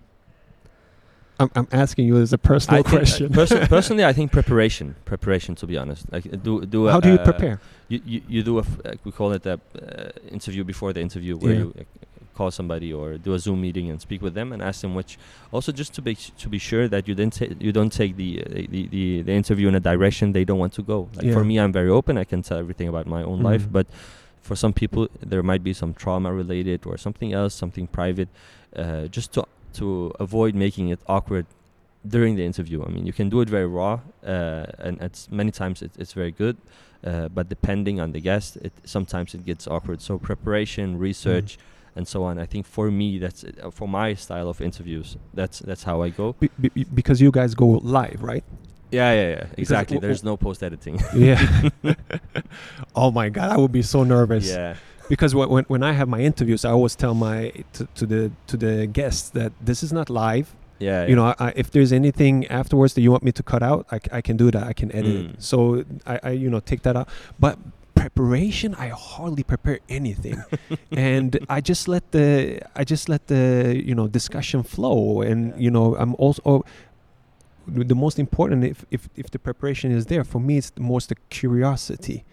I'm 1.40 1.50
I'm 1.56 1.68
asking 1.72 2.06
you 2.06 2.16
as 2.18 2.32
a 2.32 2.38
personal 2.38 2.80
I 2.80 2.82
think, 2.82 2.94
uh, 2.94 2.98
question. 2.98 3.32
perso- 3.32 3.66
personally, 3.76 4.04
I 4.04 4.12
think 4.12 4.30
preparation, 4.32 4.94
preparation. 5.04 5.54
To 5.56 5.66
be 5.66 5.76
honest, 5.76 6.10
like 6.12 6.26
uh, 6.26 6.36
do 6.36 6.64
do. 6.66 6.88
A, 6.88 6.92
How 6.92 7.00
do 7.00 7.08
you 7.08 7.18
uh, 7.18 7.24
prepare? 7.24 7.60
You, 7.88 8.00
you, 8.06 8.20
you 8.28 8.42
do 8.42 8.58
a 8.58 8.62
f- 8.62 8.78
like 8.84 9.00
we 9.04 9.12
call 9.12 9.32
it 9.32 9.44
a 9.46 9.54
uh, 9.54 10.10
interview 10.30 10.64
before 10.64 10.92
the 10.92 11.00
interview 11.00 11.36
where 11.36 11.52
Yeah. 11.52 11.58
you 11.60 11.74
uh, 11.80 11.82
call 12.34 12.50
somebody 12.50 12.92
or 12.92 13.18
do 13.18 13.34
a 13.34 13.38
Zoom 13.38 13.60
meeting 13.60 13.90
and 13.90 14.00
speak 14.00 14.22
with 14.22 14.32
them 14.34 14.52
and 14.52 14.62
ask 14.62 14.80
them 14.80 14.94
which 14.94 15.18
also 15.52 15.70
just 15.72 15.92
to 15.94 16.00
be 16.02 16.14
to 16.14 16.48
be 16.48 16.58
sure 16.58 16.88
that 16.88 17.06
you 17.08 17.14
didn't 17.14 17.34
ta- 17.34 17.54
you 17.60 17.72
don't 17.72 17.92
take 17.92 18.16
the, 18.16 18.42
uh, 18.42 18.48
the 18.70 18.86
the 18.88 19.22
the 19.22 19.32
interview 19.32 19.68
in 19.68 19.74
a 19.74 19.80
direction 19.80 20.32
they 20.32 20.44
don't 20.44 20.58
want 20.58 20.72
to 20.74 20.82
go. 20.82 21.08
Like 21.16 21.32
for 21.32 21.44
me, 21.44 21.58
I'm 21.58 21.72
very 21.72 21.90
open. 21.90 22.16
I 22.18 22.24
can 22.24 22.42
tell 22.42 22.58
everything 22.58 22.88
about 22.88 23.06
my 23.06 23.22
own 23.22 23.40
life, 23.42 23.64
Mhm. 23.66 23.72
but 23.72 23.86
for 24.42 24.54
some 24.56 24.72
people 24.72 25.08
there 25.30 25.42
might 25.42 25.62
be 25.62 25.72
some 25.72 25.92
trauma 25.94 26.32
related 26.32 26.86
or 26.86 26.96
something 26.98 27.32
else, 27.32 27.54
something 27.54 27.86
private, 27.88 28.28
uh, 28.76 29.06
just 29.16 29.32
to 29.34 29.44
to 29.74 30.12
avoid 30.20 30.54
making 30.54 30.88
it 30.88 31.00
awkward 31.06 31.46
during 32.06 32.36
the 32.36 32.44
interview. 32.44 32.84
I 32.84 32.88
mean, 32.88 33.06
you 33.06 33.12
can 33.12 33.28
do 33.28 33.40
it 33.40 33.48
very 33.48 33.66
raw, 33.66 34.00
uh, 34.24 34.66
and 34.78 35.00
it's 35.00 35.30
many 35.30 35.50
times 35.50 35.82
it, 35.82 35.92
it's 35.98 36.12
very 36.12 36.32
good. 36.32 36.56
Uh, 37.04 37.28
but 37.28 37.48
depending 37.48 38.00
on 38.00 38.12
the 38.12 38.20
guest, 38.20 38.56
it 38.56 38.72
sometimes 38.84 39.34
it 39.34 39.44
gets 39.44 39.66
awkward. 39.66 40.00
So 40.00 40.18
preparation, 40.18 40.98
research, 40.98 41.58
and 41.96 42.06
so 42.06 42.22
on. 42.24 42.38
I 42.38 42.46
think 42.46 42.66
for 42.66 42.90
me, 42.90 43.18
that's. 43.18 43.44
Uh, 43.44 43.70
for 43.70 43.88
my 43.88 44.14
style 44.14 44.48
of 44.48 44.60
interviews. 44.60 45.16
That's 45.34 45.58
that's 45.60 45.82
how 45.82 46.02
I 46.02 46.10
go. 46.10 46.34
Be, 46.34 46.50
be, 46.60 46.84
because 46.84 47.20
you 47.20 47.30
guys 47.30 47.54
go 47.54 47.80
live, 47.82 48.22
right? 48.22 48.44
Yeah, 48.92 49.12
yeah, 49.14 49.30
yeah. 49.30 49.46
Exactly. 49.56 49.98
There's 49.98 50.22
no 50.22 50.36
post 50.36 50.62
editing. 50.62 51.00
Yeah. 51.14 51.70
oh 52.94 53.10
my 53.10 53.30
god, 53.30 53.50
I 53.50 53.56
would 53.56 53.72
be 53.72 53.82
so 53.82 54.04
nervous. 54.04 54.48
yeah. 54.48 54.76
Because 55.08 55.34
when, 55.34 55.48
when 55.48 55.64
when 55.68 55.82
I 55.82 55.92
have 55.92 56.08
my 56.08 56.20
interviews, 56.20 56.64
I 56.64 56.70
always 56.70 56.94
tell 56.96 57.14
my 57.14 57.52
to, 57.74 57.86
to 57.94 58.06
the 58.06 58.30
to 58.46 58.56
the 58.56 58.86
guests 58.86 59.30
that 59.30 59.52
this 59.60 59.82
is 59.82 59.92
not 59.92 60.08
live. 60.10 60.54
Yeah. 60.78 61.06
you 61.06 61.14
know 61.14 61.26
I, 61.26 61.34
I, 61.38 61.52
if 61.54 61.70
there's 61.70 61.92
anything 61.92 62.46
afterwards 62.48 62.94
that 62.94 63.02
you 63.02 63.12
want 63.12 63.22
me 63.22 63.30
to 63.32 63.42
cut 63.44 63.62
out 63.62 63.86
I, 63.92 64.00
I 64.18 64.20
can 64.20 64.36
do 64.36 64.50
that 64.50 64.64
i 64.66 64.72
can 64.72 64.90
edit 64.90 65.14
Mm. 65.14 65.34
it 65.34 65.42
so 65.42 65.84
I, 66.12 66.18
I 66.24 66.30
you 66.42 66.50
know 66.50 66.58
take 66.58 66.82
that 66.82 66.96
out 66.96 67.08
but 67.38 67.56
preparation 67.94 68.74
i 68.74 68.88
hardly 68.88 69.44
prepare 69.44 69.78
anything 69.88 70.42
and 70.90 71.38
i 71.48 71.60
just 71.60 71.86
let 71.86 72.10
the 72.10 72.58
i 72.74 72.82
just 72.82 73.08
let 73.08 73.28
the 73.28 73.80
you 73.88 73.94
know 73.94 74.08
discussion 74.08 74.64
flow 74.64 75.22
and 75.22 75.54
you 75.56 75.70
know 75.70 75.94
i'm 76.02 76.14
also 76.16 76.64
the 77.68 77.84
the 77.84 77.94
most 77.94 78.18
important 78.18 78.64
if, 78.64 78.84
if 78.90 79.08
if 79.14 79.30
the 79.30 79.38
preparation 79.38 79.92
is 79.92 80.06
there 80.06 80.24
for 80.24 80.40
me 80.40 80.58
it's 80.58 80.70
the 80.70 80.80
most 80.82 81.10
the 81.10 81.16
curiosity 81.30 82.24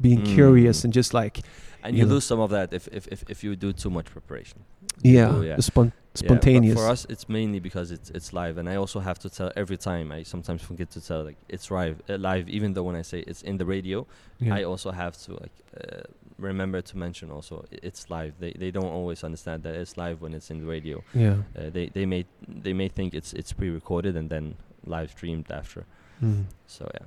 being 0.00 0.22
Mm. 0.22 0.34
curious 0.34 0.82
and 0.84 0.92
just 0.92 1.14
like 1.14 1.42
and 1.84 1.94
you 1.94 2.00
you 2.02 2.06
know. 2.08 2.14
lose 2.14 2.24
some 2.26 2.40
of 2.40 2.50
that 2.50 2.72
if 2.72 2.88
if, 2.98 3.06
if, 3.14 3.24
if 3.28 3.44
you 3.44 3.54
do 3.56 3.72
too 3.72 3.90
much 3.90 4.06
preparation. 4.06 4.58
yeah, 5.02 5.28
Oh, 5.36 5.42
yeah. 5.42 5.60
spon- 5.60 5.92
Yeah, 6.16 6.28
spontaneous 6.28 6.76
for 6.78 6.86
us, 6.92 7.06
it's 7.08 7.26
mainly 7.28 7.60
because 7.60 7.88
it's 7.96 8.10
it's 8.16 8.32
live, 8.32 8.54
and 8.60 8.68
I 8.68 8.76
also 8.76 9.00
have 9.00 9.18
to 9.24 9.28
tell 9.28 9.50
every 9.56 9.76
time. 9.76 10.06
I 10.18 10.22
sometimes 10.24 10.62
forget 10.62 10.88
to 10.96 11.00
tell 11.00 11.24
like 11.28 11.36
it's 11.48 11.70
live, 11.70 11.96
uh, 12.08 12.16
live. 12.30 12.48
Even 12.56 12.74
though 12.74 12.86
when 12.88 12.96
I 13.02 13.02
say 13.02 13.18
it's 13.30 13.42
in 13.42 13.56
the 13.58 13.64
radio, 13.76 14.06
yeah. 14.40 14.58
I 14.58 14.64
also 14.64 14.90
have 14.92 15.14
to 15.24 15.30
like 15.42 15.56
uh, 15.80 16.02
remember 16.38 16.80
to 16.82 16.96
mention 16.98 17.30
also 17.30 17.64
it's 17.88 18.02
live. 18.16 18.32
They 18.38 18.52
they 18.62 18.70
don't 18.70 18.92
always 18.98 19.24
understand 19.24 19.62
that 19.64 19.74
it's 19.74 19.96
live 19.96 20.16
when 20.22 20.34
it's 20.34 20.50
in 20.50 20.58
the 20.62 20.66
radio. 20.76 20.96
yeah 21.14 21.36
Uh, 21.58 21.70
they 21.76 21.86
they 21.96 22.06
may 22.06 22.24
they 22.64 22.72
may 22.74 22.88
think 22.88 23.12
it's 23.14 23.32
it's 23.40 23.52
pre-recorded 23.52 24.14
and 24.16 24.28
then 24.30 24.54
live 24.86 25.08
streamed 25.10 25.50
after. 25.50 25.82
Mm. 26.22 26.44
So 26.66 26.84
yeah, 26.96 27.06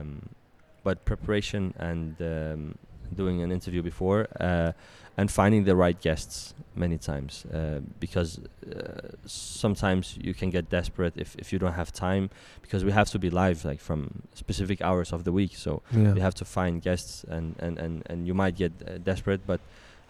um, 0.00 0.08
but 0.84 0.96
preparation 1.04 1.72
and 1.78 2.14
um, 2.20 2.74
doing 3.14 3.42
an 3.42 3.52
interview 3.52 3.82
before 3.82 4.28
uh, 4.40 4.72
and 5.16 5.30
finding 5.30 5.64
the 5.64 5.74
right 5.74 5.98
guests 6.00 6.54
many 6.74 6.98
times 6.98 7.46
uh, 7.46 7.80
because 7.98 8.38
uh, 8.70 9.08
sometimes 9.24 10.18
you 10.20 10.34
can 10.34 10.50
get 10.50 10.68
desperate 10.68 11.14
if, 11.16 11.34
if 11.36 11.52
you 11.52 11.58
don't 11.58 11.72
have 11.72 11.90
time 11.90 12.28
because 12.60 12.84
we 12.84 12.92
have 12.92 13.08
to 13.08 13.18
be 13.18 13.30
live 13.30 13.64
like 13.64 13.80
from 13.80 14.22
specific 14.34 14.82
hours 14.82 15.12
of 15.12 15.24
the 15.24 15.32
week. 15.32 15.56
So 15.56 15.82
yeah. 15.92 16.14
you 16.14 16.20
have 16.20 16.34
to 16.34 16.44
find 16.44 16.82
guests 16.82 17.24
and, 17.24 17.56
and, 17.58 17.78
and, 17.78 18.02
and 18.06 18.26
you 18.26 18.34
might 18.34 18.56
get 18.56 18.72
uh, 18.86 18.98
desperate 18.98 19.46
but 19.46 19.60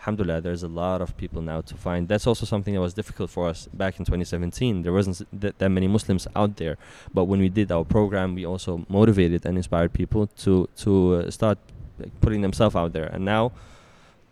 alhamdulillah 0.00 0.40
there's 0.40 0.62
a 0.62 0.68
lot 0.68 1.00
of 1.00 1.16
people 1.16 1.40
now 1.40 1.60
to 1.60 1.76
find. 1.76 2.08
That's 2.08 2.26
also 2.26 2.44
something 2.44 2.74
that 2.74 2.80
was 2.80 2.94
difficult 2.94 3.30
for 3.30 3.48
us 3.48 3.68
back 3.72 3.98
in 4.00 4.04
2017 4.04 4.82
there 4.82 4.92
wasn't 4.92 5.22
that, 5.40 5.58
that 5.58 5.68
many 5.68 5.86
muslims 5.86 6.26
out 6.34 6.56
there. 6.56 6.76
But 7.14 7.24
when 7.24 7.38
we 7.38 7.48
did 7.48 7.70
our 7.70 7.84
program 7.84 8.34
we 8.34 8.44
also 8.44 8.84
motivated 8.88 9.46
and 9.46 9.56
inspired 9.56 9.92
people 9.92 10.26
to 10.38 10.68
to 10.78 11.14
uh, 11.14 11.30
start 11.30 11.58
like, 11.98 12.12
putting 12.20 12.42
themselves 12.42 12.74
out 12.76 12.92
there 12.92 13.06
and 13.14 13.24
now 13.24 13.52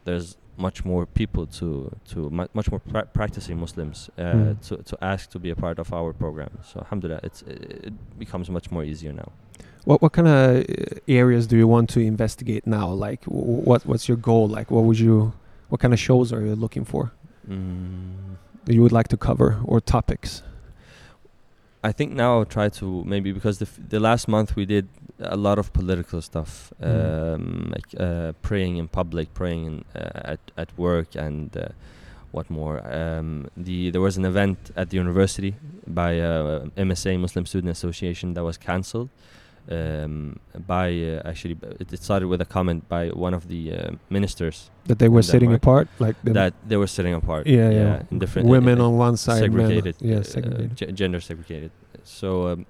there's 0.05 0.37
much 0.57 0.85
more 0.85 1.05
people 1.07 1.47
to 1.47 1.91
to 2.05 2.31
mu- 2.31 2.47
much 2.55 2.71
more 2.71 2.79
pra- 2.81 3.07
practicing 3.07 3.59
muslims 3.59 4.09
uh, 4.19 4.23
Mm. 4.23 4.61
to, 4.69 4.77
to 4.91 4.95
ask 5.13 5.31
to 5.31 5.39
be 5.39 5.51
a 5.51 5.57
part 5.57 5.79
of 5.79 5.93
our 5.93 6.13
program 6.13 6.51
so 6.63 6.79
alhamdulillah 6.81 7.21
it's 7.25 7.43
it 7.43 7.93
becomes 8.19 8.49
much 8.51 8.71
more 8.71 8.85
easier 8.85 9.13
now 9.13 9.31
What 9.91 10.01
what 10.03 10.13
kind 10.19 10.29
of 10.29 10.65
areas 11.09 11.47
do 11.47 11.57
you 11.63 11.69
want 11.75 11.87
to 11.95 12.01
investigate 12.01 12.65
now? 12.67 12.87
Like, 13.07 13.23
w- 13.27 13.63
what 13.69 13.81
what's 13.89 14.07
your 14.11 14.17
goal? 14.31 14.45
Like, 14.59 14.69
what 14.75 14.83
would 14.87 14.99
you, 14.99 15.17
what 15.71 15.79
kind 15.83 15.93
of 15.97 16.01
shows 16.09 16.33
are 16.35 16.41
you 16.49 16.55
looking 16.65 16.87
for 16.93 17.03
mm. 17.47 18.15
that 18.65 18.73
you 18.77 18.81
would 18.85 18.97
like 18.99 19.09
to 19.15 19.19
cover 19.29 19.49
or 19.71 19.81
topics? 19.97 20.43
I 21.83 21.93
think 21.93 22.13
now 22.13 22.31
I'll 22.39 22.47
try 22.59 22.69
to 22.81 23.05
maybe 23.05 23.33
because 23.33 23.59
the 23.59 23.67
f- 23.73 23.79
the 23.95 24.01
last 24.01 24.27
month 24.27 24.57
we 24.57 24.65
did 24.65 24.87
a 25.19 25.37
lot 25.37 25.59
of 25.59 25.73
political 25.73 26.21
stuff, 26.23 26.73
Mm. 26.83 27.35
um, 27.35 27.73
like 27.75 27.89
uh, 28.01 28.33
praying 28.43 28.77
in 28.79 28.89
public, 28.89 29.29
praying 29.35 29.67
in, 29.67 29.85
uh, 29.95 30.33
at 30.33 30.41
at 30.57 30.69
work, 30.79 31.15
and 31.17 31.57
uh, 31.57 31.63
what 32.33 32.51
more? 32.51 32.77
Um, 32.93 33.47
the 33.65 33.91
there 33.91 34.01
was 34.03 34.17
an 34.17 34.25
event 34.25 34.59
at 34.77 34.89
the 34.91 34.97
university 35.01 35.55
by 35.87 36.19
uh, 36.21 36.67
MSA 36.77 37.17
Muslim 37.19 37.47
Student 37.47 37.71
Association 37.71 38.35
that 38.35 38.45
was 38.45 38.59
cancelled. 38.59 39.09
Um, 39.71 40.37
by 40.67 40.89
uh, 40.93 41.29
actually, 41.31 41.57
it, 41.81 41.93
it 41.93 42.03
started 42.03 42.29
with 42.29 42.41
a 42.43 42.45
comment 42.45 42.87
by 42.89 43.09
one 43.09 43.33
of 43.37 43.49
the 43.49 43.73
uh, 43.73 43.91
ministers 44.11 44.71
That 44.89 44.99
they 44.99 45.09
were 45.09 45.23
sitting 45.23 45.49
Denmark. 45.51 45.63
apart, 45.63 45.89
like 45.99 46.17
that 46.35 46.53
they 46.69 46.77
were 46.77 46.87
sitting 46.89 47.15
apart. 47.15 47.47
Yeah, 47.47 47.71
yeah. 47.71 48.03
in 48.11 48.19
different 48.19 48.49
women 48.49 48.81
on 48.81 48.99
one 49.01 49.17
side, 49.17 49.41
men- 49.53 49.69
segregated, 49.69 49.95
yeah, 50.01 50.19
uh, 50.19 50.23
segregated. 50.23 50.97
gender 50.99 51.21
segregated. 51.21 51.71
So, 52.03 52.29
um, 52.53 52.67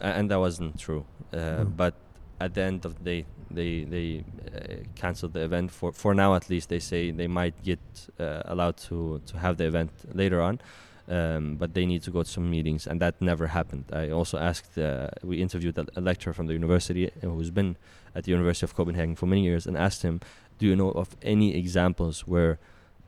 and 0.00 0.30
that 0.30 0.38
wasn't 0.38 0.78
true. 0.78 1.04
Uh, 1.32 1.36
Mm. 1.36 1.76
But 1.76 1.94
at 2.40 2.54
the 2.54 2.62
end 2.62 2.84
of 2.84 2.98
the 2.98 3.04
day, 3.04 3.26
they 3.50 3.84
they 3.84 4.24
uh, 4.54 4.84
canceled 4.94 5.32
the 5.32 5.40
event 5.40 5.70
for 5.70 5.92
for 5.92 6.14
now. 6.14 6.34
At 6.34 6.48
least 6.50 6.68
they 6.68 6.80
say 6.80 7.10
they 7.10 7.28
might 7.28 7.54
get 7.62 7.80
uh, 8.20 8.42
allowed 8.44 8.76
to 8.88 9.20
to 9.26 9.38
have 9.38 9.56
the 9.56 9.64
event 9.64 9.90
later 10.14 10.40
on. 10.40 10.60
Um, 11.08 11.54
but 11.54 11.72
they 11.74 11.86
need 11.86 12.02
to 12.02 12.10
go 12.10 12.24
to 12.24 12.28
some 12.28 12.50
meetings, 12.50 12.86
and 12.86 13.00
that 13.00 13.14
never 13.20 13.46
happened. 13.46 13.84
I 13.92 14.10
also 14.10 14.38
asked. 14.38 14.76
Uh, 14.76 15.08
we 15.22 15.40
interviewed 15.40 15.78
a, 15.78 16.00
lecturer 16.00 16.32
from 16.34 16.46
the 16.48 16.52
university 16.52 17.06
uh, 17.06 17.28
who's 17.28 17.52
been 17.52 17.76
at 18.12 18.24
the 18.24 18.32
University 18.32 18.66
of 18.66 18.74
Copenhagen 18.74 19.14
for 19.14 19.26
many 19.26 19.42
years, 19.42 19.66
and 19.68 19.76
asked 19.76 20.02
him, 20.02 20.20
"Do 20.58 20.66
you 20.66 20.74
know 20.74 20.90
of 20.90 21.16
any 21.22 21.54
examples 21.56 22.26
where 22.26 22.58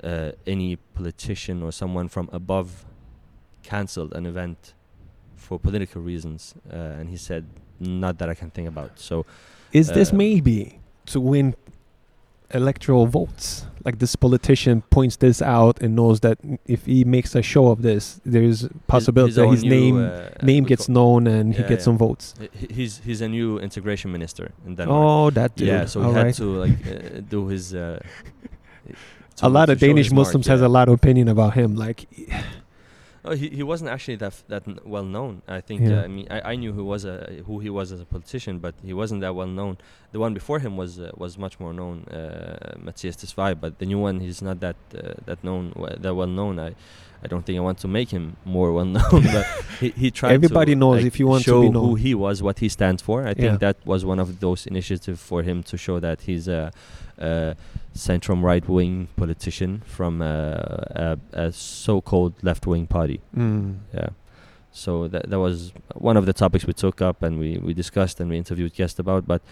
uh, 0.04 0.30
any 0.46 0.76
politician 0.94 1.60
or 1.62 1.72
someone 1.72 2.08
from 2.08 2.28
above 2.32 2.84
canceled 3.64 4.14
an 4.14 4.26
event 4.26 4.74
for 5.48 5.58
political 5.58 6.00
reasons, 6.12 6.54
uh, 6.72 6.98
and 7.00 7.06
he 7.14 7.16
said, 7.16 7.42
"Not 7.80 8.14
that 8.18 8.28
I 8.28 8.34
can 8.40 8.50
think 8.50 8.68
about." 8.74 8.90
So 9.08 9.24
Is 9.72 9.86
this 9.98 10.10
Uh, 10.12 10.24
maybe 10.24 10.60
to 11.12 11.18
win 11.32 11.54
electoral 12.60 13.06
votes? 13.06 13.46
Like 13.86 13.98
this 13.98 14.16
politician 14.16 14.82
points 14.96 15.16
this 15.16 15.38
out 15.42 15.74
and 15.82 15.90
knows 16.00 16.20
that 16.20 16.38
if 16.66 16.80
he 16.86 17.04
makes 17.04 17.34
a 17.34 17.42
show 17.42 17.64
of 17.74 17.78
this, 17.88 18.20
there's 18.34 18.58
possibility 18.86 19.34
that 19.40 19.48
his 19.56 19.64
name 19.64 19.96
uh, 19.96 20.10
name 20.52 20.64
gets 20.72 20.86
known 20.88 21.26
and 21.26 21.54
he 21.58 21.62
gets 21.62 21.82
yeah. 21.82 21.88
some 21.88 21.98
votes. 21.98 22.34
He's 22.78 22.94
he's 23.06 23.20
a 23.22 23.28
new 23.28 23.58
integration 23.66 24.08
minister 24.16 24.46
in 24.66 24.72
Denmark. 24.76 24.98
Oh, 25.04 25.30
that 25.38 25.50
dude. 25.56 25.68
yeah, 25.68 25.86
so 25.86 26.00
he 26.00 26.06
All 26.06 26.12
had 26.18 26.26
right. 26.26 26.36
to 26.42 26.46
like 26.64 26.78
uh, 26.86 27.20
do 27.34 27.40
his. 27.52 27.64
Uh, 27.74 27.98
a 29.42 29.48
lot 29.48 29.68
of 29.70 29.78
Danish 29.78 30.06
his 30.06 30.12
mark, 30.12 30.26
Muslims 30.26 30.46
has 30.46 30.60
a 30.60 30.68
lot 30.68 30.88
of 30.88 30.94
opinion 30.94 31.28
about 31.28 31.54
him. 31.54 31.76
Like, 31.86 32.06
Oh, 33.28 33.34
he, 33.42 33.48
he 33.58 33.62
wasn't 33.72 33.90
actually 33.90 34.16
that 34.16 34.32
f- 34.38 34.44
that 34.48 34.62
n- 34.66 34.78
well 34.94 35.04
known. 35.16 35.42
I 35.46 35.60
think. 35.60 35.80
Yeah. 35.82 36.00
Uh, 36.00 36.04
I 36.04 36.08
mean, 36.16 36.26
I, 36.36 36.38
I 36.52 36.54
knew 36.56 36.72
who 36.72 36.84
was 36.94 37.04
a 37.04 37.16
who 37.46 37.54
he 37.64 37.70
was 37.78 37.92
as 37.92 38.00
a 38.00 38.08
politician, 38.14 38.54
but 38.58 38.74
he 38.88 38.94
wasn't 39.02 39.20
that 39.24 39.34
well 39.40 39.46
known. 39.60 39.74
The 40.12 40.18
one 40.26 40.32
before 40.40 40.58
him 40.64 40.76
was 40.82 40.98
uh, 40.98 41.10
was 41.22 41.32
much 41.44 41.60
more 41.62 41.72
known, 41.80 41.96
uh, 42.08 42.74
Mattias 42.86 43.16
Tesfaye, 43.20 43.54
but 43.64 43.78
the 43.80 43.86
new 43.92 43.98
one 44.08 44.14
he's 44.20 44.40
not 44.48 44.58
that 44.60 44.76
uh, 44.96 45.14
that 45.28 45.38
known 45.44 45.64
that 46.04 46.14
well 46.14 46.32
known. 46.40 46.58
I 46.58 46.70
I 47.22 47.26
don't 47.26 47.44
think 47.44 47.56
I 47.58 47.60
want 47.60 47.78
to 47.78 47.88
make 47.88 48.10
him 48.10 48.36
more 48.44 48.72
well 48.72 48.84
known, 48.84 49.22
but 49.24 49.46
he, 49.80 49.90
he 49.90 50.10
tried. 50.18 50.32
Everybody 50.32 50.72
to, 50.74 50.78
knows 50.78 50.96
like, 50.98 51.06
if 51.06 51.18
you 51.18 51.26
want 51.26 51.44
to 51.44 51.50
show 51.50 51.70
who 51.70 51.94
he 51.96 52.14
was, 52.14 52.42
what 52.42 52.58
he 52.60 52.68
stands 52.68 53.02
for. 53.02 53.26
I 53.26 53.34
think 53.34 53.60
that 53.60 53.76
was 53.84 54.04
one 54.04 54.18
of 54.20 54.40
those 54.40 54.66
initiatives 54.66 55.20
for 55.20 55.42
him 55.42 55.62
to 55.64 55.76
show 55.76 55.98
that 56.00 56.22
he's 56.22 56.46
a, 56.48 56.72
a 57.18 57.56
centrum 57.94 58.42
right 58.42 58.66
wing 58.68 59.08
politician 59.16 59.82
from 59.86 60.22
a, 60.22 61.18
a, 61.34 61.40
a 61.46 61.52
so-called 61.52 62.34
left 62.42 62.66
wing 62.66 62.86
party. 62.86 63.20
mm, 63.36 63.76
Yeah. 63.92 64.10
So 64.70 65.08
that 65.08 65.28
that 65.30 65.40
was 65.40 65.72
one 65.94 66.16
of 66.16 66.24
the 66.26 66.32
topics 66.32 66.64
we 66.66 66.72
took 66.72 67.02
up 67.02 67.22
and 67.22 67.38
we, 67.40 67.58
we 67.58 67.74
discussed 67.74 68.20
and 68.20 68.30
we 68.30 68.36
interviewed 68.36 68.74
guests 68.74 68.98
about. 69.00 69.26
But 69.26 69.42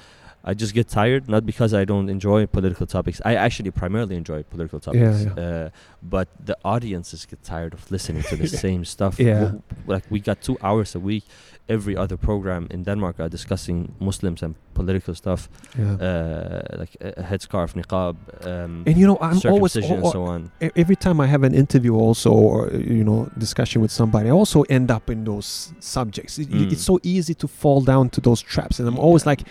I 0.47 0.55
just 0.55 0.74
get 0.74 0.88
tired, 0.88 1.28
not 1.28 1.44
because 1.44 1.74
I 1.74 1.84
don't 1.84 2.09
enjoy 2.09 2.47
political 2.47 2.86
topics. 2.86 3.20
I 3.24 3.34
actually 3.34 3.72
primarily 3.72 4.14
enjoy 4.16 4.42
political 4.44 4.78
topics. 4.80 5.24
yeah. 5.24 5.44
Uh, 5.44 5.68
but 6.03 6.28
the 6.47 6.57
audiences 6.64 7.26
get 7.26 7.42
tired 7.42 7.74
of 7.74 7.90
listening 7.90 8.22
to 8.30 8.36
the 8.36 8.47
same 8.66 8.84
stuff. 8.84 9.18
Yeah. 9.18 9.53
Like 9.86 10.05
we 10.11 10.20
got 10.20 10.40
two 10.42 10.57
hours 10.62 10.94
a 10.94 11.01
week. 11.01 11.24
Every 11.68 11.97
other 11.97 12.16
program 12.16 12.66
in 12.70 12.84
Denmark 12.84 13.18
are 13.18 13.28
discussing 13.28 13.92
Muslims 13.99 14.42
and 14.42 14.55
political 14.74 15.14
stuff, 15.16 15.49
yeah. 15.76 15.94
uh, 15.94 16.78
like 16.78 16.97
a 17.01 17.22
headscarf, 17.24 17.74
niqab, 17.74 18.14
um, 18.47 18.84
and 18.86 18.97
you 18.97 19.05
know, 19.05 19.18
I'm 19.20 19.40
always 19.51 19.74
and 19.76 20.07
so 20.12 20.22
on. 20.22 20.51
e- 20.62 20.70
every 20.76 20.94
time 20.97 21.20
I 21.20 21.26
have 21.26 21.42
an 21.47 21.55
interview 21.55 21.94
also 21.97 22.30
or 22.30 22.70
you 22.72 23.03
know 23.03 23.28
discussion 23.38 23.82
with 23.82 23.90
somebody 23.90 24.28
I 24.28 24.32
also 24.32 24.62
end 24.70 24.90
up 24.92 25.11
in 25.11 25.24
those 25.24 25.72
subjects 25.80 26.38
It- 26.38 26.51
Mm. 26.51 26.70
it's 26.72 26.84
so 26.84 26.99
easy 27.03 27.34
to 27.34 27.49
fall 27.49 27.80
down 27.84 28.11
to 28.11 28.20
those 28.20 28.40
traps 28.44 28.78
and 28.80 28.88
I'm 28.88 28.99
always 28.99 29.22
Yeah. 29.24 29.30
like 29.32 29.42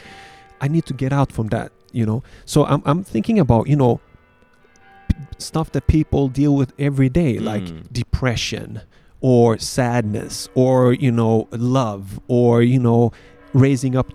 I 0.66 0.68
need 0.76 0.86
to 0.92 0.96
get 1.04 1.12
out 1.20 1.30
from 1.38 1.48
that 1.56 1.68
you 2.00 2.06
know 2.10 2.20
so 2.54 2.58
I'm, 2.72 2.82
I'm 2.90 3.02
thinking 3.14 3.38
about 3.46 3.64
you 3.72 3.78
know 3.84 3.94
p- 5.10 5.16
stuff 5.50 5.68
that 5.76 5.86
people 5.88 6.24
deal 6.42 6.54
with 6.62 6.72
every 6.88 7.10
day 7.22 7.34
like 7.52 7.64
Mm. 7.66 7.82
depression 8.02 8.70
or 9.22 9.58
sadness 9.58 10.36
or 10.64 10.76
you 11.06 11.12
know 11.20 11.36
love 11.80 12.04
or 12.28 12.52
you 12.74 12.80
know 12.88 13.02
raising 13.66 13.96
up 14.02 14.08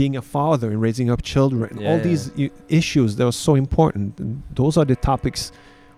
being 0.00 0.14
a 0.16 0.24
father 0.36 0.68
and 0.72 0.78
raising 0.88 1.08
up 1.14 1.20
children 1.34 1.70
all 1.78 1.96
Yeah. 1.98 2.08
these 2.08 2.22
i- 2.44 2.50
issues 2.80 3.10
that 3.16 3.26
are 3.30 3.38
so 3.48 3.52
important 3.66 4.06
and 4.20 4.30
those 4.60 4.74
are 4.80 4.86
the 4.92 4.96
topics 5.12 5.42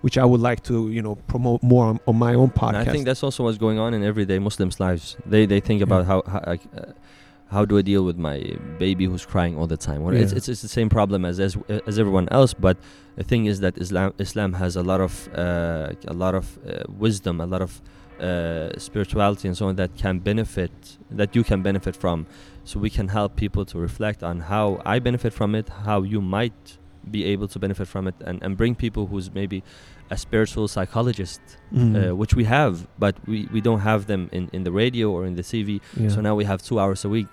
which 0.04 0.16
I 0.18 0.24
would 0.30 0.40
like 0.48 0.60
to 0.70 0.76
you 0.96 1.02
know 1.06 1.14
promote 1.32 1.60
more 1.72 1.84
on, 1.90 1.96
on 2.10 2.16
my 2.26 2.34
own 2.40 2.50
And 2.50 2.54
podcast 2.62 2.88
I 2.88 2.92
think 2.94 3.04
that's 3.10 3.22
also 3.26 3.40
what's 3.44 3.58
going 3.66 3.78
on 3.84 3.90
in 3.96 4.02
everyday 4.12 4.38
Muslims' 4.48 4.78
lives. 4.86 5.04
They 5.32 5.42
they 5.52 5.60
think 5.68 5.80
about 5.86 6.02
how 6.10 6.18
how, 6.32 6.40
like, 6.52 6.62
uh, 6.76 6.92
how 7.54 7.62
do 7.70 7.74
I 7.80 7.82
deal 7.92 8.02
with 8.08 8.18
my 8.30 8.38
baby 8.84 9.04
who's 9.10 9.26
crying 9.34 9.54
all 9.58 9.68
the 9.74 9.80
time? 9.88 10.00
Well, 10.04 10.14
it's, 10.22 10.32
Yeah. 10.32 10.38
it's 10.38 10.48
it's 10.52 10.62
the 10.68 10.74
same 10.78 10.88
problem 10.98 11.20
as 11.30 11.36
as 11.46 11.52
as 11.90 11.94
everyone 12.02 12.26
else. 12.38 12.52
But 12.66 12.76
the 13.20 13.24
thing 13.30 13.42
is 13.52 13.56
that 13.64 13.74
Islam 13.84 14.10
Islam 14.26 14.50
has 14.62 14.72
a 14.76 14.84
lot 14.90 15.00
of 15.08 15.12
uh, 15.44 16.14
a 16.14 16.16
lot 16.24 16.34
of 16.40 16.46
uh, 16.58 16.62
wisdom, 17.04 17.34
a 17.40 17.46
lot 17.54 17.62
of 17.68 17.72
uh, 18.20 18.78
spirituality, 18.88 19.44
and 19.48 19.56
so 19.60 19.64
on 19.68 19.74
that 19.76 19.90
can 20.02 20.18
benefit 20.30 20.72
that 21.20 21.30
you 21.36 21.42
can 21.50 21.60
benefit 21.62 21.94
from. 21.96 22.18
So 22.64 22.74
we 22.86 22.90
can 22.98 23.08
help 23.08 23.30
people 23.44 23.64
to 23.72 23.76
reflect 23.88 24.20
on 24.22 24.36
how 24.52 24.66
I 24.94 24.96
benefit 25.08 25.32
from 25.40 25.54
it, 25.60 25.66
how 25.88 25.98
you 26.14 26.20
might 26.38 26.78
be 27.10 27.20
able 27.32 27.48
to 27.48 27.58
benefit 27.58 27.88
from 27.88 28.06
it, 28.10 28.14
and 28.28 28.36
and 28.44 28.56
bring 28.56 28.74
people 28.86 29.02
who's 29.10 29.28
maybe 29.40 29.58
a 30.10 30.16
spiritual 30.16 30.66
psychologist 30.68 31.40
Mm. 31.72 31.94
uh, 31.96 32.14
which 32.20 32.34
we 32.40 32.44
have, 32.44 32.74
but 33.04 33.14
we, 33.26 33.38
we 33.54 33.60
don't 33.68 33.80
have 33.80 34.02
them 34.12 34.28
in, 34.32 34.44
in 34.52 34.62
the 34.62 34.70
radio 34.82 35.06
or 35.16 35.24
in 35.30 35.34
the 35.36 35.42
CV. 35.50 35.70
yeah. 35.96 36.10
So 36.14 36.20
now 36.20 36.34
we 36.40 36.44
have 36.44 36.58
two 36.68 36.78
hours 36.82 37.04
a 37.04 37.08
week. 37.08 37.26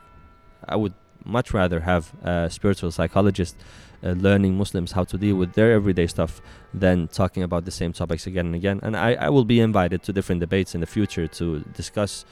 I 0.70 0.76
would 0.76 0.94
much 1.26 1.54
rather 1.54 1.80
have 1.82 2.04
a 2.24 2.50
spiritual 2.50 2.92
psychologist 2.92 3.56
uh, 4.04 4.12
learning 4.28 4.58
Muslims 4.58 4.94
how 4.94 5.04
to 5.12 5.18
deal 5.18 5.36
with 5.36 5.52
their 5.54 5.72
everyday 5.74 6.08
stuff 6.08 6.42
than 6.74 7.08
talking 7.08 7.44
about 7.44 7.66
the 7.66 7.72
same 7.72 7.92
topics 7.92 8.26
again 8.26 8.46
and 8.46 8.56
again. 8.56 8.80
And 8.82 8.96
I, 8.96 9.10
I 9.28 9.30
will 9.30 9.46
be 9.46 9.60
invited 9.60 10.00
to 10.04 10.14
different 10.14 10.40
debates 10.40 10.74
in 10.76 10.80
the 10.82 10.88
future 10.88 11.28
to 11.40 11.46
discuss 11.82 12.24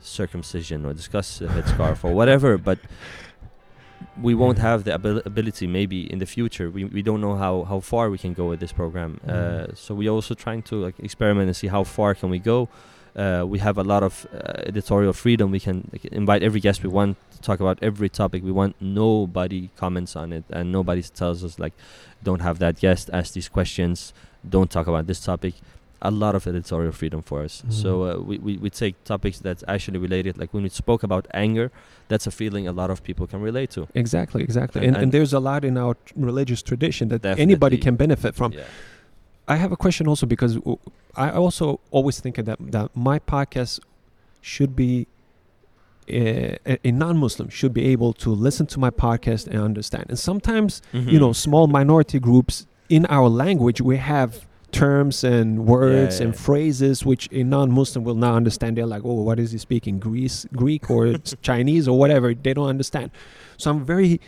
circumcision 0.00 0.84
or 0.84 0.92
discuss 0.92 1.40
uh, 1.40 1.46
headscarf 1.46 2.04
or 2.04 2.12
whatever, 2.12 2.58
but 2.70 2.78
we 4.20 4.34
won't 4.34 4.58
have 4.58 4.84
the 4.84 4.92
abil- 4.94 5.22
ability 5.24 5.66
maybe 5.66 6.10
in 6.12 6.18
the 6.18 6.26
future. 6.26 6.70
We, 6.70 6.84
we 6.84 7.02
don't 7.02 7.20
know 7.20 7.36
how, 7.36 7.64
how 7.64 7.80
far 7.80 8.10
we 8.10 8.18
can 8.18 8.34
go 8.34 8.48
with 8.50 8.60
this 8.60 8.72
program. 8.72 9.20
Uh, 9.26 9.32
Mm. 9.32 9.78
so 9.78 9.94
we 9.94 10.06
are 10.08 10.12
also 10.12 10.34
trying 10.34 10.62
to 10.70 10.74
like 10.76 10.96
experiment 11.00 11.46
and 11.46 11.56
see 11.56 11.68
how 11.68 11.84
far 11.84 12.14
can 12.14 12.28
we 12.30 12.38
go. 12.38 12.68
Uh, 13.16 13.44
we 13.46 13.58
have 13.60 13.78
a 13.78 13.84
lot 13.84 14.02
of 14.02 14.26
uh, 14.34 14.38
editorial 14.66 15.12
freedom. 15.12 15.50
We 15.50 15.60
can 15.60 15.88
like, 15.92 16.04
invite 16.06 16.42
every 16.42 16.60
guest 16.60 16.82
we 16.82 16.88
want 16.88 17.16
to 17.32 17.40
talk 17.42 17.60
about 17.60 17.78
every 17.80 18.08
topic 18.08 18.42
we 18.42 18.50
want. 18.50 18.74
Nobody 18.80 19.70
comments 19.76 20.16
on 20.16 20.32
it, 20.32 20.44
and 20.50 20.72
nobody 20.72 21.02
tells 21.02 21.44
us 21.44 21.58
like, 21.58 21.74
"Don't 22.22 22.40
have 22.42 22.58
that 22.58 22.80
guest 22.80 23.10
ask 23.12 23.32
these 23.34 23.48
questions. 23.48 24.12
Don't 24.48 24.70
talk 24.70 24.86
about 24.88 25.06
this 25.06 25.20
topic." 25.20 25.54
A 26.02 26.10
lot 26.10 26.34
of 26.34 26.46
editorial 26.46 26.92
freedom 26.92 27.22
for 27.22 27.42
us. 27.44 27.62
So 27.70 27.90
Mhm. 28.00 28.14
uh, 28.14 28.22
we, 28.28 28.38
we 28.46 28.52
we 28.64 28.68
take 28.68 28.94
topics 29.04 29.38
that's 29.38 29.64
actually 29.74 29.98
related. 30.06 30.36
Like 30.36 30.50
when 30.52 30.62
we 30.64 30.68
spoke 30.68 31.02
about 31.02 31.24
anger, 31.32 31.70
that's 32.08 32.26
a 32.26 32.30
feeling 32.40 32.66
a 32.68 32.72
lot 32.72 32.90
of 32.90 32.98
people 33.08 33.26
can 33.26 33.40
relate 33.40 33.70
to. 33.76 33.86
exactly 33.94 34.42
exactly 34.42 34.80
And- 34.80 34.88
and, 34.88 34.96
and, 34.96 35.02
and- 35.04 35.12
there's 35.12 35.32
a 35.32 35.40
lot 35.50 35.64
in 35.64 35.78
our 35.78 35.94
t- 35.94 36.12
religious 36.30 36.62
tradition 36.62 37.08
that 37.08 37.24
anybody 37.38 37.78
can 37.78 37.94
benefit 37.96 38.34
from 38.34 38.52
Yeah. 38.52 38.64
I 39.46 39.56
have 39.56 39.72
a 39.72 39.76
question 39.76 40.08
also 40.08 40.26
because 40.26 40.58
I 41.16 41.30
also 41.30 41.80
always 41.90 42.20
think 42.20 42.36
that 42.36 42.58
that 42.72 42.96
my 42.96 43.18
podcast 43.18 43.80
should 44.40 44.74
be 44.74 45.06
a, 46.08 46.58
a 46.84 46.90
non-Muslim 46.90 47.48
should 47.48 47.72
be 47.72 47.86
able 47.86 48.12
to 48.12 48.30
listen 48.30 48.66
to 48.66 48.78
my 48.78 48.90
podcast 48.90 49.46
and 49.46 49.60
understand. 49.60 50.06
And 50.08 50.18
sometimes 50.18 50.82
mm-hmm. 50.92 51.08
you 51.08 51.18
know, 51.18 51.32
small 51.32 51.66
minority 51.66 52.18
groups 52.18 52.66
in 52.88 53.06
our 53.06 53.28
language 53.28 53.80
we 53.80 53.96
have 53.96 54.46
terms 54.72 55.22
and 55.24 55.66
words 55.66 56.18
yeah, 56.18 56.26
and 56.26 56.34
yeah. 56.34 56.40
phrases 56.40 57.04
which 57.04 57.28
a 57.32 57.44
non-Muslim 57.44 58.04
will 58.04 58.16
not 58.16 58.34
understand. 58.34 58.76
They're 58.76 58.86
like, 58.86 59.02
"Oh, 59.04 59.22
what 59.22 59.38
is 59.38 59.52
he 59.52 59.58
speaking? 59.58 59.98
Greece, 59.98 60.46
Greek, 60.52 60.90
or 60.90 61.16
Chinese, 61.42 61.86
or 61.86 61.98
whatever?" 61.98 62.34
They 62.34 62.54
don't 62.54 62.68
understand. 62.68 63.12
So 63.56 63.70
I'm 63.70 63.84
very, 63.84 64.20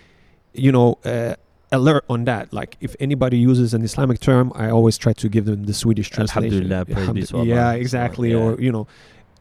you 0.53 0.73
know. 0.73 0.99
Uh, 1.05 1.35
alert 1.73 2.05
on 2.09 2.25
that 2.25 2.53
like 2.53 2.77
if 2.81 2.95
anybody 3.01 3.37
uses 3.39 3.75
an 3.75 3.83
islamic 3.83 4.21
term 4.21 4.53
i 4.55 4.71
always 4.71 4.97
try 4.97 5.13
to 5.13 5.29
give 5.29 5.45
them 5.47 5.65
the 5.65 5.75
swedish 5.75 6.09
translation 6.11 6.73
Alhamdulillah, 6.73 6.85
praise 6.87 7.11
be 7.11 7.23
to 7.25 7.37
Allah. 7.37 7.45
yeah 7.47 7.73
exactly 7.73 8.31
yeah. 8.31 8.37
or 8.37 8.61
you 8.61 8.71
know 8.71 8.87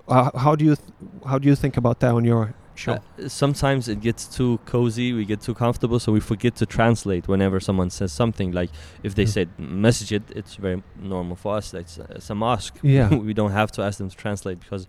uh, 0.07 0.29
how 0.37 0.55
do 0.55 0.65
you 0.65 0.75
th- 0.75 0.89
how 1.25 1.37
do 1.37 1.47
you 1.47 1.55
think 1.55 1.77
about 1.77 1.99
that 1.99 2.11
on 2.13 2.23
your 2.25 2.53
show 2.75 2.93
Uh, 2.93 3.27
sometimes 3.29 3.87
it 3.87 4.01
gets 4.01 4.23
too 4.37 4.59
cozy, 4.65 5.13
we 5.13 5.23
get 5.25 5.39
too 5.41 5.53
comfortable, 5.53 5.97
so 5.99 6.11
we 6.11 6.19
forget 6.19 6.53
to 6.57 6.65
translate 6.65 7.25
whenever 7.27 7.57
someone 7.59 7.89
says 7.89 8.11
something. 8.11 8.51
Like 8.51 8.69
if 9.01 9.15
they 9.15 9.25
said 9.25 9.47
masjid, 9.57 10.21
it's 10.39 10.55
very 10.55 10.83
normal 10.99 11.35
for 11.37 11.55
us. 11.57 11.73
It's, 11.73 11.97
uh, 11.97 12.05
it's 12.17 12.29
a 12.29 12.35
mosque. 12.35 12.77
yeah 12.83 13.07
we 13.29 13.33
don't 13.33 13.51
have 13.61 13.71
to 13.77 13.81
ask 13.81 13.97
them 13.97 14.09
to 14.09 14.15
translate 14.25 14.59
because 14.59 14.87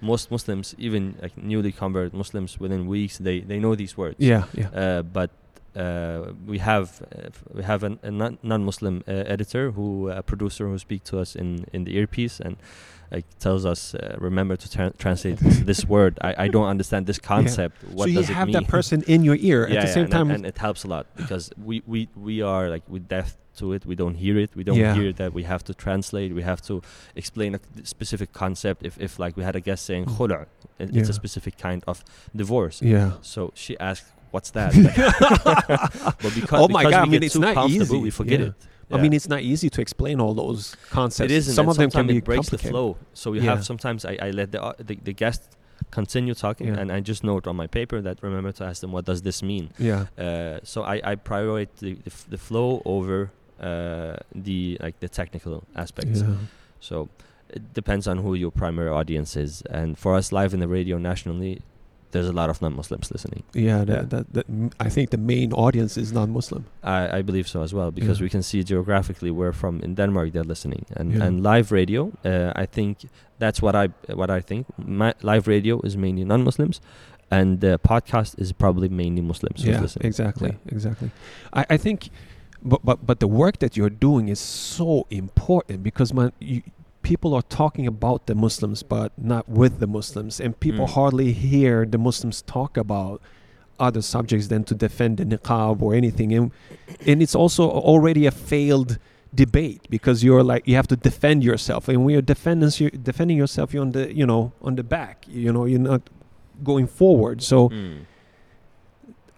most 0.00 0.30
Muslims, 0.30 0.74
even 0.78 1.02
like 1.22 1.34
newly 1.50 1.72
converted 1.72 2.12
Muslims, 2.12 2.58
within 2.58 2.86
weeks 2.86 3.18
they, 3.18 3.40
they 3.40 3.58
know 3.64 3.74
these 3.76 3.96
words. 3.96 4.16
yeah 4.18 4.44
yeah 4.60 4.68
Uh, 4.82 5.02
but 5.02 5.30
uh, 5.76 6.32
we 6.46 6.58
have 6.58 7.02
uh, 7.14 7.28
we 7.54 7.62
have 7.62 7.82
an, 7.84 7.98
a 8.02 8.10
non- 8.10 8.38
non-Muslim 8.42 9.02
uh, 9.06 9.12
editor 9.12 9.70
who 9.72 10.08
a 10.10 10.22
producer 10.22 10.66
who 10.66 10.78
speak 10.78 11.04
to 11.04 11.18
us 11.18 11.34
in, 11.36 11.64
in 11.72 11.84
the 11.84 11.96
earpiece 11.96 12.40
and 12.40 12.56
like 13.10 13.24
tells 13.38 13.64
us 13.64 13.94
uh, 13.94 14.16
remember 14.18 14.56
to 14.56 14.70
tra- 14.70 14.92
translate 14.98 15.38
this, 15.40 15.84
word. 15.86 16.18
I, 16.20 16.44
I 16.44 16.48
don't 16.48 16.66
understand 16.66 17.06
this 17.06 17.18
concept. 17.18 17.82
What 17.84 18.04
so 18.04 18.08
you 18.10 18.14
does 18.16 18.28
it 18.30 18.34
have 18.34 18.48
mean? 18.48 18.52
that 18.54 18.68
person 18.68 19.02
in 19.06 19.24
your 19.24 19.36
ear 19.36 19.62
at 19.64 19.68
the 19.68 19.74
yeah, 19.74 19.84
same 19.86 20.04
and, 20.04 20.12
time 20.12 20.30
and 20.30 20.44
it 20.44 20.58
helps 20.58 20.84
a 20.84 20.88
lot 20.88 21.06
because 21.16 21.50
we, 21.62 21.82
we, 21.86 22.08
we 22.14 22.42
are 22.42 22.68
like 22.68 22.82
we 22.88 22.98
deaf 22.98 23.36
to 23.56 23.72
it. 23.72 23.86
We 23.86 23.94
don't 23.94 24.14
hear 24.14 24.38
it. 24.38 24.50
We 24.54 24.62
don't 24.62 24.76
Yeah. 24.76 24.94
hear 24.94 25.12
that. 25.14 25.32
We 25.32 25.44
have 25.44 25.64
to 25.64 25.74
translate. 25.74 26.34
We 26.34 26.42
have 26.42 26.60
to 26.62 26.82
explain 27.16 27.54
a 27.54 27.60
specific 27.84 28.32
concept. 28.32 28.84
If, 28.84 29.00
if 29.00 29.18
like 29.18 29.36
we 29.38 29.42
had 29.42 29.56
a 29.56 29.60
guest 29.60 29.84
saying 29.86 30.04
khula, 30.06 30.42
it, 30.78 30.90
it's 30.90 30.92
Yeah. 30.92 31.02
a 31.08 31.12
specific 31.12 31.56
kind 31.56 31.82
of 31.86 32.04
divorce. 32.36 32.82
yeah 32.82 33.12
So 33.22 33.52
she 33.54 33.76
asked, 33.80 34.06
"What's 34.30 34.50
that?" 34.52 34.72
but 36.22 36.34
because, 36.34 36.60
Oh 36.60 36.68
my 36.68 36.82
because 36.82 36.92
God, 36.92 37.02
I 37.08 37.10
mean, 37.10 37.22
it's 37.22 37.36
not 37.36 37.70
easy. 37.70 37.96
we 37.98 38.10
forget 38.10 38.40
Yeah. 38.40 38.46
it. 38.46 38.54
I 38.90 38.96
mean, 39.02 39.12
it's 39.12 39.28
not 39.28 39.42
easy 39.42 39.68
to 39.70 39.80
explain 39.82 40.18
all 40.20 40.32
those 40.34 40.74
concepts. 40.90 41.30
It 41.30 41.34
isn't. 41.36 41.54
Some 41.54 41.66
and 41.66 41.70
of 41.72 41.76
them 41.76 41.90
can 41.90 42.06
be 42.06 42.20
breaks 42.20 42.48
the 42.48 42.56
flow. 42.58 42.96
So 43.12 43.32
you 43.34 43.42
Yeah. 43.42 43.50
have 43.56 43.64
sometimes 43.64 44.04
I, 44.06 44.16
I 44.20 44.30
let 44.30 44.52
the, 44.52 44.62
uh, 44.62 44.72
the 44.78 44.96
the 45.08 45.12
guest 45.12 45.42
continue 45.90 46.34
talking, 46.34 46.68
Yeah. 46.68 46.80
and 46.80 46.90
I 46.90 47.00
just 47.00 47.22
note 47.22 47.46
on 47.46 47.54
my 47.56 47.66
paper 47.66 48.00
that 48.00 48.18
remember 48.22 48.50
to 48.52 48.64
ask 48.64 48.80
them 48.80 48.92
what 48.92 49.04
does 49.04 49.20
this 49.22 49.42
mean. 49.42 49.70
Yeah. 49.78 50.06
Uh, 50.18 50.58
so 50.62 50.82
I 50.84 50.96
I 51.12 51.16
prioritize 51.16 51.68
the, 51.80 51.94
the, 51.94 52.10
f- 52.18 52.26
the 52.30 52.38
flow 52.38 52.80
over 52.84 53.30
uh, 53.60 54.16
the 54.34 54.78
like 54.80 54.98
the 55.00 55.08
technical 55.08 55.64
aspects. 55.76 56.20
Yeah. 56.22 56.36
So 56.80 57.08
it 57.50 57.74
depends 57.74 58.06
on 58.08 58.18
who 58.18 58.34
your 58.34 58.50
primary 58.50 58.88
audience 58.90 59.36
is. 59.36 59.62
And 59.70 59.98
for 59.98 60.14
us 60.16 60.32
live 60.32 60.52
in 60.54 60.60
the 60.60 60.68
radio 60.68 60.96
nationally, 60.98 61.60
there's 62.10 62.28
a 62.28 62.32
lot 62.32 62.50
of 62.50 62.60
non-Muslims 62.62 63.10
listening. 63.10 63.42
Yeah, 63.54 63.84
that, 63.84 63.96
Yeah. 63.96 64.02
That, 64.08 64.32
that, 64.34 64.46
I 64.86 64.88
think 64.90 65.10
the 65.10 65.18
main 65.18 65.52
audience 65.52 66.00
is 66.00 66.12
non-Muslim. 66.12 66.64
I, 66.82 67.18
I 67.18 67.22
believe 67.22 67.46
so 67.48 67.62
as 67.62 67.72
well 67.74 67.90
because 67.90 68.18
Yeah. 68.20 68.24
we 68.26 68.30
can 68.30 68.42
see 68.42 68.62
geographically 68.64 69.30
where 69.30 69.52
from 69.52 69.80
in 69.82 69.94
Denmark 69.94 70.32
they're 70.32 70.48
listening 70.48 70.84
and 70.96 71.12
Yeah. 71.12 71.26
and 71.26 71.42
live 71.42 71.72
radio. 71.72 72.02
Uh, 72.24 72.62
I 72.62 72.66
think 72.66 72.96
that's 73.38 73.60
what 73.62 73.74
I 73.74 73.88
what 74.14 74.30
I 74.30 74.40
think. 74.40 74.66
My, 74.78 75.12
live 75.22 75.46
radio 75.50 75.80
is 75.84 75.96
mainly 75.96 76.24
non-Muslims, 76.24 76.80
and 77.30 77.60
the 77.60 77.78
podcast 77.78 78.40
is 78.40 78.52
probably 78.52 78.88
mainly 78.88 79.22
Muslims 79.22 79.62
who's 79.64 79.74
yeah, 79.74 79.82
listening. 79.82 80.06
exactly, 80.08 80.48
Yeah. 80.48 80.74
exactly. 80.76 81.10
I, 81.60 81.74
I 81.74 81.78
think, 81.78 82.08
but 82.62 82.80
but 82.84 82.98
but 83.06 83.18
the 83.20 83.28
work 83.28 83.58
that 83.58 83.76
you're 83.76 83.96
doing 84.00 84.28
is 84.28 84.40
so 84.40 85.06
important 85.10 85.82
because 85.82 86.14
man, 86.14 86.32
you, 86.40 86.62
people 87.10 87.30
are 87.38 87.46
talking 87.62 87.86
about 87.94 88.20
the 88.26 88.34
Muslims, 88.34 88.80
but 88.96 89.10
not 89.32 89.44
with 89.60 89.74
the 89.82 89.86
Muslims, 89.98 90.34
and 90.44 90.50
people 90.66 90.86
Mm. 90.86 90.94
hardly 90.98 91.30
hear 91.48 91.74
the 91.94 92.00
Muslims 92.08 92.36
talk 92.56 92.72
about 92.76 93.16
other 93.86 94.02
subjects 94.14 94.46
than 94.52 94.62
to 94.70 94.74
defend 94.86 95.12
the 95.20 95.24
niqab 95.32 95.74
or 95.86 95.90
anything, 96.02 96.28
and 96.38 96.46
and 97.08 97.16
it's 97.24 97.36
also 97.42 97.62
already 97.92 98.22
a 98.26 98.34
failed 98.52 98.90
debate 99.44 99.82
because 99.96 100.16
you're 100.26 100.44
like 100.52 100.62
you 100.70 100.74
have 100.80 100.88
to 100.94 100.98
defend 101.10 101.38
yourself, 101.50 101.82
and 101.88 101.96
when 102.04 102.12
you're 102.14 102.30
defending 102.34 102.70
you 102.82 102.88
defending 103.12 103.38
yourself, 103.42 103.66
you're 103.72 103.86
on 103.88 103.92
the 103.98 104.04
you 104.20 104.26
know 104.30 104.42
on 104.68 104.72
the 104.80 104.86
back, 104.96 105.16
you 105.44 105.50
know 105.54 105.64
you're 105.70 105.86
not 105.92 106.02
going 106.70 106.86
forward, 107.00 107.36
so. 107.42 107.58
Mm. 107.68 107.98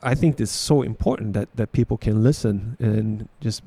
I 0.03 0.15
think 0.21 0.41
it's 0.41 0.51
so 0.71 0.77
important 0.93 1.35
that, 1.35 1.49
that 1.59 1.69
people 1.79 1.99
can 2.07 2.17
listen 2.29 2.57
and 2.81 3.29
just 3.47 3.61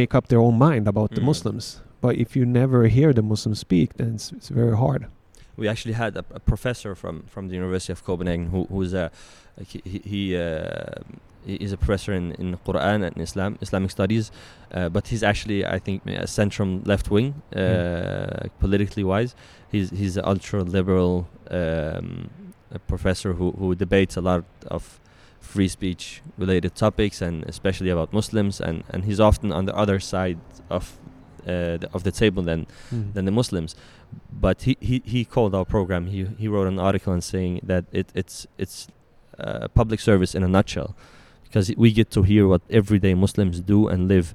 make 0.00 0.14
up 0.14 0.24
their 0.28 0.38
own 0.46 0.56
mind 0.68 0.86
about 0.86 1.10
the 1.16 1.20
Mm. 1.20 1.24
Muslims. 1.30 1.66
But 2.00 2.16
if 2.16 2.36
you 2.36 2.44
never 2.46 2.86
hear 2.88 3.12
the 3.12 3.22
Muslims 3.22 3.58
speak, 3.60 3.94
then 3.94 4.14
it's, 4.14 4.32
it's 4.32 4.48
very 4.48 4.76
hard. 4.76 5.06
We 5.56 5.68
actually 5.68 5.94
had 5.94 6.16
a, 6.16 6.24
a 6.34 6.40
professor 6.40 6.94
from, 6.94 7.22
from 7.26 7.48
the 7.48 7.54
University 7.54 7.92
of 7.92 8.04
Copenhagen 8.04 8.48
who 8.50 8.64
who's 8.66 8.92
a 8.92 9.10
he 9.66 9.80
he, 10.04 10.36
uh, 10.36 10.90
is 11.46 11.72
a 11.72 11.76
professor 11.78 12.12
in, 12.12 12.32
in 12.32 12.58
Quran 12.66 13.06
and 13.06 13.16
Islam 13.18 13.56
Islamic 13.62 13.90
studies, 13.90 14.30
uh, 14.74 14.88
but 14.90 15.08
he's 15.08 15.22
actually 15.22 15.64
I 15.64 15.78
think 15.78 16.02
a 16.06 16.26
centrum 16.26 16.86
left 16.86 17.10
wing 17.10 17.28
uh, 17.54 17.58
Mm. 17.58 18.50
politically 18.60 19.04
wise. 19.04 19.34
He's 19.72 19.88
he's 19.90 20.16
an 20.18 20.24
ultra 20.26 20.62
liberal 20.62 21.26
um, 21.50 22.28
a 22.70 22.78
professor 22.78 23.32
who 23.38 23.52
who 23.52 23.74
debates 23.74 24.16
a 24.16 24.20
lot 24.20 24.44
of 24.66 25.00
free 25.40 25.68
speech 25.68 26.20
related 26.36 26.74
topics 26.74 27.22
and 27.22 27.44
especially 27.44 27.90
about 27.90 28.12
Muslims 28.12 28.60
and, 28.60 28.82
and 28.92 29.04
he's 29.04 29.20
often 29.20 29.52
on 29.52 29.64
the 29.64 29.74
other 29.82 30.00
side 30.00 30.38
of 30.68 30.98
the, 31.80 31.88
of 31.92 32.02
the 32.02 32.10
table 32.10 32.42
than 32.42 32.66
than 33.14 33.24
the 33.24 33.32
Muslims. 33.32 33.76
But 34.40 34.62
he, 34.62 34.76
he, 34.80 35.02
he 35.04 35.24
called 35.24 35.54
our 35.54 35.64
program. 35.64 36.06
He 36.06 36.24
he 36.38 36.48
wrote 36.48 36.68
an 36.68 36.78
article 36.78 37.12
and 37.12 37.24
saying 37.24 37.60
that 37.62 37.84
it 37.92 38.06
it's 38.14 38.46
it's 38.58 38.88
uh, 39.38 39.68
public 39.74 40.00
service 40.00 40.34
in 40.38 40.42
a 40.44 40.48
nutshell, 40.48 40.94
because 41.44 41.74
we 41.76 41.92
get 41.92 42.10
to 42.10 42.22
hear 42.22 42.46
what 42.46 42.62
everyday 42.70 43.14
Muslims 43.14 43.60
do 43.60 43.88
and 43.88 44.08
live. 44.08 44.34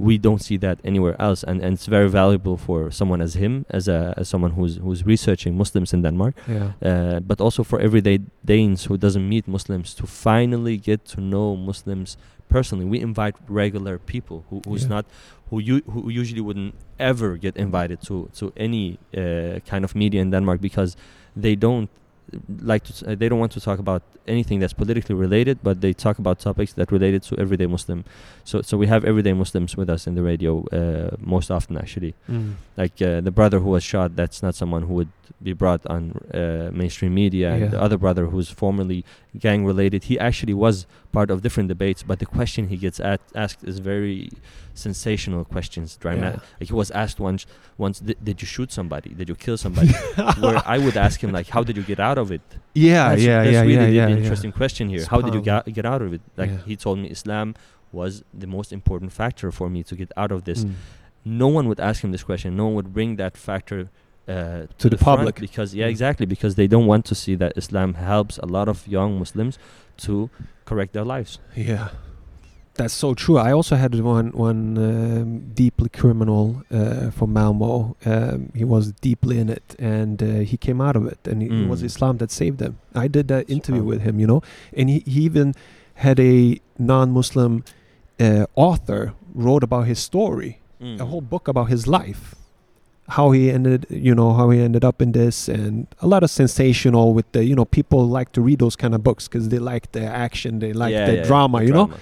We 0.00 0.18
don't 0.18 0.40
see 0.42 0.58
that 0.58 0.78
anywhere 0.84 1.16
else, 1.20 1.46
and, 1.48 1.60
and 1.64 1.72
it's 1.74 1.86
very 1.90 2.08
valuable 2.08 2.56
for 2.56 2.90
someone 2.90 3.20
as 3.24 3.34
him, 3.34 3.64
as 3.68 3.88
a 3.88 4.14
as 4.16 4.28
someone 4.28 4.52
who's 4.56 4.76
who's 4.84 5.04
researching 5.06 5.56
Muslims 5.56 5.92
in 5.92 6.02
Denmark, 6.02 6.34
yeah. 6.48 6.72
uh, 6.90 7.20
but 7.20 7.40
also 7.40 7.62
for 7.64 7.78
everyday 7.80 8.18
Danes 8.44 8.86
who 8.88 8.96
doesn't 8.96 9.28
meet 9.28 9.46
Muslims 9.46 9.94
to 9.94 10.06
finally 10.06 10.76
get 10.78 11.04
to 11.14 11.20
know 11.20 11.56
Muslims 11.56 12.16
personally. 12.48 12.86
We 12.86 12.98
invite 13.00 13.34
regular 13.48 13.98
people 13.98 14.36
who, 14.50 14.60
who's 14.66 14.82
Yeah. 14.82 14.94
not 14.96 15.04
who 15.50 15.60
you 15.60 15.82
who 15.92 16.10
usually 16.20 16.40
wouldn't 16.40 16.74
ever 16.98 17.36
get 17.36 17.56
invited 17.56 17.98
to 18.08 18.28
to 18.38 18.52
any 18.56 18.98
uh, 19.16 19.60
kind 19.70 19.84
of 19.84 19.94
media 19.94 20.20
in 20.22 20.30
Denmark 20.30 20.60
because 20.60 20.96
they 21.42 21.56
don't 21.56 21.88
like 22.72 22.84
to 22.84 22.92
uh, 23.10 23.14
they 23.14 23.28
don't 23.28 23.38
want 23.38 23.52
to 23.52 23.60
talk 23.60 23.78
about 23.78 24.02
anything 24.26 24.58
that's 24.60 24.72
politically 24.72 25.14
related 25.14 25.58
but 25.62 25.80
they 25.80 25.92
talk 25.92 26.18
about 26.18 26.38
topics 26.38 26.72
that 26.74 26.90
related 26.92 27.22
to 27.22 27.32
everyday 27.38 27.66
muslim 27.66 28.04
so 28.44 28.62
so 28.62 28.76
we 28.76 28.86
have 28.86 29.04
everyday 29.04 29.32
muslims 29.32 29.76
with 29.76 29.88
us 29.90 30.06
in 30.06 30.14
the 30.14 30.22
radio 30.22 30.52
uh, 30.72 31.10
most 31.34 31.50
often 31.50 31.76
actually 31.76 32.14
Mm. 32.28 32.52
like 32.76 32.96
uh, 33.02 33.20
the 33.20 33.30
brother 33.38 33.58
who 33.62 33.70
was 33.76 33.82
shot 33.92 34.14
that's 34.20 34.40
not 34.42 34.54
someone 34.54 34.82
who 34.88 34.94
would 34.94 35.08
be 35.42 35.52
brought 35.62 35.82
on 35.86 36.02
uh, 36.34 36.70
mainstream 36.80 37.12
media 37.14 37.46
and 37.52 37.60
Yeah. 37.62 37.68
the 37.74 37.80
other 37.86 37.98
brother 38.04 38.24
who's 38.32 38.50
formerly 38.62 39.00
gang 39.44 39.60
related 39.64 40.00
he 40.10 40.18
actually 40.28 40.54
was 40.66 40.86
part 41.12 41.28
of 41.30 41.36
different 41.46 41.68
debates 41.74 42.02
but 42.02 42.18
the 42.18 42.26
question 42.26 42.68
he 42.68 42.76
gets 42.76 42.98
at, 43.00 43.20
asked 43.34 43.62
is 43.64 43.78
very 43.92 44.28
sensational 44.88 45.42
questions 45.54 45.88
dramatic 46.04 46.40
Yeah. 46.40 46.56
like 46.60 46.68
he 46.72 46.76
was 46.82 46.90
asked 47.02 47.18
once 47.28 47.42
once 47.84 47.96
did, 48.08 48.18
did 48.28 48.36
you 48.42 48.48
shoot 48.54 48.70
somebody 48.78 49.10
did 49.20 49.28
you 49.32 49.36
kill 49.46 49.58
somebody 49.64 49.92
where 50.42 50.60
i 50.74 50.76
would 50.84 50.96
ask 51.06 51.16
him 51.24 51.30
like 51.38 51.48
how 51.54 51.62
did 51.68 51.76
you 51.80 51.84
get 51.92 52.00
out 52.08 52.18
of 52.22 52.28
it 52.36 52.42
Yeah, 52.74 53.10
that's, 53.10 53.22
yeah, 53.28 53.42
that's 53.44 53.52
yeah, 53.56 53.60
really 53.70 53.74
yeah, 53.74 53.86
the, 53.86 53.92
yeah, 53.98 54.06
the 54.06 54.12
yeah. 54.12 54.22
interesting 54.22 54.52
question 54.60 54.84
here 54.94 55.04
how 55.12 55.20
did 55.26 55.32
you 55.36 55.42
get, 55.50 55.60
get 55.78 55.86
out 55.92 56.02
of 56.06 56.10
it 56.16 56.22
like 56.40 56.50
Yeah. 56.52 56.68
he 56.70 56.74
told 56.84 56.96
me 57.02 57.06
islam 57.18 57.48
was 58.00 58.12
the 58.42 58.46
most 58.56 58.70
important 58.78 59.10
factor 59.20 59.48
for 59.58 59.66
me 59.74 59.80
to 59.90 59.94
get 60.02 60.10
out 60.22 60.32
of 60.36 60.40
this 60.48 60.60
Mm. 60.64 60.74
no 61.44 61.48
one 61.58 61.64
would 61.70 61.80
ask 61.90 61.98
him 62.04 62.10
this 62.16 62.24
question. 62.30 62.48
No 62.60 62.64
one 62.68 62.74
would 62.78 62.90
bring 62.98 63.10
that 63.22 63.34
factor 63.48 63.80
uh, 64.34 64.62
To 64.82 64.86
the 64.94 64.96
front 65.04 65.18
public. 65.20 65.36
because 65.46 65.70
yeah, 65.78 65.86
Mm. 65.88 65.94
exactly 65.96 66.26
because 66.34 66.52
they 66.60 66.68
don't 66.74 66.86
want 66.92 67.04
to 67.10 67.14
see 67.22 67.34
that 67.42 67.52
Islam 67.62 67.90
helps 68.12 68.34
a 68.46 68.48
lot 68.56 68.66
of 68.72 68.76
young 68.96 69.10
Muslims 69.22 69.54
to 70.04 70.12
correct 70.68 70.92
their 70.96 71.04
lives. 71.14 71.32
Yeah, 71.70 71.86
that's 72.80 72.98
so 73.04 73.10
true. 73.22 73.36
I 73.48 73.50
also 73.58 73.74
had 73.84 73.92
one 74.16 74.28
one 74.48 74.62
um, 74.88 75.28
deeply 75.62 75.90
criminal 76.00 76.44
uh, 76.78 77.10
from 77.16 77.28
Malmo. 77.38 77.74
Um, 78.12 78.38
he 78.60 78.64
was 78.74 78.84
deeply 79.08 79.36
in 79.42 79.48
it, 79.58 79.68
and 79.96 80.16
uh, 80.22 80.26
he 80.50 80.56
came 80.66 80.80
out 80.86 80.96
of 81.00 81.04
it, 81.12 81.20
and 81.30 81.38
it 81.46 81.50
Mm. 81.52 81.68
was 81.72 81.80
Islam 81.90 82.14
that 82.20 82.30
saved 82.40 82.58
him. 82.66 82.74
I 83.04 83.06
did 83.16 83.26
that 83.34 83.44
interview 83.56 83.84
with 83.92 84.00
him, 84.06 84.14
you 84.22 84.26
know, 84.32 84.40
and 84.78 84.86
he, 84.92 84.98
he 85.14 85.20
even 85.30 85.48
had 86.06 86.18
a 86.20 86.34
non-Muslim 86.78 87.52
uh, 88.26 88.46
author 88.66 89.02
wrote 89.44 89.64
about 89.68 89.84
his 89.92 89.98
story, 90.10 90.52
Mm. 90.82 90.98
a 91.00 91.06
whole 91.10 91.20
book 91.34 91.46
about 91.48 91.68
his 91.76 91.84
life 92.00 92.24
how 93.18 93.26
he 93.36 93.42
ended 93.56 93.80
you 94.08 94.14
know 94.18 94.30
how 94.38 94.46
he 94.54 94.58
ended 94.68 94.84
up 94.90 94.98
in 95.04 95.10
this 95.20 95.36
and 95.48 95.74
a 96.06 96.06
lot 96.12 96.22
of 96.26 96.30
sensational 96.30 97.06
with 97.16 97.26
the 97.32 97.42
you 97.50 97.56
know 97.58 97.64
people 97.78 98.00
like 98.18 98.30
to 98.36 98.40
read 98.48 98.58
those 98.64 98.76
kind 98.82 98.94
of 98.96 99.00
books 99.08 99.22
because 99.28 99.48
they 99.52 99.58
like 99.72 99.84
the 99.98 100.04
action 100.26 100.50
they 100.64 100.72
like 100.84 100.94
Yeah, 100.94 101.06
the 101.10 101.16
yeah, 101.16 101.28
drama 101.30 101.58
the 101.58 101.66
you 101.68 101.72
know 101.78 101.86
drama. 101.88 102.00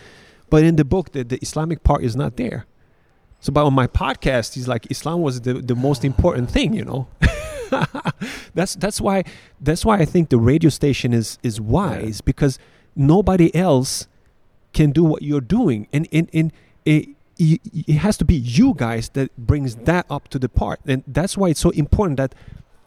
But 0.51 0.63
in 0.65 0.77
the 0.77 0.85
book 0.85 1.13
the, 1.13 1.23
the 1.25 1.39
islamic 1.43 1.83
part 1.83 2.03
is 2.03 2.15
not 2.17 2.37
there. 2.37 2.67
So 3.41 3.53
but 3.53 3.65
on 3.65 3.75
my 3.75 3.87
podcast 3.87 4.55
he's 4.55 4.69
like 4.69 4.87
islam 4.91 5.23
was 5.23 5.41
the, 5.43 5.55
the 5.55 5.75
most 5.77 6.05
important 6.05 6.51
thing 6.51 6.75
you 6.75 6.85
know? 6.85 7.09
That's 8.55 8.75
that's 8.75 9.01
why 9.01 9.25
that's 9.61 9.85
why 9.85 9.99
i 9.99 10.07
think 10.07 10.31
the 10.31 10.39
radio 10.39 10.71
station 10.71 11.13
is 11.13 11.39
is 11.43 11.61
wise 11.61 12.21
because 12.23 12.59
nobody 12.97 13.55
else 13.55 14.07
can 14.73 14.91
do 14.91 15.05
what 15.05 15.23
you're 15.23 15.41
doing. 15.59 15.87
And 15.93 16.07
and, 16.13 16.29
and 16.33 16.53
it, 16.85 17.11
it, 17.39 17.97
has 17.97 18.17
to 18.19 18.25
be 18.25 18.35
you 18.35 18.75
guys 18.77 19.11
that 19.11 19.37
brings 19.37 19.77
that 19.77 20.07
up 20.11 20.29
to 20.29 20.39
the 20.39 20.49
part. 20.49 20.81
And 20.87 21.05
that's 21.07 21.37
why 21.37 21.49
it's 21.51 21.61
so 21.61 21.71
important 21.71 22.17
that 22.17 22.35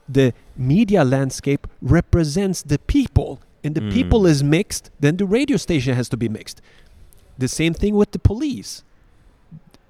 the 0.09 0.33
media 0.57 1.03
landscape 1.03 1.67
represents 1.81 2.61
the 2.63 2.79
people. 2.79 3.39
And 3.63 3.75
the 3.75 3.81
Mm. 3.81 3.93
people 3.93 4.25
is 4.25 4.43
mixed 4.43 4.89
then 4.99 5.17
the 5.17 5.25
radio 5.25 5.55
station 5.55 5.93
has 5.95 6.09
to 6.09 6.17
be 6.17 6.27
mixed 6.27 6.61
the 7.37 7.47
same 7.47 7.73
thing 7.73 7.95
with 7.95 8.11
the 8.11 8.19
police. 8.19 8.83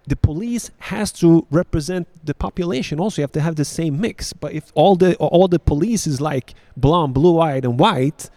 The 0.08 0.16
police 0.16 0.72
has 0.80 1.12
to 1.14 1.46
represent 1.52 2.08
the 2.26 2.34
population 2.34 3.00
also. 3.00 3.22
You 3.22 3.24
have 3.24 3.32
to 3.34 3.42
have 3.42 3.56
the 3.56 3.66
same 3.66 4.02
mix. 4.02 4.34
But 4.34 4.52
if 4.54 4.72
all 4.74 4.96
the 4.96 5.16
all 5.18 5.48
the 5.48 5.60
police 5.60 6.08
is 6.08 6.20
like 6.20 6.54
blonde 6.76 7.14
blue-eyed 7.14 7.64
and 7.66 7.80
white 7.80 8.30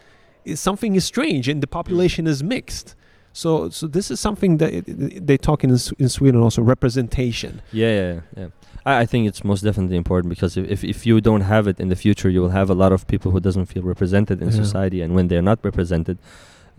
something 0.54 0.94
is 0.94 1.04
strange 1.06 1.48
and 1.48 1.62
the 1.62 1.66
population 1.66 2.26
is 2.26 2.42
mixed. 2.42 2.94
So 3.32 3.70
so 3.70 3.86
this 3.86 4.10
is 4.10 4.20
something 4.20 4.58
that 4.58 4.72
it- 4.74 5.26
they 5.26 5.38
talk 5.38 5.64
in 5.64 5.70
in 5.98 6.08
Sweden 6.08 6.40
also 6.42 6.60
representation. 6.62 7.62
Yeah, 7.72 7.92
yeah, 8.00 8.20
yeah. 8.36 8.48
I, 8.84 9.00
I 9.02 9.06
think 9.06 9.26
it's 9.26 9.42
most 9.42 9.62
definitely 9.64 9.96
important 9.96 10.28
because 10.28 10.56
if, 10.60 10.66
if 10.70 10.84
if 10.84 11.06
you 11.06 11.20
don't 11.22 11.40
have 11.54 11.66
it 11.66 11.80
in 11.80 11.88
the 11.88 11.96
future, 11.96 12.28
you 12.28 12.42
will 12.42 12.50
have 12.60 12.68
a 12.70 12.74
lot 12.74 12.92
of 12.92 13.06
people 13.06 13.30
who 13.32 13.40
doesn't 13.40 13.66
feel 13.72 13.82
represented 13.82 14.42
in 14.42 14.48
Yeah. 14.50 14.62
society, 14.64 15.00
and 15.04 15.14
when 15.16 15.28
they're 15.28 15.48
not 15.52 15.58
represented, 15.64 16.18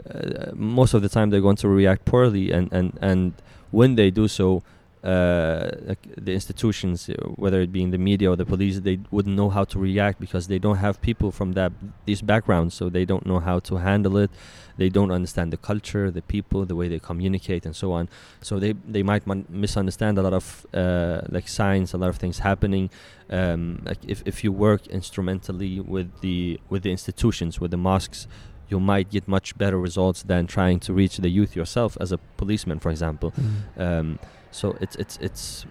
uh, 0.09 0.51
most 0.53 0.93
of 0.93 1.01
the 1.01 1.09
time 1.09 1.29
they're 1.29 1.41
going 1.41 1.55
to 1.57 1.69
react 1.69 2.05
poorly, 2.05 2.51
and 2.51 2.71
and 2.71 2.97
and 3.01 3.33
when 3.71 3.95
they 3.95 4.11
do 4.11 4.27
so. 4.27 4.63
uh, 5.05 5.93
the 6.17 6.33
institutions, 6.33 7.09
uh, 7.09 7.13
whether 7.35 7.61
it 7.61 7.71
be 7.71 7.83
in 7.83 7.91
the 7.91 7.97
media 7.97 8.27
or 8.31 8.35
the 8.35 8.45
police, 8.45 8.79
they 8.79 8.99
wouldn't 9.11 9.35
know 9.35 9.49
how 9.51 9.63
to 9.63 9.77
react 9.77 10.19
because 10.19 10.47
they 10.47 10.57
don't 10.57 10.77
have 10.77 10.99
people 10.99 11.31
from 11.31 11.53
that 11.53 11.71
these 12.05 12.23
backgrounds, 12.23 12.73
so 12.73 12.89
they 12.89 13.05
don't 13.05 13.23
know 13.25 13.39
how 13.39 13.59
to 13.59 13.75
handle 13.77 14.17
it. 14.17 14.31
They 14.77 14.89
don't 14.89 15.11
understand 15.11 15.53
the 15.53 15.57
culture, 15.57 16.09
the 16.09 16.23
people, 16.23 16.65
the 16.65 16.75
way 16.75 16.87
they 16.87 16.97
communicate, 16.99 17.67
and 17.67 17.75
so 17.75 17.91
on. 17.91 18.09
So 18.41 18.57
they 18.57 18.73
they 18.95 19.03
might 19.03 19.23
misunderstand 19.49 20.17
a 20.17 20.23
lot 20.23 20.33
of 20.33 20.65
uh, 20.73 21.21
like 21.29 21.47
signs, 21.47 21.93
a 21.93 21.97
lot 21.97 22.09
of 22.09 22.17
things 22.17 22.39
happening. 22.39 22.89
Um, 23.29 23.83
like 23.85 23.99
if 24.07 24.23
if 24.25 24.43
you 24.43 24.51
work 24.51 24.87
instrumentally 24.87 25.79
with 25.79 26.09
the 26.21 26.59
with 26.69 26.81
the 26.81 26.89
institutions, 26.89 27.59
with 27.61 27.69
the 27.69 27.77
mosques, 27.77 28.27
you 28.69 28.79
might 28.79 29.09
get 29.09 29.27
much 29.27 29.57
better 29.57 29.77
results 29.79 30.23
than 30.23 30.47
trying 30.47 30.79
to 30.81 30.93
reach 30.93 31.17
the 31.17 31.29
youth 31.29 31.55
yourself 31.55 31.97
as 31.99 32.11
a 32.11 32.17
policeman, 32.37 32.79
for 32.79 32.89
example. 32.91 33.33
Um, 33.77 34.19
so 34.51 34.77
it's 34.81 34.95
it's 34.95 35.17
it's. 35.21 35.65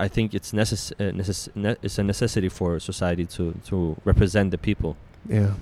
I 0.00 0.06
think 0.06 0.32
it's 0.32 0.52
necess- 0.52 0.92
uh, 0.92 1.12
necess- 1.12 1.48
ne- 1.56 1.76
it's 1.82 1.98
a 1.98 2.04
necessity 2.04 2.48
for 2.48 2.78
society 2.78 3.26
to 3.26 3.54
to 3.66 3.96
represent 4.04 4.50
the 4.50 4.58
people. 4.58 4.96
Yeah. 5.28 5.54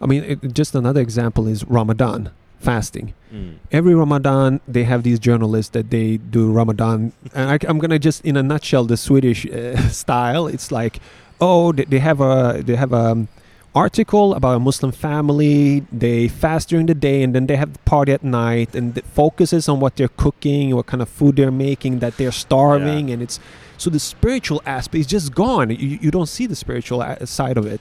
I 0.00 0.06
mean, 0.06 0.24
it, 0.24 0.54
just 0.54 0.74
another 0.74 1.00
example 1.00 1.46
is 1.46 1.64
Ramadan 1.64 2.30
fasting. 2.60 3.14
Mm. 3.32 3.56
Every 3.72 3.94
Ramadan, 3.94 4.60
they 4.68 4.84
have 4.84 5.02
these 5.02 5.18
journalists 5.18 5.70
that 5.72 5.90
they 5.90 6.18
do 6.18 6.52
Ramadan. 6.52 7.12
and 7.34 7.50
I, 7.50 7.58
am 7.68 7.78
gonna 7.78 7.98
just, 7.98 8.24
in 8.24 8.36
a 8.36 8.42
nutshell, 8.42 8.84
the 8.84 8.96
Swedish 8.96 9.46
uh, 9.46 9.76
style. 9.88 10.46
It's 10.46 10.70
like, 10.70 11.00
oh, 11.40 11.72
they, 11.72 11.84
they 11.84 11.98
have 11.98 12.20
a 12.20 12.62
they 12.64 12.76
have 12.76 12.92
a 12.92 12.96
um, 13.12 13.28
article 13.74 14.34
about 14.34 14.56
a 14.56 14.58
Muslim 14.60 14.92
family. 14.92 15.80
They 15.92 16.28
fast 16.28 16.68
during 16.70 16.86
the 16.86 16.94
day 16.94 17.22
and 17.22 17.34
then 17.34 17.46
they 17.46 17.56
have 17.56 17.72
the 17.72 17.78
party 17.80 18.12
at 18.12 18.22
night, 18.24 18.74
and 18.74 18.96
it 18.96 19.04
focuses 19.04 19.68
on 19.68 19.80
what 19.80 19.96
they're 19.96 20.08
cooking, 20.16 20.74
what 20.74 20.86
kind 20.86 21.02
of 21.02 21.08
food 21.08 21.36
they're 21.36 21.50
making, 21.52 22.00
that 22.00 22.16
they're 22.16 22.32
starving, 22.32 23.10
and 23.10 23.22
it's 23.22 23.38
so 23.78 23.88
the 23.90 23.98
spiritual 24.00 24.60
aspect 24.66 25.00
is 25.00 25.06
just 25.06 25.34
gone. 25.34 25.70
You, 25.70 25.98
you 26.02 26.10
don't 26.10 26.28
see 26.28 26.46
the 26.46 26.56
spiritual 26.56 27.00
a- 27.02 27.26
side 27.26 27.56
of 27.56 27.64
it. 27.66 27.80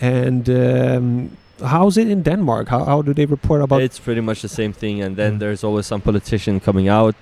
And 0.00 0.48
um, 0.48 1.36
how's 1.64 1.96
it 1.98 2.08
in 2.08 2.22
Denmark? 2.22 2.68
How, 2.68 2.84
how 2.84 3.02
do 3.02 3.12
they 3.14 3.26
report 3.26 3.62
about? 3.62 3.82
it's 3.82 3.98
pretty 3.98 4.20
much 4.20 4.42
the 4.42 4.48
same 4.48 4.72
thing, 4.72 5.02
and 5.02 5.16
then 5.16 5.34
Mm. 5.36 5.38
there's 5.40 5.64
always 5.64 5.86
some 5.86 6.00
politician 6.00 6.60
coming 6.60 6.88
out 6.88 7.14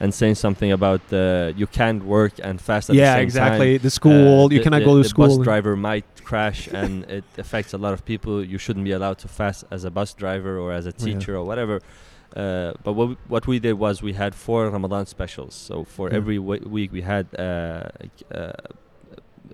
and 0.00 0.12
saying 0.14 0.34
something 0.36 0.72
about 0.72 1.00
uh, 1.12 1.52
you 1.56 1.66
can't 1.66 2.02
work 2.04 2.32
and 2.42 2.60
fast 2.60 2.90
at 2.90 2.96
yeah, 2.96 3.12
the 3.12 3.18
same 3.18 3.22
exactly. 3.24 3.78
time. 3.78 3.82
The 3.82 3.90
school, 3.90 4.44
Uh, 4.44 4.48
you 4.50 4.58
the- 4.58 4.64
cannot 4.64 4.80
the- 4.80 4.84
go 4.90 4.96
to 4.96 5.02
the 5.02 5.08
school. 5.08 5.28
bus 5.28 5.44
driver 5.44 5.76
might 5.76 6.04
crash, 6.24 6.68
and 6.72 7.04
it 7.18 7.24
affects 7.38 7.72
a 7.74 7.78
lot 7.78 7.92
of 7.92 8.04
people. 8.04 8.44
You 8.44 8.58
shouldn't 8.58 8.84
be 8.84 8.92
allowed 8.92 9.18
to 9.18 9.28
fast 9.28 9.64
as 9.70 9.84
a 9.84 9.90
bus 9.90 10.14
driver 10.14 10.58
or 10.58 10.72
as 10.72 10.86
a 10.86 10.92
Yeah. 10.98 11.04
teacher 11.06 11.36
or 11.36 11.44
whatever. 11.44 11.80
Uh, 12.36 12.72
but 12.84 12.92
what 12.94 13.08
we, 13.08 13.16
what 13.28 13.46
we 13.46 13.58
did 13.58 13.74
was 13.74 14.02
we 14.02 14.14
had 14.14 14.34
four 14.34 14.68
Ramadan 14.70 15.06
specials. 15.06 15.54
So 15.54 15.84
for 15.84 16.08
Yeah. 16.08 16.16
every 16.16 16.36
w- 16.38 16.66
week 16.68 16.90
we 16.92 17.02
had 17.02 17.26
uh, 17.38 17.42
uh, 18.34 18.52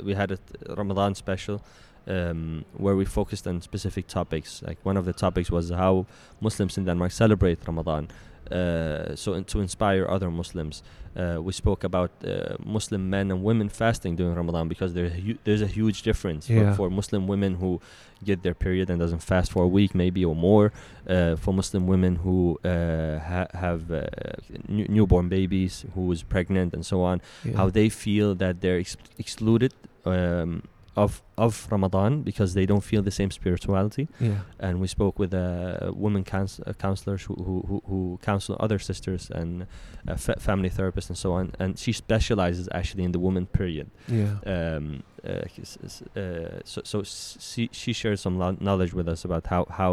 we 0.04 0.14
had 0.14 0.30
a 0.30 0.38
Ramadan 0.76 1.14
special 1.14 1.60
um, 2.06 2.64
where 2.76 2.94
we 2.96 3.04
focused 3.04 3.46
on 3.48 3.60
specific 3.62 4.06
topics. 4.06 4.62
Like 4.66 4.78
one 4.84 4.96
of 4.96 5.04
the 5.04 5.12
topics 5.12 5.50
was 5.50 5.70
how 5.70 6.06
Muslims 6.40 6.78
in 6.78 6.84
Denmark 6.84 7.12
celebrate 7.12 7.58
Ramadan. 7.66 8.08
Uh, 8.50 9.14
so 9.16 9.40
to 9.42 9.60
inspire 9.60 10.06
other 10.08 10.30
Muslims, 10.30 10.82
uh, 11.16 11.38
we 11.42 11.52
spoke 11.52 11.82
about 11.84 12.10
uh, 12.24 12.56
Muslim 12.64 13.10
men 13.10 13.30
and 13.30 13.42
women 13.42 13.68
fasting 13.68 14.16
during 14.16 14.34
Ramadan 14.34 14.68
because 14.68 14.94
there 14.94 15.08
hu- 15.08 15.38
there's 15.44 15.62
a 15.62 15.66
huge 15.66 16.02
difference 16.02 16.48
Yeah. 16.48 16.58
for, 16.74 16.76
for 16.76 16.90
Muslim 16.90 17.26
women 17.26 17.54
who 17.56 17.80
get 18.24 18.42
their 18.42 18.54
period 18.54 18.90
and 18.90 18.98
doesn't 19.00 19.22
fast 19.22 19.50
for 19.52 19.62
a 19.64 19.68
week 19.68 19.94
maybe 19.94 20.24
or 20.24 20.34
more. 20.36 20.72
Uh, 21.08 21.36
for 21.36 21.52
Muslim 21.54 21.86
women 21.86 22.16
who 22.16 22.58
uh, 22.64 23.18
ha- 23.30 23.50
have 23.54 23.90
uh, 23.90 24.02
new- 24.68 24.88
newborn 24.88 25.28
babies, 25.28 25.84
who 25.94 26.10
is 26.12 26.22
pregnant 26.22 26.74
and 26.74 26.84
so 26.86 27.02
on, 27.02 27.20
Yeah. 27.44 27.56
how 27.56 27.70
they 27.70 27.88
feel 27.88 28.34
that 28.36 28.60
they're 28.60 28.78
ex- 28.80 28.96
excluded 29.18 29.72
um, 30.04 30.62
of 31.04 31.12
of 31.36 31.52
Ramadan 31.70 32.22
because 32.22 32.50
they 32.58 32.66
don't 32.66 32.84
feel 32.90 33.02
the 33.02 33.10
same 33.20 33.30
spirituality. 33.30 34.04
yeah. 34.20 34.38
And 34.66 34.74
we 34.82 34.88
spoke 34.88 35.14
with 35.22 35.32
uh, 35.34 35.92
women 36.04 36.22
couns- 36.24 36.60
uh, 36.66 36.72
counselors 36.86 37.22
who, 37.26 37.34
who, 37.46 37.56
who, 37.68 37.76
who 37.90 38.18
counsel 38.30 38.54
other 38.64 38.78
sisters 38.90 39.22
and 39.40 39.50
uh, 40.10 40.16
fa- 40.24 40.40
family 40.48 40.70
therapists 40.70 41.08
and 41.12 41.18
so 41.24 41.28
on. 41.38 41.44
And 41.62 41.78
she 41.78 41.92
specializes 41.92 42.66
actually 42.78 43.04
in 43.08 43.12
the 43.12 43.20
woman 43.26 43.46
period. 43.46 43.86
Yeah. 44.08 44.34
Um, 44.54 45.02
uh, 45.24 45.42
uh, 46.16 46.60
so 46.64 46.80
so 46.84 47.00
s- 47.00 47.36
she, 47.40 47.68
she 47.72 47.92
shared 47.92 48.18
some 48.18 48.38
lo- 48.38 48.56
knowledge 48.60 48.92
with 48.94 49.08
us 49.08 49.24
about 49.24 49.46
how, 49.46 49.64
how 49.70 49.92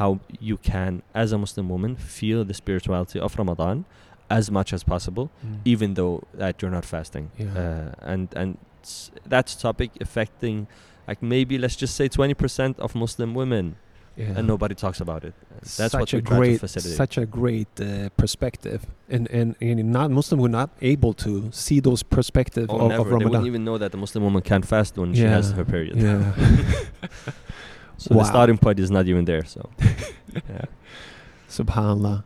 how 0.00 0.18
you 0.40 0.56
can, 0.72 1.02
as 1.14 1.32
a 1.32 1.38
Muslim 1.38 1.68
woman, 1.68 1.96
feel 1.96 2.44
the 2.44 2.54
spirituality 2.54 3.18
of 3.20 3.36
Ramadan 3.38 3.84
as 4.30 4.50
much 4.50 4.72
as 4.72 4.82
possible 4.84 5.26
Mm. 5.46 5.58
even 5.64 5.94
though 5.94 6.16
that 6.40 6.60
you're 6.60 6.70
not 6.78 6.84
fasting. 6.84 7.30
Yeah. 7.38 7.46
Uh, 7.62 8.12
and 8.12 8.28
and 8.40 8.58
s- 8.84 9.10
that's 9.26 9.54
topic 9.54 9.90
affecting 10.00 10.66
like 11.08 11.22
maybe 11.22 11.58
let's 11.58 11.76
just 11.76 11.94
say 11.94 12.08
20% 12.08 12.78
of 12.78 12.94
Muslim 12.94 13.34
women 13.34 13.76
yeah. 14.16 14.34
and 14.36 14.46
nobody 14.46 14.74
talks 14.74 15.00
about 15.00 15.24
it. 15.24 15.34
That's 15.60 15.92
such 15.92 15.94
what 15.94 16.12
a 16.12 16.16
we 16.16 16.22
try 16.22 16.36
great, 16.36 16.52
to 16.52 16.58
facilitate. 16.60 16.96
such 16.96 17.18
a 17.18 17.26
great 17.26 17.80
uh, 17.80 18.10
perspective, 18.16 18.86
and 19.08 19.28
and 19.30 19.56
and 19.60 19.92
not 19.92 20.10
Muslim 20.10 20.40
were 20.40 20.48
not 20.48 20.70
able 20.80 21.12
to 21.14 21.50
see 21.52 21.80
those 21.80 22.02
perspectives 22.02 22.68
oh, 22.70 22.78
of, 22.78 22.88
never. 22.90 23.14
of 23.14 23.18
They 23.18 23.24
wouldn't 23.24 23.46
even 23.46 23.64
know 23.64 23.78
that 23.78 23.92
the 23.92 23.98
Muslim 23.98 24.24
woman 24.24 24.42
can't 24.42 24.66
fast 24.66 24.96
when 24.96 25.14
she 25.14 25.22
has 25.22 25.52
her 25.52 25.64
period. 25.64 25.96
Yeah. 25.96 26.34
So 27.96 28.14
the 28.14 28.24
starting 28.24 28.58
point 28.58 28.80
is 28.80 28.90
not 28.90 29.06
even 29.06 29.24
there. 29.24 29.44
So 29.44 29.70
yeah. 30.34 30.64
Subhanallah. 31.48 32.24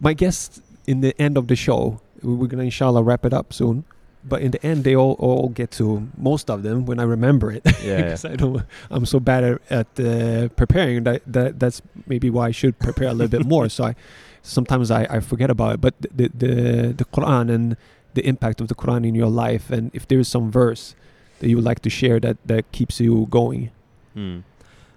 My 0.00 0.14
guest 0.14 0.62
in 0.86 1.02
the 1.02 1.20
end 1.20 1.36
of 1.36 1.46
the 1.48 1.56
show, 1.56 2.00
we're 2.22 2.46
gonna 2.46 2.64
inshallah 2.64 3.02
wrap 3.02 3.24
it 3.24 3.32
up 3.32 3.52
soon. 3.52 3.84
But 4.24 4.42
in 4.42 4.52
the 4.52 4.64
end, 4.64 4.84
they 4.84 4.94
all, 4.94 5.14
all 5.18 5.48
get 5.48 5.72
to 5.72 6.08
most 6.16 6.48
of 6.48 6.62
them 6.62 6.86
when 6.86 7.00
I 7.00 7.02
remember 7.02 7.50
it. 7.50 7.62
Yeah, 7.82 7.96
because 8.02 8.24
I 8.24 8.36
don't, 8.36 8.62
I'm 8.90 9.04
so 9.04 9.18
bad 9.18 9.44
at, 9.44 9.60
at 9.70 10.00
uh, 10.00 10.48
preparing 10.50 11.04
that, 11.04 11.22
that 11.26 11.58
that's 11.58 11.82
maybe 12.06 12.30
why 12.30 12.48
I 12.48 12.50
should 12.52 12.78
prepare 12.78 13.08
a 13.08 13.12
little 13.12 13.38
bit 13.38 13.46
more. 13.46 13.68
So 13.68 13.84
I 13.84 13.94
sometimes 14.42 14.90
I, 14.90 15.06
I 15.08 15.20
forget 15.20 15.50
about 15.50 15.74
it. 15.74 15.80
But 15.80 15.94
the, 16.00 16.28
the 16.28 16.94
the 16.96 17.04
Quran 17.04 17.52
and 17.52 17.76
the 18.14 18.26
impact 18.26 18.60
of 18.60 18.68
the 18.68 18.74
Quran 18.74 19.06
in 19.06 19.14
your 19.14 19.30
life, 19.30 19.70
and 19.70 19.90
if 19.94 20.06
there 20.06 20.18
is 20.18 20.28
some 20.28 20.50
verse 20.50 20.94
that 21.38 21.48
you 21.48 21.56
would 21.56 21.64
like 21.64 21.80
to 21.80 21.90
share 21.90 22.20
that 22.20 22.36
that 22.46 22.70
keeps 22.72 23.00
you 23.00 23.26
going. 23.30 23.70
Hmm. 24.14 24.40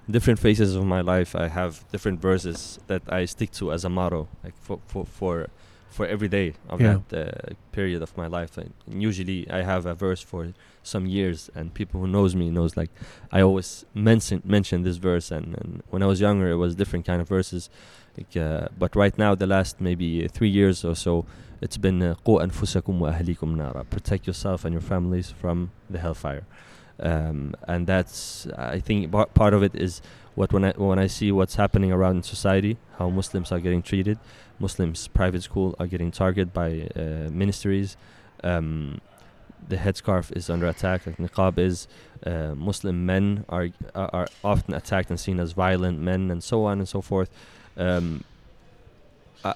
Different 0.10 0.40
phases 0.40 0.76
of 0.76 0.86
my 0.86 1.02
life, 1.02 1.36
I 1.36 1.48
have 1.48 1.84
different 1.92 2.22
verses 2.22 2.80
that 2.86 3.02
I 3.10 3.26
stick 3.26 3.52
to 3.54 3.72
as 3.72 3.84
a 3.84 3.90
motto, 3.90 4.28
like 4.44 4.54
for 4.62 4.80
for 4.88 5.06
for, 5.06 5.48
for 5.96 6.06
every 6.06 6.28
day 6.28 6.54
of 6.68 6.82
yeah. 6.82 7.00
that 7.10 7.52
uh, 7.52 7.54
period 7.72 8.02
of 8.02 8.16
my 8.18 8.28
life. 8.28 8.58
And 8.58 8.74
usually, 9.10 9.50
I 9.50 9.62
have 9.62 9.86
a 9.86 9.96
verse 9.96 10.22
for 10.22 10.54
some 10.84 11.06
years, 11.08 11.50
and 11.56 11.74
people 11.74 12.02
who 12.02 12.08
knows 12.16 12.36
me 12.36 12.50
knows 12.50 12.76
like 12.76 12.92
I 13.32 13.40
always 13.42 13.86
mention 13.94 14.42
mention 14.44 14.84
this 14.84 14.98
verse. 14.98 15.32
And, 15.32 15.48
and 15.60 15.84
when 15.92 16.04
I 16.04 16.08
was 16.08 16.20
younger, 16.20 16.50
it 16.50 16.60
was 16.66 16.76
different 16.76 17.06
kind 17.06 17.22
of 17.22 17.30
verses. 17.30 17.70
Like, 18.18 18.36
uh, 18.36 18.68
but 18.78 18.92
right 18.96 19.18
now, 19.18 19.36
the 19.36 19.48
last 19.48 19.80
maybe 19.80 20.28
three 20.28 20.50
years 20.50 20.84
or 20.84 20.96
so, 20.96 21.26
it's 21.62 21.78
been 21.78 22.04
uh, 22.04 22.16
"Qu 22.26 22.34
anfusakum 22.46 23.00
wa 23.00 23.12
ahlikum 23.14 23.56
nara," 23.56 23.86
protect 23.86 24.28
yourself 24.28 24.66
and 24.66 24.74
your 24.74 24.86
families 24.94 25.32
from 25.32 25.72
the 25.90 26.00
hellfire. 26.00 26.46
Um, 27.00 27.56
and 27.68 27.88
that's 27.88 28.48
I 28.58 28.80
think 28.80 29.12
bar- 29.12 29.32
part 29.42 29.54
of 29.54 29.64
it 29.64 29.76
is 29.76 30.02
what 30.36 30.52
when 30.52 30.66
I 30.66 30.74
when 30.76 31.00
I 31.00 31.08
see 31.08 31.32
what's 31.32 31.56
happening 31.56 31.92
around 31.94 32.18
in 32.18 32.24
society, 32.24 32.78
how 32.98 33.10
Muslims 33.10 33.52
are 33.54 33.62
getting 33.62 33.82
treated 33.82 34.18
Muslims 34.60 35.08
private 35.08 35.44
school 35.44 35.76
are 35.80 35.88
getting 35.88 36.12
targeted 36.12 36.54
by 36.54 36.90
uh, 36.96 37.30
ministries. 37.32 37.98
Um, 38.44 39.02
the 39.68 39.78
headscarf 39.78 40.36
is 40.36 40.50
under 40.50 40.68
attack, 40.68 41.08
like 41.08 41.18
niqab 41.18 41.58
is. 41.58 41.88
Uh, 42.26 42.54
Muslim 42.56 43.06
men 43.06 43.46
are 43.50 43.70
are 43.96 44.28
often 44.44 44.74
attacked 44.74 45.10
and 45.10 45.20
seen 45.20 45.40
as 45.40 45.54
violent 45.54 46.00
men, 46.00 46.32
and 46.32 46.44
so 46.44 46.66
on 46.66 46.80
and 46.80 46.88
so 46.88 47.02
forth. 47.02 47.30
Um, 47.78 48.24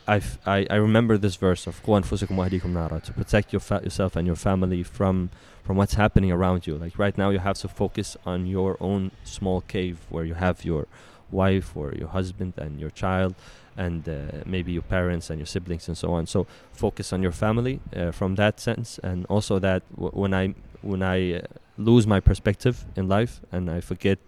I, 0.07 0.21
I, 0.45 0.67
I 0.69 0.75
remember 0.75 1.17
this 1.17 1.35
verse 1.35 1.65
of 1.65 1.81
nara, 1.87 3.01
to 3.01 3.13
protect 3.13 3.51
your 3.51 3.59
fa- 3.59 3.81
yourself 3.83 4.15
and 4.15 4.27
your 4.27 4.35
family 4.35 4.83
from 4.83 5.31
from 5.63 5.77
what's 5.77 5.95
happening 5.95 6.31
around 6.31 6.67
you. 6.67 6.75
Like 6.77 6.97
right 6.97 7.17
now, 7.17 7.29
you 7.29 7.39
have 7.39 7.57
to 7.59 7.67
focus 7.67 8.17
on 8.25 8.45
your 8.45 8.77
own 8.79 9.11
small 9.23 9.61
cave 9.61 9.99
where 10.09 10.25
you 10.25 10.35
have 10.35 10.63
your 10.63 10.87
wife 11.31 11.75
or 11.75 11.93
your 11.93 12.09
husband 12.09 12.53
and 12.57 12.79
your 12.79 12.89
child, 12.91 13.35
and 13.78 14.08
uh, 14.08 14.14
maybe 14.46 14.72
your 14.72 14.82
parents 14.82 15.30
and 15.30 15.38
your 15.38 15.46
siblings 15.46 15.88
and 15.88 15.96
so 15.96 16.12
on. 16.12 16.26
So 16.26 16.46
focus 16.72 17.12
on 17.12 17.22
your 17.22 17.32
family 17.32 17.80
uh, 17.94 18.10
from 18.12 18.36
that 18.36 18.60
sense, 18.60 18.98
and 19.02 19.26
also 19.26 19.58
that 19.58 19.82
w- 19.94 20.12
when 20.12 20.32
I 20.34 20.54
when 20.82 21.02
I 21.02 21.34
uh, 21.34 21.40
lose 21.76 22.06
my 22.06 22.20
perspective 22.20 22.84
in 22.96 23.08
life 23.08 23.40
and 23.50 23.70
I 23.70 23.80
forget 23.80 24.18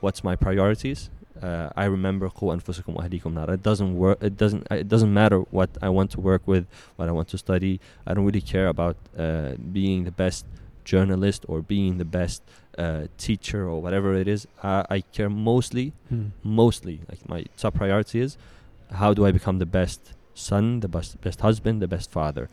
what's 0.00 0.22
my 0.22 0.36
priorities. 0.36 1.10
Uh, 1.42 1.68
I 1.76 1.86
remember 1.86 2.28
قُوا 2.28 2.54
أنفسكم 2.54 2.94
وأهليكم 2.94 3.34
نارا. 3.34 3.54
It 3.54 3.62
doesn't 3.62 3.96
work. 3.96 4.18
It 4.22 4.36
doesn't. 4.36 4.66
It 4.70 4.88
doesn't 4.88 5.12
matter 5.12 5.40
what 5.50 5.70
I 5.82 5.88
want 5.88 6.10
to 6.12 6.20
work 6.20 6.42
with, 6.46 6.66
what 6.96 7.08
I 7.08 7.12
want 7.12 7.28
to 7.28 7.38
study. 7.38 7.80
I 8.06 8.14
don't 8.14 8.24
really 8.24 8.40
care 8.40 8.68
about 8.68 8.96
uh, 9.18 9.54
being 9.72 10.04
the 10.04 10.12
best 10.12 10.46
journalist 10.84 11.44
or 11.48 11.60
being 11.60 11.98
the 11.98 12.04
best 12.04 12.42
uh, 12.78 13.06
teacher 13.18 13.68
or 13.68 13.82
whatever 13.82 14.14
it 14.14 14.28
is. 14.28 14.46
I, 14.62 14.86
I 14.90 15.00
care 15.00 15.30
mostly, 15.30 15.92
mostly 16.42 17.00
like 17.10 17.28
my 17.28 17.44
top 17.56 17.74
priority 17.74 18.20
is 18.20 18.36
how 18.92 19.12
do 19.14 19.26
I 19.26 19.32
become 19.32 19.58
the 19.58 19.66
best 19.66 20.00
son, 20.34 20.80
the 20.80 20.88
best 20.88 21.20
best 21.20 21.40
husband, 21.40 21.80
the 21.82 21.88
best 21.88 22.10
father. 22.10 22.48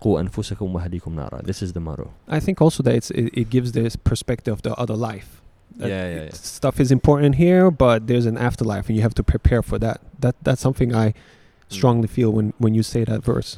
قوا 0.00 0.20
أنفسكم 0.20 0.74
وأهليكم 0.74 1.14
نارا. 1.14 1.42
This 1.44 1.62
is 1.62 1.72
the 1.74 1.80
motto. 1.80 2.12
I 2.28 2.40
think 2.40 2.60
also 2.60 2.82
that 2.82 2.94
it's, 2.94 3.10
it, 3.12 3.30
it 3.34 3.50
gives 3.50 3.70
this 3.72 3.94
perspective 3.96 4.52
of 4.52 4.62
the 4.62 4.74
other 4.74 4.96
life. 4.96 5.40
That 5.76 5.88
Yeah, 5.88 5.94
yeah, 6.08 6.20
it- 6.22 6.24
yeah. 6.24 6.30
Stuff 6.58 6.80
is 6.80 6.90
important 6.90 7.36
here, 7.36 7.70
but 7.70 8.06
there's 8.08 8.26
an 8.26 8.36
afterlife, 8.36 8.88
and 8.88 8.96
you 8.96 9.02
have 9.02 9.14
to 9.14 9.22
prepare 9.22 9.62
for 9.62 9.78
that. 9.78 10.00
That 10.18 10.34
that's 10.42 10.60
something 10.60 10.90
I 10.94 11.14
strongly 11.68 12.08
feel 12.16 12.30
when 12.36 12.52
when 12.58 12.72
you 12.74 12.82
say 12.82 13.04
that 13.04 13.22
verse. 13.32 13.50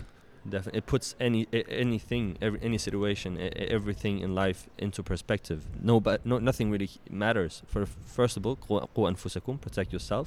Definitely, 0.57 0.79
it 0.81 0.87
puts 0.95 1.07
any 1.29 1.43
a- 1.59 1.69
anything, 1.87 2.25
every, 2.47 2.61
any 2.69 2.77
situation, 2.89 3.31
e- 3.39 3.47
e- 3.47 3.69
everything 3.79 4.15
in 4.21 4.31
life 4.35 4.61
into 4.85 5.03
perspective. 5.03 5.61
No, 5.91 5.95
but 6.09 6.17
no, 6.31 6.35
nothing 6.51 6.71
really 6.75 6.91
matters. 7.25 7.63
For 7.73 7.87
first 8.19 8.35
of 8.37 8.43
all, 8.47 8.57
قوا 8.69 8.81
قوا 8.95 9.09
أنفسكم, 9.11 9.59
protect 9.67 9.91
yourself 9.95 10.27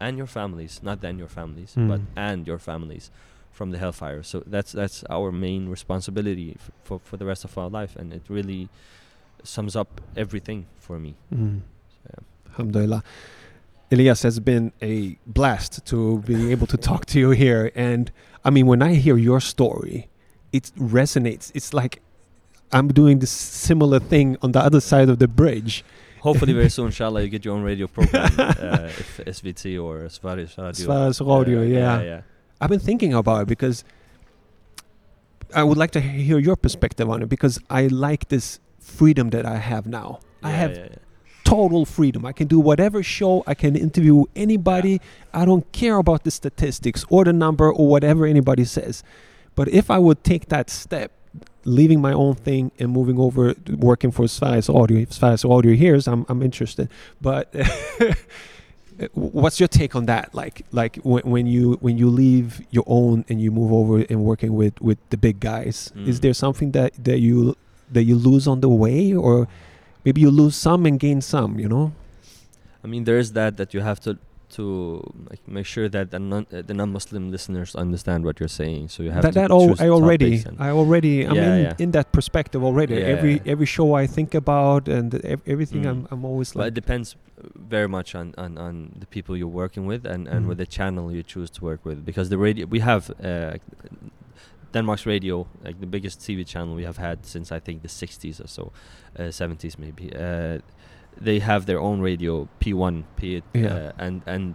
and 0.00 0.16
your 0.16 0.26
families, 0.26 0.80
not 0.82 1.00
then 1.00 1.18
your 1.18 1.28
families, 1.28 1.74
but 1.76 2.00
Mm. 2.00 2.06
and 2.16 2.46
your 2.46 2.58
families 2.58 3.10
from 3.52 3.70
the 3.72 3.78
hellfire. 3.78 4.22
So 4.22 4.42
that's 4.46 4.72
that's 4.72 5.04
our 5.10 5.30
main 5.32 5.68
responsibility 5.68 6.56
f- 6.58 6.70
for 6.84 6.98
for 7.04 7.16
the 7.16 7.24
rest 7.26 7.44
of 7.44 7.56
our 7.58 7.68
life, 7.70 7.96
and 8.00 8.12
it 8.12 8.22
really 8.28 8.68
sums 9.42 9.74
up 9.76 10.00
everything 10.16 10.66
for 10.78 10.98
me. 10.98 11.14
Mm. 11.34 11.60
Yeah. 12.06 12.20
Alhamdulillah. 12.50 13.02
Elias 13.92 14.22
has 14.22 14.38
been 14.40 14.72
a 14.80 15.18
blast 15.26 15.84
to 15.86 16.18
be 16.20 16.52
able 16.52 16.66
to 16.68 16.76
talk 16.76 17.06
to 17.06 17.18
you 17.18 17.30
here. 17.30 17.72
And 17.74 18.12
I 18.44 18.50
mean, 18.50 18.66
when 18.66 18.82
I 18.82 18.94
hear 18.94 19.16
your 19.18 19.40
story, 19.40 20.08
it 20.52 20.70
resonates. 20.78 21.50
It's 21.54 21.72
like 21.74 22.00
I'm 22.72 22.88
doing 22.88 23.18
this 23.18 23.32
similar 23.32 23.98
thing 23.98 24.36
on 24.42 24.52
the 24.52 24.60
other 24.60 24.80
side 24.80 25.08
of 25.08 25.18
the 25.18 25.26
bridge. 25.26 25.84
Hopefully, 26.20 26.52
very 26.52 26.70
soon, 26.76 26.86
inshallah, 26.86 27.22
you 27.22 27.28
get 27.28 27.44
your 27.44 27.54
own 27.54 27.62
radio 27.62 27.86
program, 27.86 28.30
uh, 28.38 28.88
if 28.88 29.20
SVT 29.26 29.82
or 29.82 30.08
Sveriges 30.08 30.56
Radio. 30.56 30.86
Sveriges 30.86 31.46
Radio, 31.46 31.62
yeah. 31.62 32.02
yeah. 32.02 32.20
I've 32.60 32.70
been 32.70 32.80
thinking 32.80 33.14
about 33.14 33.42
it 33.42 33.48
because 33.48 33.84
I 35.54 35.64
would 35.64 35.78
like 35.78 35.90
to 35.92 36.00
hear 36.00 36.38
your 36.38 36.56
perspective 36.56 37.08
on 37.08 37.22
it 37.22 37.28
because 37.28 37.58
I 37.70 37.86
like 37.86 38.28
this 38.28 38.60
freedom 38.78 39.30
that 39.30 39.46
I 39.46 39.56
have 39.56 39.86
now. 39.86 40.20
I 40.42 40.50
have 40.50 40.72
yeah, 40.72 40.88
yeah. 40.90 40.96
total 41.44 41.84
freedom. 41.84 42.24
I 42.26 42.32
can 42.32 42.46
do 42.46 42.60
whatever 42.60 43.02
show, 43.02 43.42
I 43.46 43.54
can 43.54 43.76
interview 43.76 44.24
anybody. 44.36 45.00
I 45.32 45.44
don't 45.44 45.70
care 45.72 45.96
about 45.96 46.24
the 46.24 46.30
statistics 46.30 47.04
or 47.08 47.24
the 47.24 47.32
number 47.32 47.72
or 47.72 47.86
whatever 47.88 48.26
anybody 48.26 48.64
says. 48.64 49.02
But 49.54 49.68
if 49.68 49.90
I 49.90 49.98
would 49.98 50.22
take 50.22 50.48
that 50.48 50.70
step, 50.70 51.12
leaving 51.64 52.00
my 52.00 52.12
own 52.12 52.34
thing 52.34 52.70
and 52.78 52.90
moving 52.90 53.18
over 53.18 53.54
working 53.78 54.10
for 54.10 54.24
Sveriges 54.26 54.68
Radio, 54.68 54.98
if 55.02 55.10
Sveriges 55.10 55.44
Radio 55.44 55.74
hears, 55.76 56.08
I'm, 56.08 56.24
I'm 56.28 56.42
interested. 56.42 56.88
But 57.20 57.52
what's 59.14 59.58
your 59.60 59.68
take 59.68 59.94
on 59.96 60.06
that? 60.06 60.34
Like, 60.34 60.64
like 60.72 60.96
when, 61.02 61.22
when 61.24 61.46
you 61.46 61.74
when 61.80 61.96
you 61.98 62.08
leave 62.10 62.60
your 62.70 62.84
own 62.86 63.24
and 63.28 63.40
you 63.40 63.50
move 63.50 63.72
over 63.72 64.04
and 64.10 64.24
working 64.24 64.54
with 64.54 64.80
with 64.80 64.98
the 65.10 65.16
big 65.16 65.40
guys, 65.40 65.92
is 66.06 66.18
Mm. 66.18 66.22
there 66.22 66.34
something 66.34 66.72
that 66.72 66.92
that 67.04 67.20
you 67.20 67.56
that 67.92 68.04
you 68.04 68.14
lose 68.16 68.46
on 68.46 68.60
the 68.60 68.68
way, 68.68 69.12
or 69.14 69.48
maybe 70.04 70.20
you 70.20 70.30
lose 70.30 70.54
some 70.56 70.86
and 70.86 70.98
gain 71.00 71.20
some? 71.20 71.58
You 71.58 71.68
know? 71.68 71.92
I 72.84 72.86
mean, 72.86 73.04
there 73.04 73.18
is 73.18 73.32
that 73.32 73.56
that 73.56 73.74
you 73.74 73.80
have 73.80 74.00
to 74.00 74.18
to 74.50 75.00
like, 75.30 75.42
make 75.46 75.66
sure 75.66 75.88
that 75.88 76.10
the 76.10 76.18
non 76.18 76.46
uh, 76.52 76.62
the 76.62 76.74
non-Muslim 76.74 77.30
listeners 77.30 77.74
understand 77.76 78.24
what 78.24 78.40
you're 78.40 78.48
saying. 78.62 78.88
So 78.88 79.02
you 79.02 79.10
have 79.12 79.22
that 79.22 79.34
that 79.34 79.50
all 79.50 79.74
I 79.80 79.88
already 79.88 80.44
I 80.58 80.70
already 80.70 81.24
I'm 81.28 81.36
Yeah, 81.36 81.54
in, 81.56 81.62
yeah. 81.62 81.74
in 81.84 81.90
that 81.92 82.12
perspective 82.12 82.62
already. 82.64 82.94
Yeah, 82.94 83.14
every 83.16 83.40
every 83.52 83.66
show 83.66 83.94
I 84.02 84.06
think 84.06 84.34
about 84.34 84.88
and 84.88 85.14
ev- 85.24 85.42
everything 85.46 85.82
Mm. 85.84 85.90
I'm 85.90 86.00
I'm 86.10 86.24
always 86.24 86.52
but 86.52 86.66
it 86.66 86.74
depends 86.74 87.16
very 87.70 87.88
much 87.88 88.14
on, 88.14 88.34
on, 88.36 88.58
on 88.58 88.74
the 89.00 89.06
people 89.06 89.32
you're 89.34 89.56
working 89.64 89.86
with 89.86 90.04
and, 90.04 90.28
and 90.28 90.40
Mhm. 90.44 90.48
with 90.48 90.58
the 90.58 90.66
channel 90.66 91.10
you 91.16 91.22
choose 91.22 91.48
to 91.56 91.64
work 91.64 91.80
with 91.88 92.04
because 92.04 92.28
the 92.28 92.36
radio 92.36 92.66
we 92.66 92.80
have 92.80 93.02
uh, 93.24 93.56
Denmark's 94.74 95.06
radio 95.06 95.46
like 95.64 95.80
the 95.80 95.86
biggest 95.86 96.20
TV 96.20 96.44
channel 96.46 96.74
we 96.74 96.84
have 96.84 96.98
had 96.98 97.26
since 97.26 97.50
I 97.50 97.58
think 97.60 97.82
the 97.82 97.88
60s 97.88 98.40
or 98.44 98.46
so 98.46 98.72
uh, 99.18 99.22
70s 99.30 99.78
maybe 99.78 100.12
uh, 100.14 100.58
they 101.20 101.38
have 101.40 101.66
their 101.66 101.80
own 101.80 102.00
radio 102.00 102.48
P1 102.60 103.04
P 103.16 103.42
Yeah. 103.54 103.66
uh, 103.74 103.92
and 103.98 104.22
and 104.26 104.54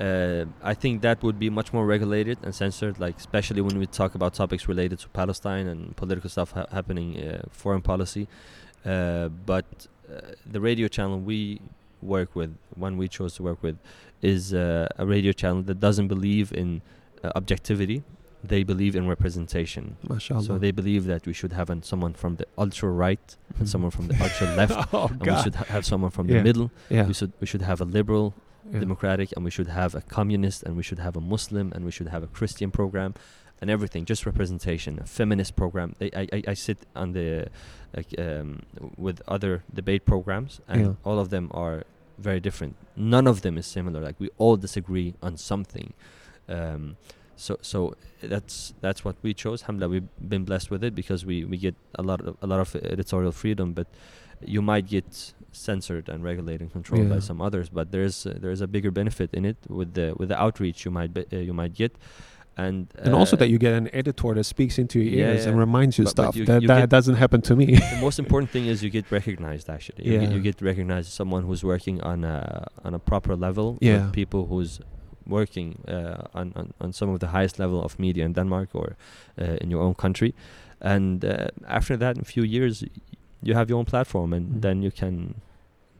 uh, 0.00 0.44
I 0.62 0.74
think 0.74 1.02
that 1.02 1.22
would 1.24 1.38
be 1.38 1.50
much 1.50 1.72
more 1.72 1.84
regulated 1.84 2.38
and 2.44 2.54
censored, 2.54 3.00
like 3.00 3.16
especially 3.16 3.60
when 3.60 3.78
we 3.78 3.86
talk 3.86 4.14
about 4.14 4.32
topics 4.34 4.68
related 4.68 5.00
to 5.00 5.08
Palestine 5.08 5.66
and 5.66 5.96
political 5.96 6.30
stuff 6.30 6.52
ha- 6.52 6.66
happening, 6.70 7.18
uh, 7.18 7.42
foreign 7.50 7.82
policy. 7.82 8.28
Uh, 8.86 9.28
but 9.28 9.64
uh, 10.08 10.20
the 10.46 10.60
radio 10.60 10.86
channel 10.86 11.18
we 11.18 11.60
work 12.00 12.36
with, 12.36 12.56
one 12.76 12.96
we 12.96 13.08
chose 13.08 13.34
to 13.34 13.42
work 13.42 13.60
with, 13.60 13.76
is 14.22 14.54
uh, 14.54 14.86
a 14.98 15.04
radio 15.04 15.32
channel 15.32 15.62
that 15.62 15.80
doesn't 15.80 16.06
believe 16.06 16.52
in 16.52 16.80
uh, 17.24 17.32
objectivity. 17.34 18.04
They 18.44 18.62
believe 18.62 18.94
in 18.94 19.08
representation. 19.08 19.96
mashallah. 20.08 20.42
So 20.44 20.58
they 20.58 20.70
believe 20.70 21.06
that 21.06 21.26
we 21.26 21.32
should 21.32 21.52
have 21.52 21.70
an, 21.70 21.82
someone 21.82 22.14
from 22.14 22.36
the 22.36 22.46
ultra 22.56 22.88
right 22.90 23.36
and 23.58 23.68
someone 23.74 23.90
from 23.90 24.06
the 24.08 24.16
ultra 24.22 24.46
left, 24.54 24.88
oh 24.94 25.08
and 25.08 25.20
we 25.26 25.42
should 25.42 25.54
ha- 25.56 25.64
have 25.68 25.84
someone 25.84 26.10
from 26.10 26.28
Yeah. 26.28 26.38
the 26.38 26.44
middle. 26.44 26.70
yeah. 26.88 27.06
We 27.06 27.14
should 27.14 27.32
we 27.40 27.46
should 27.46 27.62
have 27.62 27.80
a 27.80 27.84
liberal 27.84 28.34
yeah. 28.72 28.80
democratic 28.80 29.28
and 29.34 29.44
we 29.44 29.50
should 29.50 29.68
have 29.68 29.94
a 29.94 30.02
communist 30.02 30.62
and 30.62 30.76
we 30.76 30.82
should 30.82 30.98
have 31.06 31.16
a 31.16 31.20
muslim 31.34 31.72
and 31.74 31.84
we 31.84 31.90
should 31.96 32.08
have 32.14 32.22
a 32.22 32.26
christian 32.38 32.70
program 32.70 33.14
and 33.60 33.70
everything 33.70 34.04
just 34.04 34.22
representation 34.26 34.98
a 35.00 35.06
feminist 35.06 35.56
program 35.56 35.88
they, 35.98 36.10
I, 36.14 36.24
I, 36.36 36.42
I 36.52 36.54
sit 36.54 36.78
on 36.94 37.12
the 37.12 37.48
like 37.96 38.10
um, 38.26 38.48
with 38.98 39.22
other 39.34 39.54
debate 39.80 40.04
programs 40.04 40.60
and 40.68 40.80
Yeah. 40.80 40.92
all 41.08 41.18
of 41.18 41.28
them 41.30 41.46
are 41.62 41.76
very 42.18 42.40
different 42.40 42.74
none 42.94 43.26
of 43.32 43.40
them 43.44 43.56
is 43.56 43.66
similar 43.66 44.00
like 44.08 44.18
we 44.24 44.28
all 44.42 44.56
disagree 44.66 45.14
on 45.26 45.32
something 45.38 45.88
um, 46.56 46.96
so 47.44 47.52
so 47.62 47.78
that's 48.34 48.74
that's 48.84 49.00
what 49.06 49.16
we 49.22 49.30
chose 49.42 49.58
alhamdulillah 49.62 49.92
we've 49.96 50.28
been 50.34 50.44
blessed 50.50 50.68
with 50.72 50.82
it 50.88 50.92
because 51.00 51.20
we 51.30 51.36
we 51.52 51.56
get 51.66 51.74
a 52.02 52.02
lot 52.10 52.20
of 52.28 52.36
a 52.42 52.46
lot 52.52 52.60
of 52.64 52.68
editorial 52.94 53.32
freedom 53.42 53.72
but 53.78 53.86
you 54.54 54.60
might 54.70 54.86
get 54.96 55.08
censored 55.52 56.08
and 56.12 56.18
regulated 56.30 56.60
and 56.64 56.72
controlled 56.78 57.08
by 57.14 57.20
some 57.28 57.40
others 57.48 57.66
but 57.78 57.86
there's 57.94 58.16
uh, 58.26 58.34
there's 58.42 58.60
a 58.60 58.66
bigger 58.74 58.90
benefit 59.00 59.30
in 59.38 59.44
it 59.44 59.56
with 59.78 59.90
the 59.94 60.06
with 60.18 60.28
the 60.32 60.38
outreach 60.46 60.84
you 60.84 60.90
might 60.90 61.12
be, 61.14 61.22
uh, 61.32 61.36
you 61.48 61.54
might 61.62 61.74
get 61.82 61.92
and 62.56 62.88
and 63.04 63.14
also 63.14 63.36
uh, 63.36 63.38
that 63.40 63.48
you 63.52 63.58
get 63.66 63.72
an 63.82 63.88
editor 64.00 64.34
that 64.34 64.44
speaks 64.44 64.78
into 64.82 64.98
your 65.00 65.14
Yeah, 65.20 65.32
ears 65.32 65.46
and 65.46 65.56
reminds 65.66 65.96
you 65.98 66.04
But- 66.04 66.16
but 66.16 66.22
stuff 66.22 66.36
you- 66.36 66.44
that 66.50 66.62
you 66.62 66.68
that 66.68 66.88
doesn't 66.96 67.14
happen 67.24 67.40
to 67.42 67.54
me. 67.60 67.66
the 67.94 67.98
most 68.00 68.18
important 68.18 68.50
thing 68.54 68.66
is 68.66 68.82
you 68.82 68.90
get 68.90 69.06
recognized 69.18 69.70
actually 69.70 70.04
you, 70.06 70.18
get, 70.18 70.22
Yeah. 70.30 70.34
you 70.36 70.40
get 70.50 70.60
recognized 70.60 71.06
as 71.10 71.14
someone 71.20 71.42
who's 71.46 71.62
working 71.74 71.96
on 72.02 72.18
a 72.24 72.66
on 72.86 72.92
a 72.94 72.98
proper 73.10 73.32
level 73.36 73.78
Yeah. 73.80 73.90
with 74.06 74.12
people 74.20 74.46
who's 74.50 74.80
working 75.28 75.68
uh, 75.88 76.38
on, 76.40 76.52
on 76.56 76.72
on 76.80 76.92
some 76.92 77.12
of 77.14 77.18
the 77.20 77.26
highest 77.28 77.58
level 77.58 77.78
of 77.84 77.98
media 77.98 78.24
in 78.24 78.32
Denmark 78.32 78.68
or 78.74 78.96
uh, 79.40 79.56
in 79.62 79.70
your 79.70 79.82
own 79.82 79.94
country 79.94 80.32
and 80.80 81.24
uh, 81.24 81.48
after 81.66 81.96
that 81.98 82.16
in 82.16 82.22
a 82.22 82.24
few 82.34 82.42
years 82.44 82.84
you 83.42 83.54
have 83.54 83.68
your 83.70 83.78
own 83.78 83.84
platform 83.84 84.32
and 84.32 84.46
Mm. 84.48 84.60
then 84.62 84.82
you 84.82 84.90
can 84.90 85.34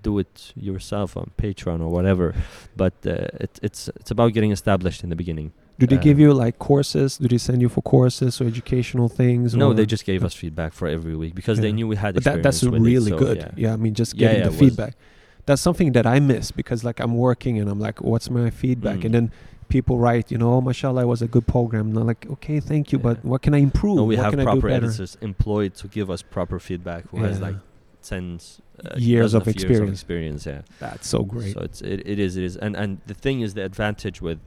do 0.02 0.18
it 0.18 0.52
yourself 0.56 1.16
on 1.16 1.30
Patreon 1.36 1.80
or 1.80 1.88
whatever 1.96 2.34
but 2.76 2.94
uh, 3.06 3.10
it, 3.44 3.58
it's 3.62 3.88
it's 4.00 4.10
about 4.10 4.32
getting 4.34 4.52
established 4.52 5.02
in 5.04 5.10
the 5.10 5.16
beginning 5.16 5.50
Do 5.80 5.86
they 5.86 5.98
give 6.08 6.16
Um, 6.18 6.22
you 6.24 6.44
like 6.44 6.56
courses? 6.58 7.18
Do 7.18 7.26
they 7.28 7.38
send 7.38 7.60
you 7.62 7.68
for 7.68 7.82
courses 7.82 8.40
or 8.40 8.46
educational 8.46 9.08
things? 9.08 9.54
no 9.54 9.72
they 9.74 9.86
just 9.86 10.04
gave 10.06 10.26
us 10.26 10.34
feedback 10.34 10.72
for 10.72 10.88
every 10.88 11.14
week 11.22 11.34
because 11.34 11.60
they 11.60 11.72
knew 11.72 11.86
we 11.90 11.96
had 11.96 12.14
But 12.14 12.24
that, 12.24 12.42
that's 12.42 12.62
with 12.62 12.74
it, 12.74 12.80
really 12.92 13.10
so, 13.10 13.18
good. 13.24 13.36
yeah. 13.36 13.50
Yeah. 13.64 13.74
I 13.74 13.76
mean, 13.76 13.94
just 13.94 14.12
Yeah, 14.14 14.20
getting 14.28 14.42
yeah, 14.42 14.50
the 14.50 14.56
feedback. 14.64 14.92
That's 15.48 15.62
something 15.62 15.92
that 15.92 16.06
I 16.06 16.20
miss 16.20 16.50
because 16.50 16.84
like 16.84 17.00
I'm 17.00 17.14
working 17.16 17.58
and 17.58 17.70
I'm 17.70 17.80
like, 17.80 18.00
what's 18.02 18.28
my 18.28 18.50
feedback? 18.50 18.98
Mm. 18.98 19.04
And 19.06 19.14
then 19.14 19.32
people 19.68 19.98
write, 19.98 20.30
you 20.30 20.38
know, 20.38 20.52
oh, 20.52 20.60
mashallah, 20.60 21.02
it 21.02 21.06
was 21.06 21.22
a 21.22 21.26
good 21.26 21.46
program. 21.46 21.88
And 21.88 21.96
I'm 21.98 22.06
like, 22.06 22.26
okay, 22.34 22.60
thank 22.60 22.92
you, 22.92 22.98
but 22.98 23.24
what 23.24 23.40
can 23.42 23.54
I 23.54 23.58
improve? 23.58 23.96
No, 23.96 24.04
we 24.04 24.16
what 24.16 24.24
have 24.24 24.32
can 24.32 24.40
I 24.40 24.44
do 24.44 24.60
proper 24.60 24.68
editors 24.68 25.16
employed 25.20 25.74
to 25.76 25.88
give 25.88 26.10
us 26.10 26.20
proper 26.22 26.58
feedback 26.58 27.08
who 27.08 27.22
has 27.22 27.40
like 27.40 27.56
tens 28.02 28.60
uh, 28.84 28.94
Years 28.96 29.32
dozen 29.32 29.40
of 29.42 29.48
experience. 29.48 29.78
Years 29.78 29.88
of 29.88 29.92
experience. 29.92 30.46
Yeah, 30.46 30.62
That's 30.78 31.08
so 31.08 31.22
great. 31.22 31.54
so 31.54 31.60
it's 31.60 31.80
it, 31.80 32.02
it 32.06 32.18
is 32.18 32.36
it 32.36 32.44
is, 32.44 32.56
and 32.56 32.76
and 32.76 33.00
the 33.06 33.14
thing 33.14 33.40
is 33.40 33.54
the 33.54 33.64
advantage 33.64 34.22
with 34.22 34.38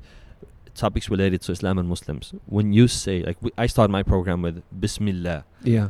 topics 0.74 1.10
related 1.10 1.42
to 1.42 1.52
Islam 1.52 1.78
and 1.78 1.90
Muslims. 1.90 2.34
When 2.46 2.72
you 2.72 2.88
say 2.88 3.24
like 3.24 3.38
we, 3.42 3.52
I 3.58 3.66
start 3.68 3.90
my 3.90 4.04
program 4.04 4.42
with 4.42 4.64
Bismillah, 4.80 5.44
yeah. 5.64 5.90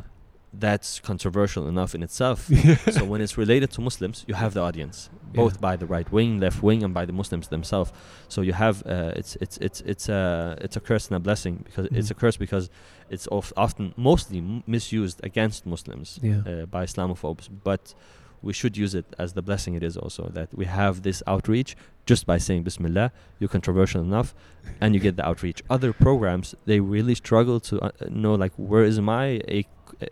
That's 0.54 1.00
controversial 1.00 1.66
enough 1.66 1.94
in 1.94 2.02
itself. 2.02 2.50
so 2.90 3.04
when 3.04 3.20
it's 3.20 3.38
related 3.38 3.70
to 3.72 3.80
Muslims, 3.80 4.24
you 4.28 4.34
have 4.34 4.52
the 4.54 4.60
audience, 4.60 5.08
both 5.34 5.54
Yeah. 5.54 5.60
by 5.60 5.76
the 5.76 5.86
right 5.86 6.10
wing, 6.12 6.40
left 6.40 6.62
wing, 6.62 6.82
and 6.84 6.92
by 6.92 7.04
the 7.06 7.12
Muslims 7.12 7.48
themselves. 7.48 7.90
So 8.28 8.42
you 8.42 8.52
have 8.52 8.82
uh, 8.86 9.12
it's 9.16 9.36
it's 9.40 9.56
it's 9.58 9.80
it's 9.92 10.08
a 10.08 10.56
it's 10.60 10.76
a 10.76 10.80
curse 10.80 11.08
and 11.08 11.16
a 11.16 11.20
blessing 11.20 11.54
because 11.64 11.86
it's 11.86 12.08
Mhm. 12.08 12.16
a 12.16 12.20
curse 12.22 12.36
because 12.36 12.68
it's 13.08 13.26
of, 13.28 13.52
often 13.56 13.94
mostly 13.96 14.38
m- 14.38 14.62
misused 14.66 15.20
against 15.24 15.64
Muslims 15.66 16.18
Yeah. 16.22 16.40
uh, 16.46 16.66
by 16.66 16.84
Islamophobes, 16.84 17.48
but 17.64 17.94
we 18.42 18.52
should 18.52 18.76
use 18.76 18.94
it 18.94 19.06
as 19.18 19.32
the 19.34 19.42
blessing 19.42 19.74
it 19.74 19.82
is 19.84 19.96
also 19.96 20.28
that 20.34 20.48
we 20.52 20.64
have 20.66 21.02
this 21.02 21.22
outreach 21.26 21.76
just 22.06 22.26
by 22.26 22.36
saying 22.38 22.64
Bismillah, 22.64 23.12
you're 23.38 23.48
controversial 23.58 24.02
enough, 24.02 24.34
and 24.80 24.94
you 24.94 25.00
get 25.00 25.14
the 25.16 25.24
outreach. 25.24 25.62
Other 25.70 25.92
programs 25.92 26.54
they 26.66 26.80
really 26.80 27.14
struggle 27.14 27.60
to 27.60 27.74
uh, 27.80 27.90
know 28.10 28.34
like 28.34 28.52
where 28.56 28.82
is 28.84 29.00
my 29.00 29.40
equ- 29.48 29.66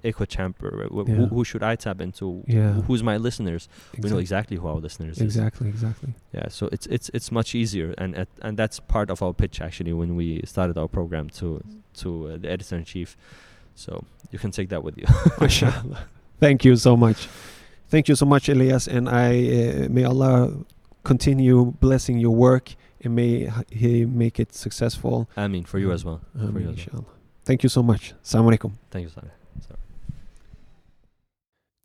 echo 0.04 0.24
chamber? 0.24 0.86
Wh- 0.90 1.08
Yeah. 1.08 1.14
Who, 1.16 1.26
who 1.26 1.44
should 1.44 1.62
I 1.62 1.76
tap 1.76 2.00
into? 2.00 2.42
Yeah. 2.46 2.72
Who's 2.86 3.02
my 3.02 3.16
listeners? 3.16 3.68
We 3.98 4.08
know 4.10 4.18
exactly 4.18 4.56
who 4.56 4.66
our 4.68 4.80
listeners 4.86 5.16
is. 5.16 5.22
Exactly, 5.22 5.68
exactly. 5.68 6.14
Yeah, 6.32 6.48
so 6.48 6.68
it's 6.72 6.86
it's 6.86 7.10
it's 7.14 7.30
much 7.32 7.54
easier, 7.54 7.94
and 7.98 8.14
at, 8.16 8.28
and 8.42 8.56
that's 8.56 8.80
part 8.80 9.10
of 9.10 9.22
our 9.22 9.32
pitch 9.34 9.60
actually 9.60 9.92
when 9.92 10.14
we 10.16 10.40
started 10.44 10.76
our 10.78 10.88
program 10.88 11.28
to 11.40 11.60
to 12.02 12.08
uh, 12.28 12.36
the 12.42 12.48
editor 12.50 12.76
in 12.76 12.84
chief. 12.84 13.16
So 13.74 14.04
you 14.32 14.38
can 14.38 14.50
take 14.50 14.68
that 14.68 14.82
with 14.84 14.96
you. 14.98 15.06
Thank 16.40 16.64
you 16.64 16.76
so 16.76 16.96
much. 16.96 17.28
Thank 17.88 18.08
you 18.08 18.14
so 18.14 18.26
much, 18.26 18.48
Elias, 18.48 18.86
and 18.88 19.08
I 19.08 19.28
uh, 19.84 19.88
may 19.90 20.04
Allah 20.04 20.52
continue 21.02 21.72
blessing 21.80 22.18
your 22.18 22.34
work 22.34 22.74
and 23.02 23.14
may 23.14 23.50
He 23.70 24.04
make 24.06 24.38
it 24.38 24.54
successful. 24.54 25.28
I 25.36 25.48
mean, 25.48 25.64
for 25.64 25.78
you 25.78 25.92
as 25.92 26.04
well. 26.04 26.20
For 26.34 26.60
you 26.60 26.70
as 26.70 26.86
well. 26.92 27.06
Thank 27.44 27.62
you 27.62 27.68
so 27.68 27.82
much. 27.82 28.14
Assalamu 28.22 28.50
alaikum. 28.52 28.72
Thank 28.90 29.04
you, 29.04 29.10
Så. 29.68 29.74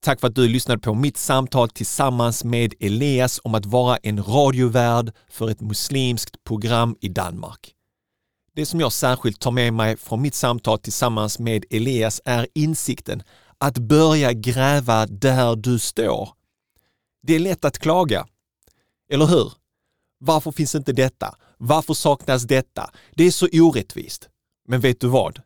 Tack 0.06 0.20
för 0.20 0.28
att 0.28 0.36
du 0.36 0.48
lyssnade 0.48 0.82
på 0.82 0.94
mitt 0.94 1.18
samtal 1.18 1.70
tillsammans 1.70 2.44
med 2.44 2.74
Elias 2.80 3.40
om 3.44 3.56
att 3.56 3.66
vara 3.66 3.98
en 3.98 4.24
radiovärd 4.24 5.12
för 5.30 5.50
ett 5.50 5.62
muslimskt 5.62 6.44
program 6.44 6.96
i 7.02 7.10
Danmark. 7.10 7.74
Det 8.56 8.66
som 8.66 8.80
jag 8.80 8.94
särskilt 8.94 9.40
tar 9.40 9.52
med 9.52 9.74
mig 9.74 9.98
från 9.98 10.22
mitt 10.22 10.36
samtal 10.36 10.80
tillsammans 10.80 11.40
med 11.40 11.66
Elias 11.70 12.22
är 12.26 12.48
insikten 12.54 13.24
att 13.58 13.78
börja 13.78 14.34
gräva 14.34 15.06
där 15.06 15.56
du 15.56 15.80
står. 15.80 16.30
Det 17.24 17.36
är 17.36 17.40
lätt 17.40 17.66
att 17.66 17.80
klaga, 17.80 18.28
eller 19.10 19.26
hur? 19.26 19.54
Varför 20.20 20.52
finns 20.52 20.76
inte 20.76 20.94
detta? 20.94 21.36
Varför 21.58 21.94
saknas 21.94 22.44
detta? 22.44 22.90
Det 23.16 23.24
är 23.24 23.32
så 23.32 23.48
orättvist. 23.54 24.30
Men 24.68 24.80
vet 24.82 25.00
du 25.00 25.08
vad? 25.08 25.42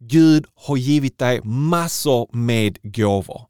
Gud 0.00 0.46
har 0.54 0.76
givit 0.76 1.18
dig 1.18 1.40
massor 1.44 2.28
med 2.32 2.78
gåvor. 2.82 3.46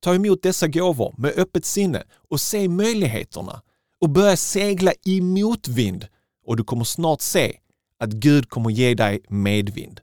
Ta 0.00 0.14
emot 0.14 0.42
dessa 0.42 0.68
gåvor 0.68 1.14
med 1.18 1.32
öppet 1.36 1.64
sinne 1.64 2.02
och 2.30 2.40
se 2.40 2.68
möjligheterna 2.68 3.62
och 4.00 4.10
börja 4.10 4.36
segla 4.36 4.92
i 5.04 5.20
motvind 5.20 6.06
och 6.46 6.56
du 6.56 6.64
kommer 6.64 6.84
snart 6.84 7.20
se 7.20 7.58
att 7.98 8.12
Gud 8.12 8.48
kommer 8.48 8.70
ge 8.70 8.94
dig 8.94 9.20
medvind. 9.28 10.00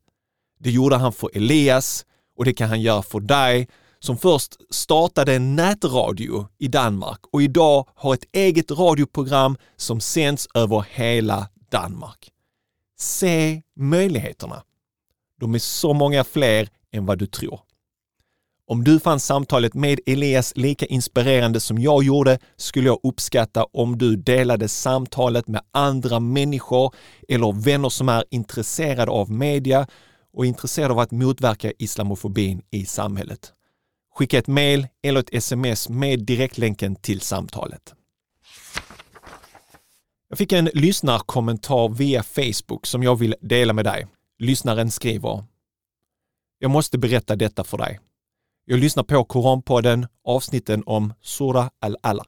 Det 0.60 0.72
gjorde 0.72 0.96
han 0.96 1.14
för 1.14 1.30
Elias 1.34 2.06
och 2.38 2.46
det 2.46 2.54
kan 2.54 2.70
han 2.70 2.82
göra 2.82 3.02
för 3.02 3.20
dig 3.20 3.68
som 4.00 4.18
först 4.18 4.56
startade 4.70 5.36
en 5.36 5.56
nätradio 5.56 6.48
i 6.58 6.68
Danmark 6.68 7.20
och 7.32 7.42
idag 7.42 7.88
har 7.96 8.14
ett 8.14 8.26
eget 8.32 8.72
radioprogram 8.72 9.58
som 9.78 10.02
sänds 10.02 10.48
över 10.54 10.86
hela 10.90 11.48
Danmark. 11.72 12.32
Se 12.98 13.62
möjligheterna. 13.76 14.64
De 15.40 15.56
är 15.56 15.60
så 15.60 15.94
många 15.94 16.24
fler 16.24 16.70
än 16.92 17.06
vad 17.06 17.18
du 17.18 17.28
tror. 17.28 17.60
Om 18.68 18.84
du 18.84 19.00
fann 19.00 19.20
samtalet 19.20 19.74
med 19.74 20.00
Elias 20.06 20.54
lika 20.56 20.86
inspirerande 20.86 21.60
som 21.60 21.80
jag 21.80 22.04
gjorde 22.04 22.40
skulle 22.58 22.88
jag 22.88 23.00
uppskatta 23.04 23.64
om 23.64 23.98
du 23.98 24.16
delade 24.16 24.68
samtalet 24.68 25.48
med 25.48 25.62
andra 25.72 26.20
människor 26.20 26.96
eller 27.28 27.52
vänner 27.52 27.90
som 27.90 28.10
är 28.10 28.24
intresserade 28.32 29.12
av 29.12 29.32
media 29.32 29.88
och 30.34 30.46
intresserade 30.46 30.94
av 30.94 31.00
att 31.00 31.12
motverka 31.12 31.72
islamofobin 31.78 32.62
i 32.72 32.86
samhället. 32.86 33.54
Skicka 34.16 34.38
ett 34.38 34.48
mejl 34.48 34.88
eller 35.04 35.20
ett 35.20 35.34
sms 35.34 35.90
med 35.90 36.26
direktlänken 36.26 36.96
till 36.96 37.22
samtalet. 37.22 37.94
Jag 40.30 40.38
fick 40.38 40.52
en 40.52 40.70
lyssnarkommentar 40.74 41.90
via 41.90 42.24
Facebook 42.24 42.86
som 42.86 43.04
jag 43.04 43.16
vill 43.16 43.36
dela 43.42 43.74
med 43.74 43.86
dig. 43.86 44.08
Lyssnaren 44.42 44.92
skriver 44.92 45.44
Jag 46.60 46.72
måste 46.72 46.98
berätta 46.98 47.36
detta 47.36 47.64
för 47.64 47.78
dig. 47.78 48.00
Jag 48.66 48.80
lyssnar 48.80 49.04
på 49.04 49.24
Koranpodden, 49.24 50.08
avsnitten 50.24 50.84
om 50.86 51.14
Surah 51.22 51.70
al-Alaq. 51.80 52.28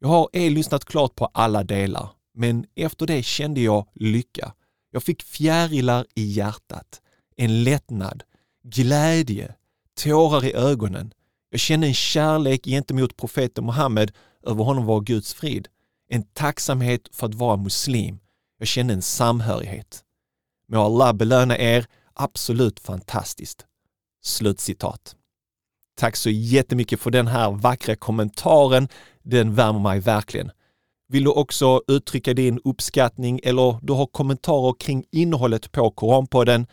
Jag 0.00 0.08
har 0.08 0.28
ej 0.32 0.50
lyssnat 0.50 0.84
klart 0.84 1.14
på 1.14 1.26
alla 1.26 1.64
delar, 1.64 2.10
men 2.34 2.66
efter 2.74 3.06
det 3.06 3.22
kände 3.22 3.60
jag 3.60 3.88
lycka. 3.94 4.52
Jag 4.90 5.02
fick 5.02 5.22
fjärilar 5.22 6.06
i 6.14 6.22
hjärtat, 6.22 7.00
en 7.36 7.64
lättnad, 7.64 8.22
glädje, 8.64 9.54
tårar 10.02 10.44
i 10.44 10.54
ögonen. 10.54 11.14
Jag 11.50 11.60
kände 11.60 11.86
en 11.86 11.94
kärlek 11.94 12.64
gentemot 12.64 13.16
profeten 13.16 13.66
Muhammed, 13.66 14.12
över 14.42 14.64
honom 14.64 14.86
var 14.86 15.00
Guds 15.00 15.34
frid. 15.34 15.68
En 16.08 16.22
tacksamhet 16.22 17.08
för 17.12 17.26
att 17.26 17.34
vara 17.34 17.56
muslim. 17.56 18.18
Jag 18.58 18.68
kände 18.68 18.94
en 18.94 19.02
samhörighet. 19.02 20.04
Må 20.72 20.84
Allah 20.84 21.12
belöna 21.12 21.58
er, 21.58 21.84
absolut 22.14 22.80
fantastiskt. 22.80 23.66
Slutcitat. 24.24 25.16
Tack 25.96 26.16
så 26.16 26.30
jättemycket 26.30 27.00
för 27.00 27.10
den 27.10 27.26
här 27.26 27.50
vackra 27.50 27.96
kommentaren. 27.96 28.88
Den 29.22 29.54
värmer 29.54 29.80
mig 29.80 30.00
verkligen. 30.00 30.50
Vill 31.08 31.24
du 31.24 31.30
också 31.30 31.82
uttrycka 31.88 32.34
din 32.34 32.60
uppskattning 32.64 33.40
eller 33.42 33.78
du 33.82 33.92
har 33.92 34.06
kommentarer 34.06 34.74
kring 34.78 35.04
innehållet 35.10 35.72
på 35.72 35.90
Koranpodden, 35.90 36.66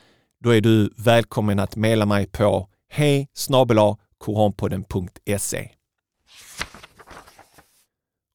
då 0.44 0.50
är 0.50 0.62
du 0.62 0.94
välkommen 0.98 1.60
att 1.60 1.76
mejla 1.76 2.06
mig 2.06 2.28
på 2.28 2.68
hej 2.90 3.28
koranpodden.se. 4.18 5.70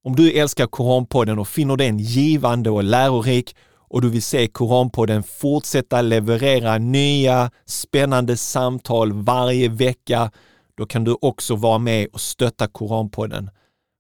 Om 0.05 0.17
du 0.17 0.33
älskar 0.33 0.67
Koranpodden 0.67 1.39
och 1.39 1.49
finner 1.49 1.77
den 1.77 1.99
givande 1.99 2.71
och 2.71 2.85
lärorik 2.85 3.57
och 3.89 4.01
du 4.01 4.09
vill 4.09 4.22
se 4.22 4.47
Koranpodden 4.47 5.22
fortsätta 5.22 6.03
leverera 6.03 6.78
nya 6.78 7.51
spännande 7.66 8.37
samtal 8.37 9.12
varje 9.12 9.68
vecka 9.68 10.30
då 10.76 10.87
kan 10.87 11.05
du 11.05 11.16
också 11.20 11.57
vara 11.57 11.78
med 11.78 12.09
och 12.12 12.20
stötta 12.20 12.68
Koranpodden. 12.68 13.51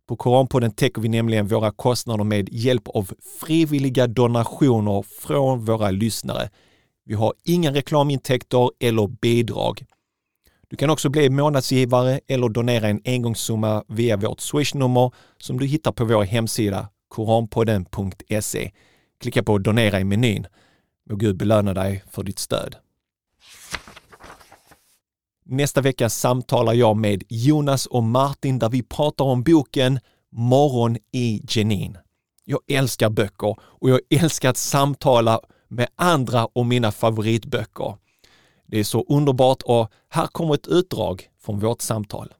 På 0.08 0.16
Koranpodden 0.16 0.70
täcker 0.70 1.02
vi 1.02 1.08
nämligen 1.08 1.46
våra 1.46 1.70
kostnader 1.70 2.24
med 2.24 2.48
hjälp 2.52 2.88
av 2.88 3.10
frivilliga 3.40 4.06
donationer 4.06 5.02
från 5.02 5.64
våra 5.64 5.90
lyssnare. 5.90 6.50
Vi 7.04 7.14
har 7.14 7.34
inga 7.44 7.72
reklamintäkter 7.72 8.70
eller 8.80 9.06
bidrag. 9.06 9.84
Du 10.68 10.76
kan 10.76 10.90
också 10.90 11.08
bli 11.08 11.30
månadsgivare 11.30 12.20
eller 12.28 12.48
donera 12.48 12.88
en 12.88 13.00
engångssumma 13.04 13.84
via 13.88 14.16
vårt 14.16 14.40
swishnummer 14.40 15.12
som 15.38 15.58
du 15.58 15.66
hittar 15.66 15.92
på 15.92 16.04
vår 16.04 16.22
hemsida 16.22 16.88
koranpodden.se. 17.08 18.70
Klicka 19.24 19.42
på 19.42 19.58
donera 19.58 20.00
i 20.00 20.04
menyn. 20.04 20.46
Må 21.10 21.16
Gud 21.16 21.36
belöna 21.36 21.74
dig 21.74 22.04
för 22.10 22.22
ditt 22.22 22.38
stöd. 22.38 22.76
Nästa 25.44 25.80
vecka 25.80 26.08
samtalar 26.08 26.72
jag 26.72 26.96
med 26.96 27.22
Jonas 27.28 27.86
och 27.86 28.02
Martin 28.02 28.58
där 28.58 28.68
vi 28.68 28.82
pratar 28.82 29.24
om 29.24 29.42
boken 29.42 30.00
Morgon 30.32 30.96
i 31.12 31.42
Jenin. 31.48 31.98
Jag 32.44 32.60
älskar 32.68 33.10
böcker 33.10 33.56
och 33.60 33.90
jag 33.90 34.00
älskar 34.10 34.50
att 34.50 34.56
samtala 34.56 35.40
med 35.68 35.88
andra 35.96 36.46
om 36.52 36.68
mina 36.68 36.92
favoritböcker. 36.92 37.96
Det 38.66 38.78
är 38.78 38.84
så 38.84 39.04
underbart 39.08 39.62
och 39.62 39.90
här 40.08 40.26
kommer 40.26 40.54
ett 40.54 40.68
utdrag 40.68 41.28
från 41.44 41.60
vårt 41.60 41.80
samtal. 41.80 42.34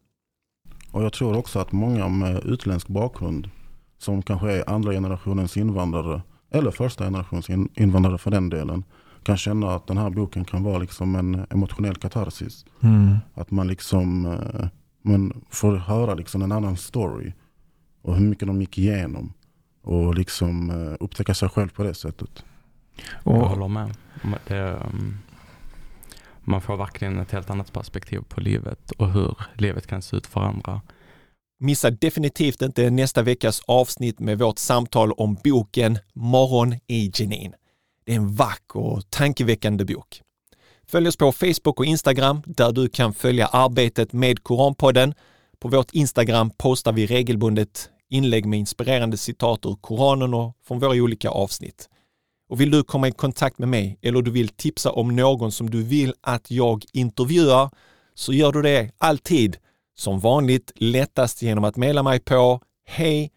Och 0.90 1.02
jag 1.02 1.12
tror 1.12 1.36
också 1.36 1.58
att 1.58 1.72
många 1.72 2.08
med 2.08 2.44
utländsk 2.44 2.88
bakgrund 2.88 3.50
som 3.98 4.22
kanske 4.22 4.52
är 4.52 4.70
andra 4.70 4.92
generationens 4.92 5.56
invandrare 5.56 6.22
eller 6.54 6.70
första 6.70 7.04
generationens 7.04 7.68
invandrare 7.74 8.18
för 8.18 8.30
den 8.30 8.50
delen 8.50 8.84
kan 9.22 9.36
känna 9.36 9.74
att 9.74 9.86
den 9.86 9.98
här 9.98 10.10
boken 10.10 10.44
kan 10.44 10.62
vara 10.62 10.78
liksom 10.78 11.14
en 11.14 11.46
emotionell 11.50 11.96
katarsis. 11.96 12.64
Mm. 12.80 13.16
Att 13.34 13.50
man 13.50 13.68
liksom 13.68 14.26
eh, 14.26 14.66
man 15.02 15.44
får 15.50 15.76
höra 15.76 16.14
liksom 16.14 16.42
en 16.42 16.52
annan 16.52 16.76
story 16.76 17.32
och 18.02 18.16
hur 18.16 18.26
mycket 18.26 18.48
de 18.48 18.60
gick 18.60 18.78
igenom 18.78 19.32
och 19.82 20.14
liksom 20.14 20.70
eh, 20.70 20.96
upptäcka 21.00 21.34
sig 21.34 21.48
själv 21.48 21.68
på 21.68 21.82
det 21.82 21.94
sättet. 21.94 22.44
Jag 23.24 23.32
håller 23.32 23.68
med. 23.68 23.96
Det, 24.46 24.78
um, 24.92 25.18
man 26.40 26.60
får 26.60 26.76
verkligen 26.76 27.18
ett 27.18 27.30
helt 27.30 27.50
annat 27.50 27.72
perspektiv 27.72 28.20
på 28.28 28.40
livet 28.40 28.90
och 28.90 29.12
hur 29.12 29.36
livet 29.54 29.86
kan 29.86 30.02
se 30.02 30.16
ut 30.16 30.26
för 30.26 30.40
andra. 30.40 30.80
Missa 31.60 31.90
definitivt 31.90 32.62
inte 32.62 32.90
nästa 32.90 33.22
veckas 33.22 33.62
avsnitt 33.66 34.20
med 34.20 34.38
vårt 34.38 34.58
samtal 34.58 35.12
om 35.12 35.38
boken 35.44 35.98
Morgon 36.14 36.74
i 36.86 37.10
Jenin. 37.14 37.54
Det 38.04 38.12
är 38.12 38.16
en 38.16 38.34
vacker 38.34 38.80
och 38.80 39.10
tankeväckande 39.10 39.84
bok. 39.84 40.22
Följ 40.86 41.08
oss 41.08 41.16
på 41.16 41.32
Facebook 41.32 41.80
och 41.80 41.86
Instagram 41.86 42.42
där 42.46 42.72
du 42.72 42.88
kan 42.88 43.14
följa 43.14 43.46
arbetet 43.46 44.12
med 44.12 44.42
Koranpodden. 44.42 45.14
På 45.58 45.68
vårt 45.68 45.90
Instagram 45.90 46.50
postar 46.50 46.92
vi 46.92 47.06
regelbundet 47.06 47.90
inlägg 48.10 48.46
med 48.46 48.58
inspirerande 48.58 49.16
citat 49.16 49.66
ur 49.66 49.76
Koranen 49.80 50.34
och 50.34 50.56
från 50.66 50.78
våra 50.78 51.02
olika 51.02 51.30
avsnitt. 51.30 51.88
Och 52.48 52.60
vill 52.60 52.70
du 52.70 52.82
komma 52.82 53.08
i 53.08 53.12
kontakt 53.12 53.58
med 53.58 53.68
mig 53.68 53.98
eller 54.02 54.22
du 54.22 54.30
vill 54.30 54.48
tipsa 54.48 54.92
om 54.92 55.16
någon 55.16 55.52
som 55.52 55.70
du 55.70 55.82
vill 55.82 56.14
att 56.20 56.50
jag 56.50 56.84
intervjuar 56.92 57.70
så 58.14 58.32
gör 58.32 58.52
du 58.52 58.62
det 58.62 58.90
alltid 58.98 59.56
vanligt 60.20 60.72
lättast 60.74 61.42
genom 61.42 61.64
att 61.64 61.76
mejla 61.76 62.02
mig 62.02 62.20
på 62.20 62.60
hej 62.86 63.30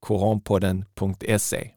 koranpodden.se. 0.00 1.70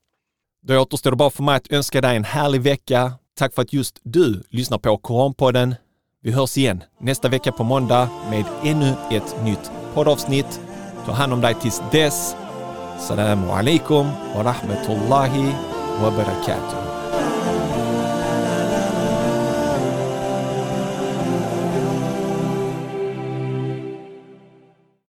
Då 0.61 0.79
återstår 0.79 1.11
det 1.11 1.17
bara 1.17 1.29
för 1.29 1.43
mig 1.43 1.55
att 1.55 1.71
önska 1.71 2.01
dig 2.01 2.15
en 2.15 2.23
härlig 2.23 2.61
vecka. 2.61 3.13
Tack 3.37 3.53
för 3.53 3.61
att 3.61 3.73
just 3.73 3.99
du 4.03 4.43
lyssnar 4.49 4.77
på 4.77 4.97
Koranpodden. 4.97 5.75
Vi 6.21 6.31
hörs 6.31 6.57
igen 6.57 6.83
nästa 6.99 7.29
vecka 7.29 7.51
på 7.51 7.63
måndag 7.63 8.09
med 8.29 8.45
ännu 8.63 8.95
ett 9.11 9.43
nytt 9.43 9.71
poddavsnitt. 9.93 10.61
Ta 11.05 11.11
hand 11.11 11.33
om 11.33 11.41
dig 11.41 11.53
tills 11.53 11.81
dess. 11.91 12.35
Salam 12.99 13.49
alaikum 13.49 14.07
wa 14.35 14.43
rahmatullahi 14.43 15.55
wa 16.01 16.11
barakatuh. 16.11 17.04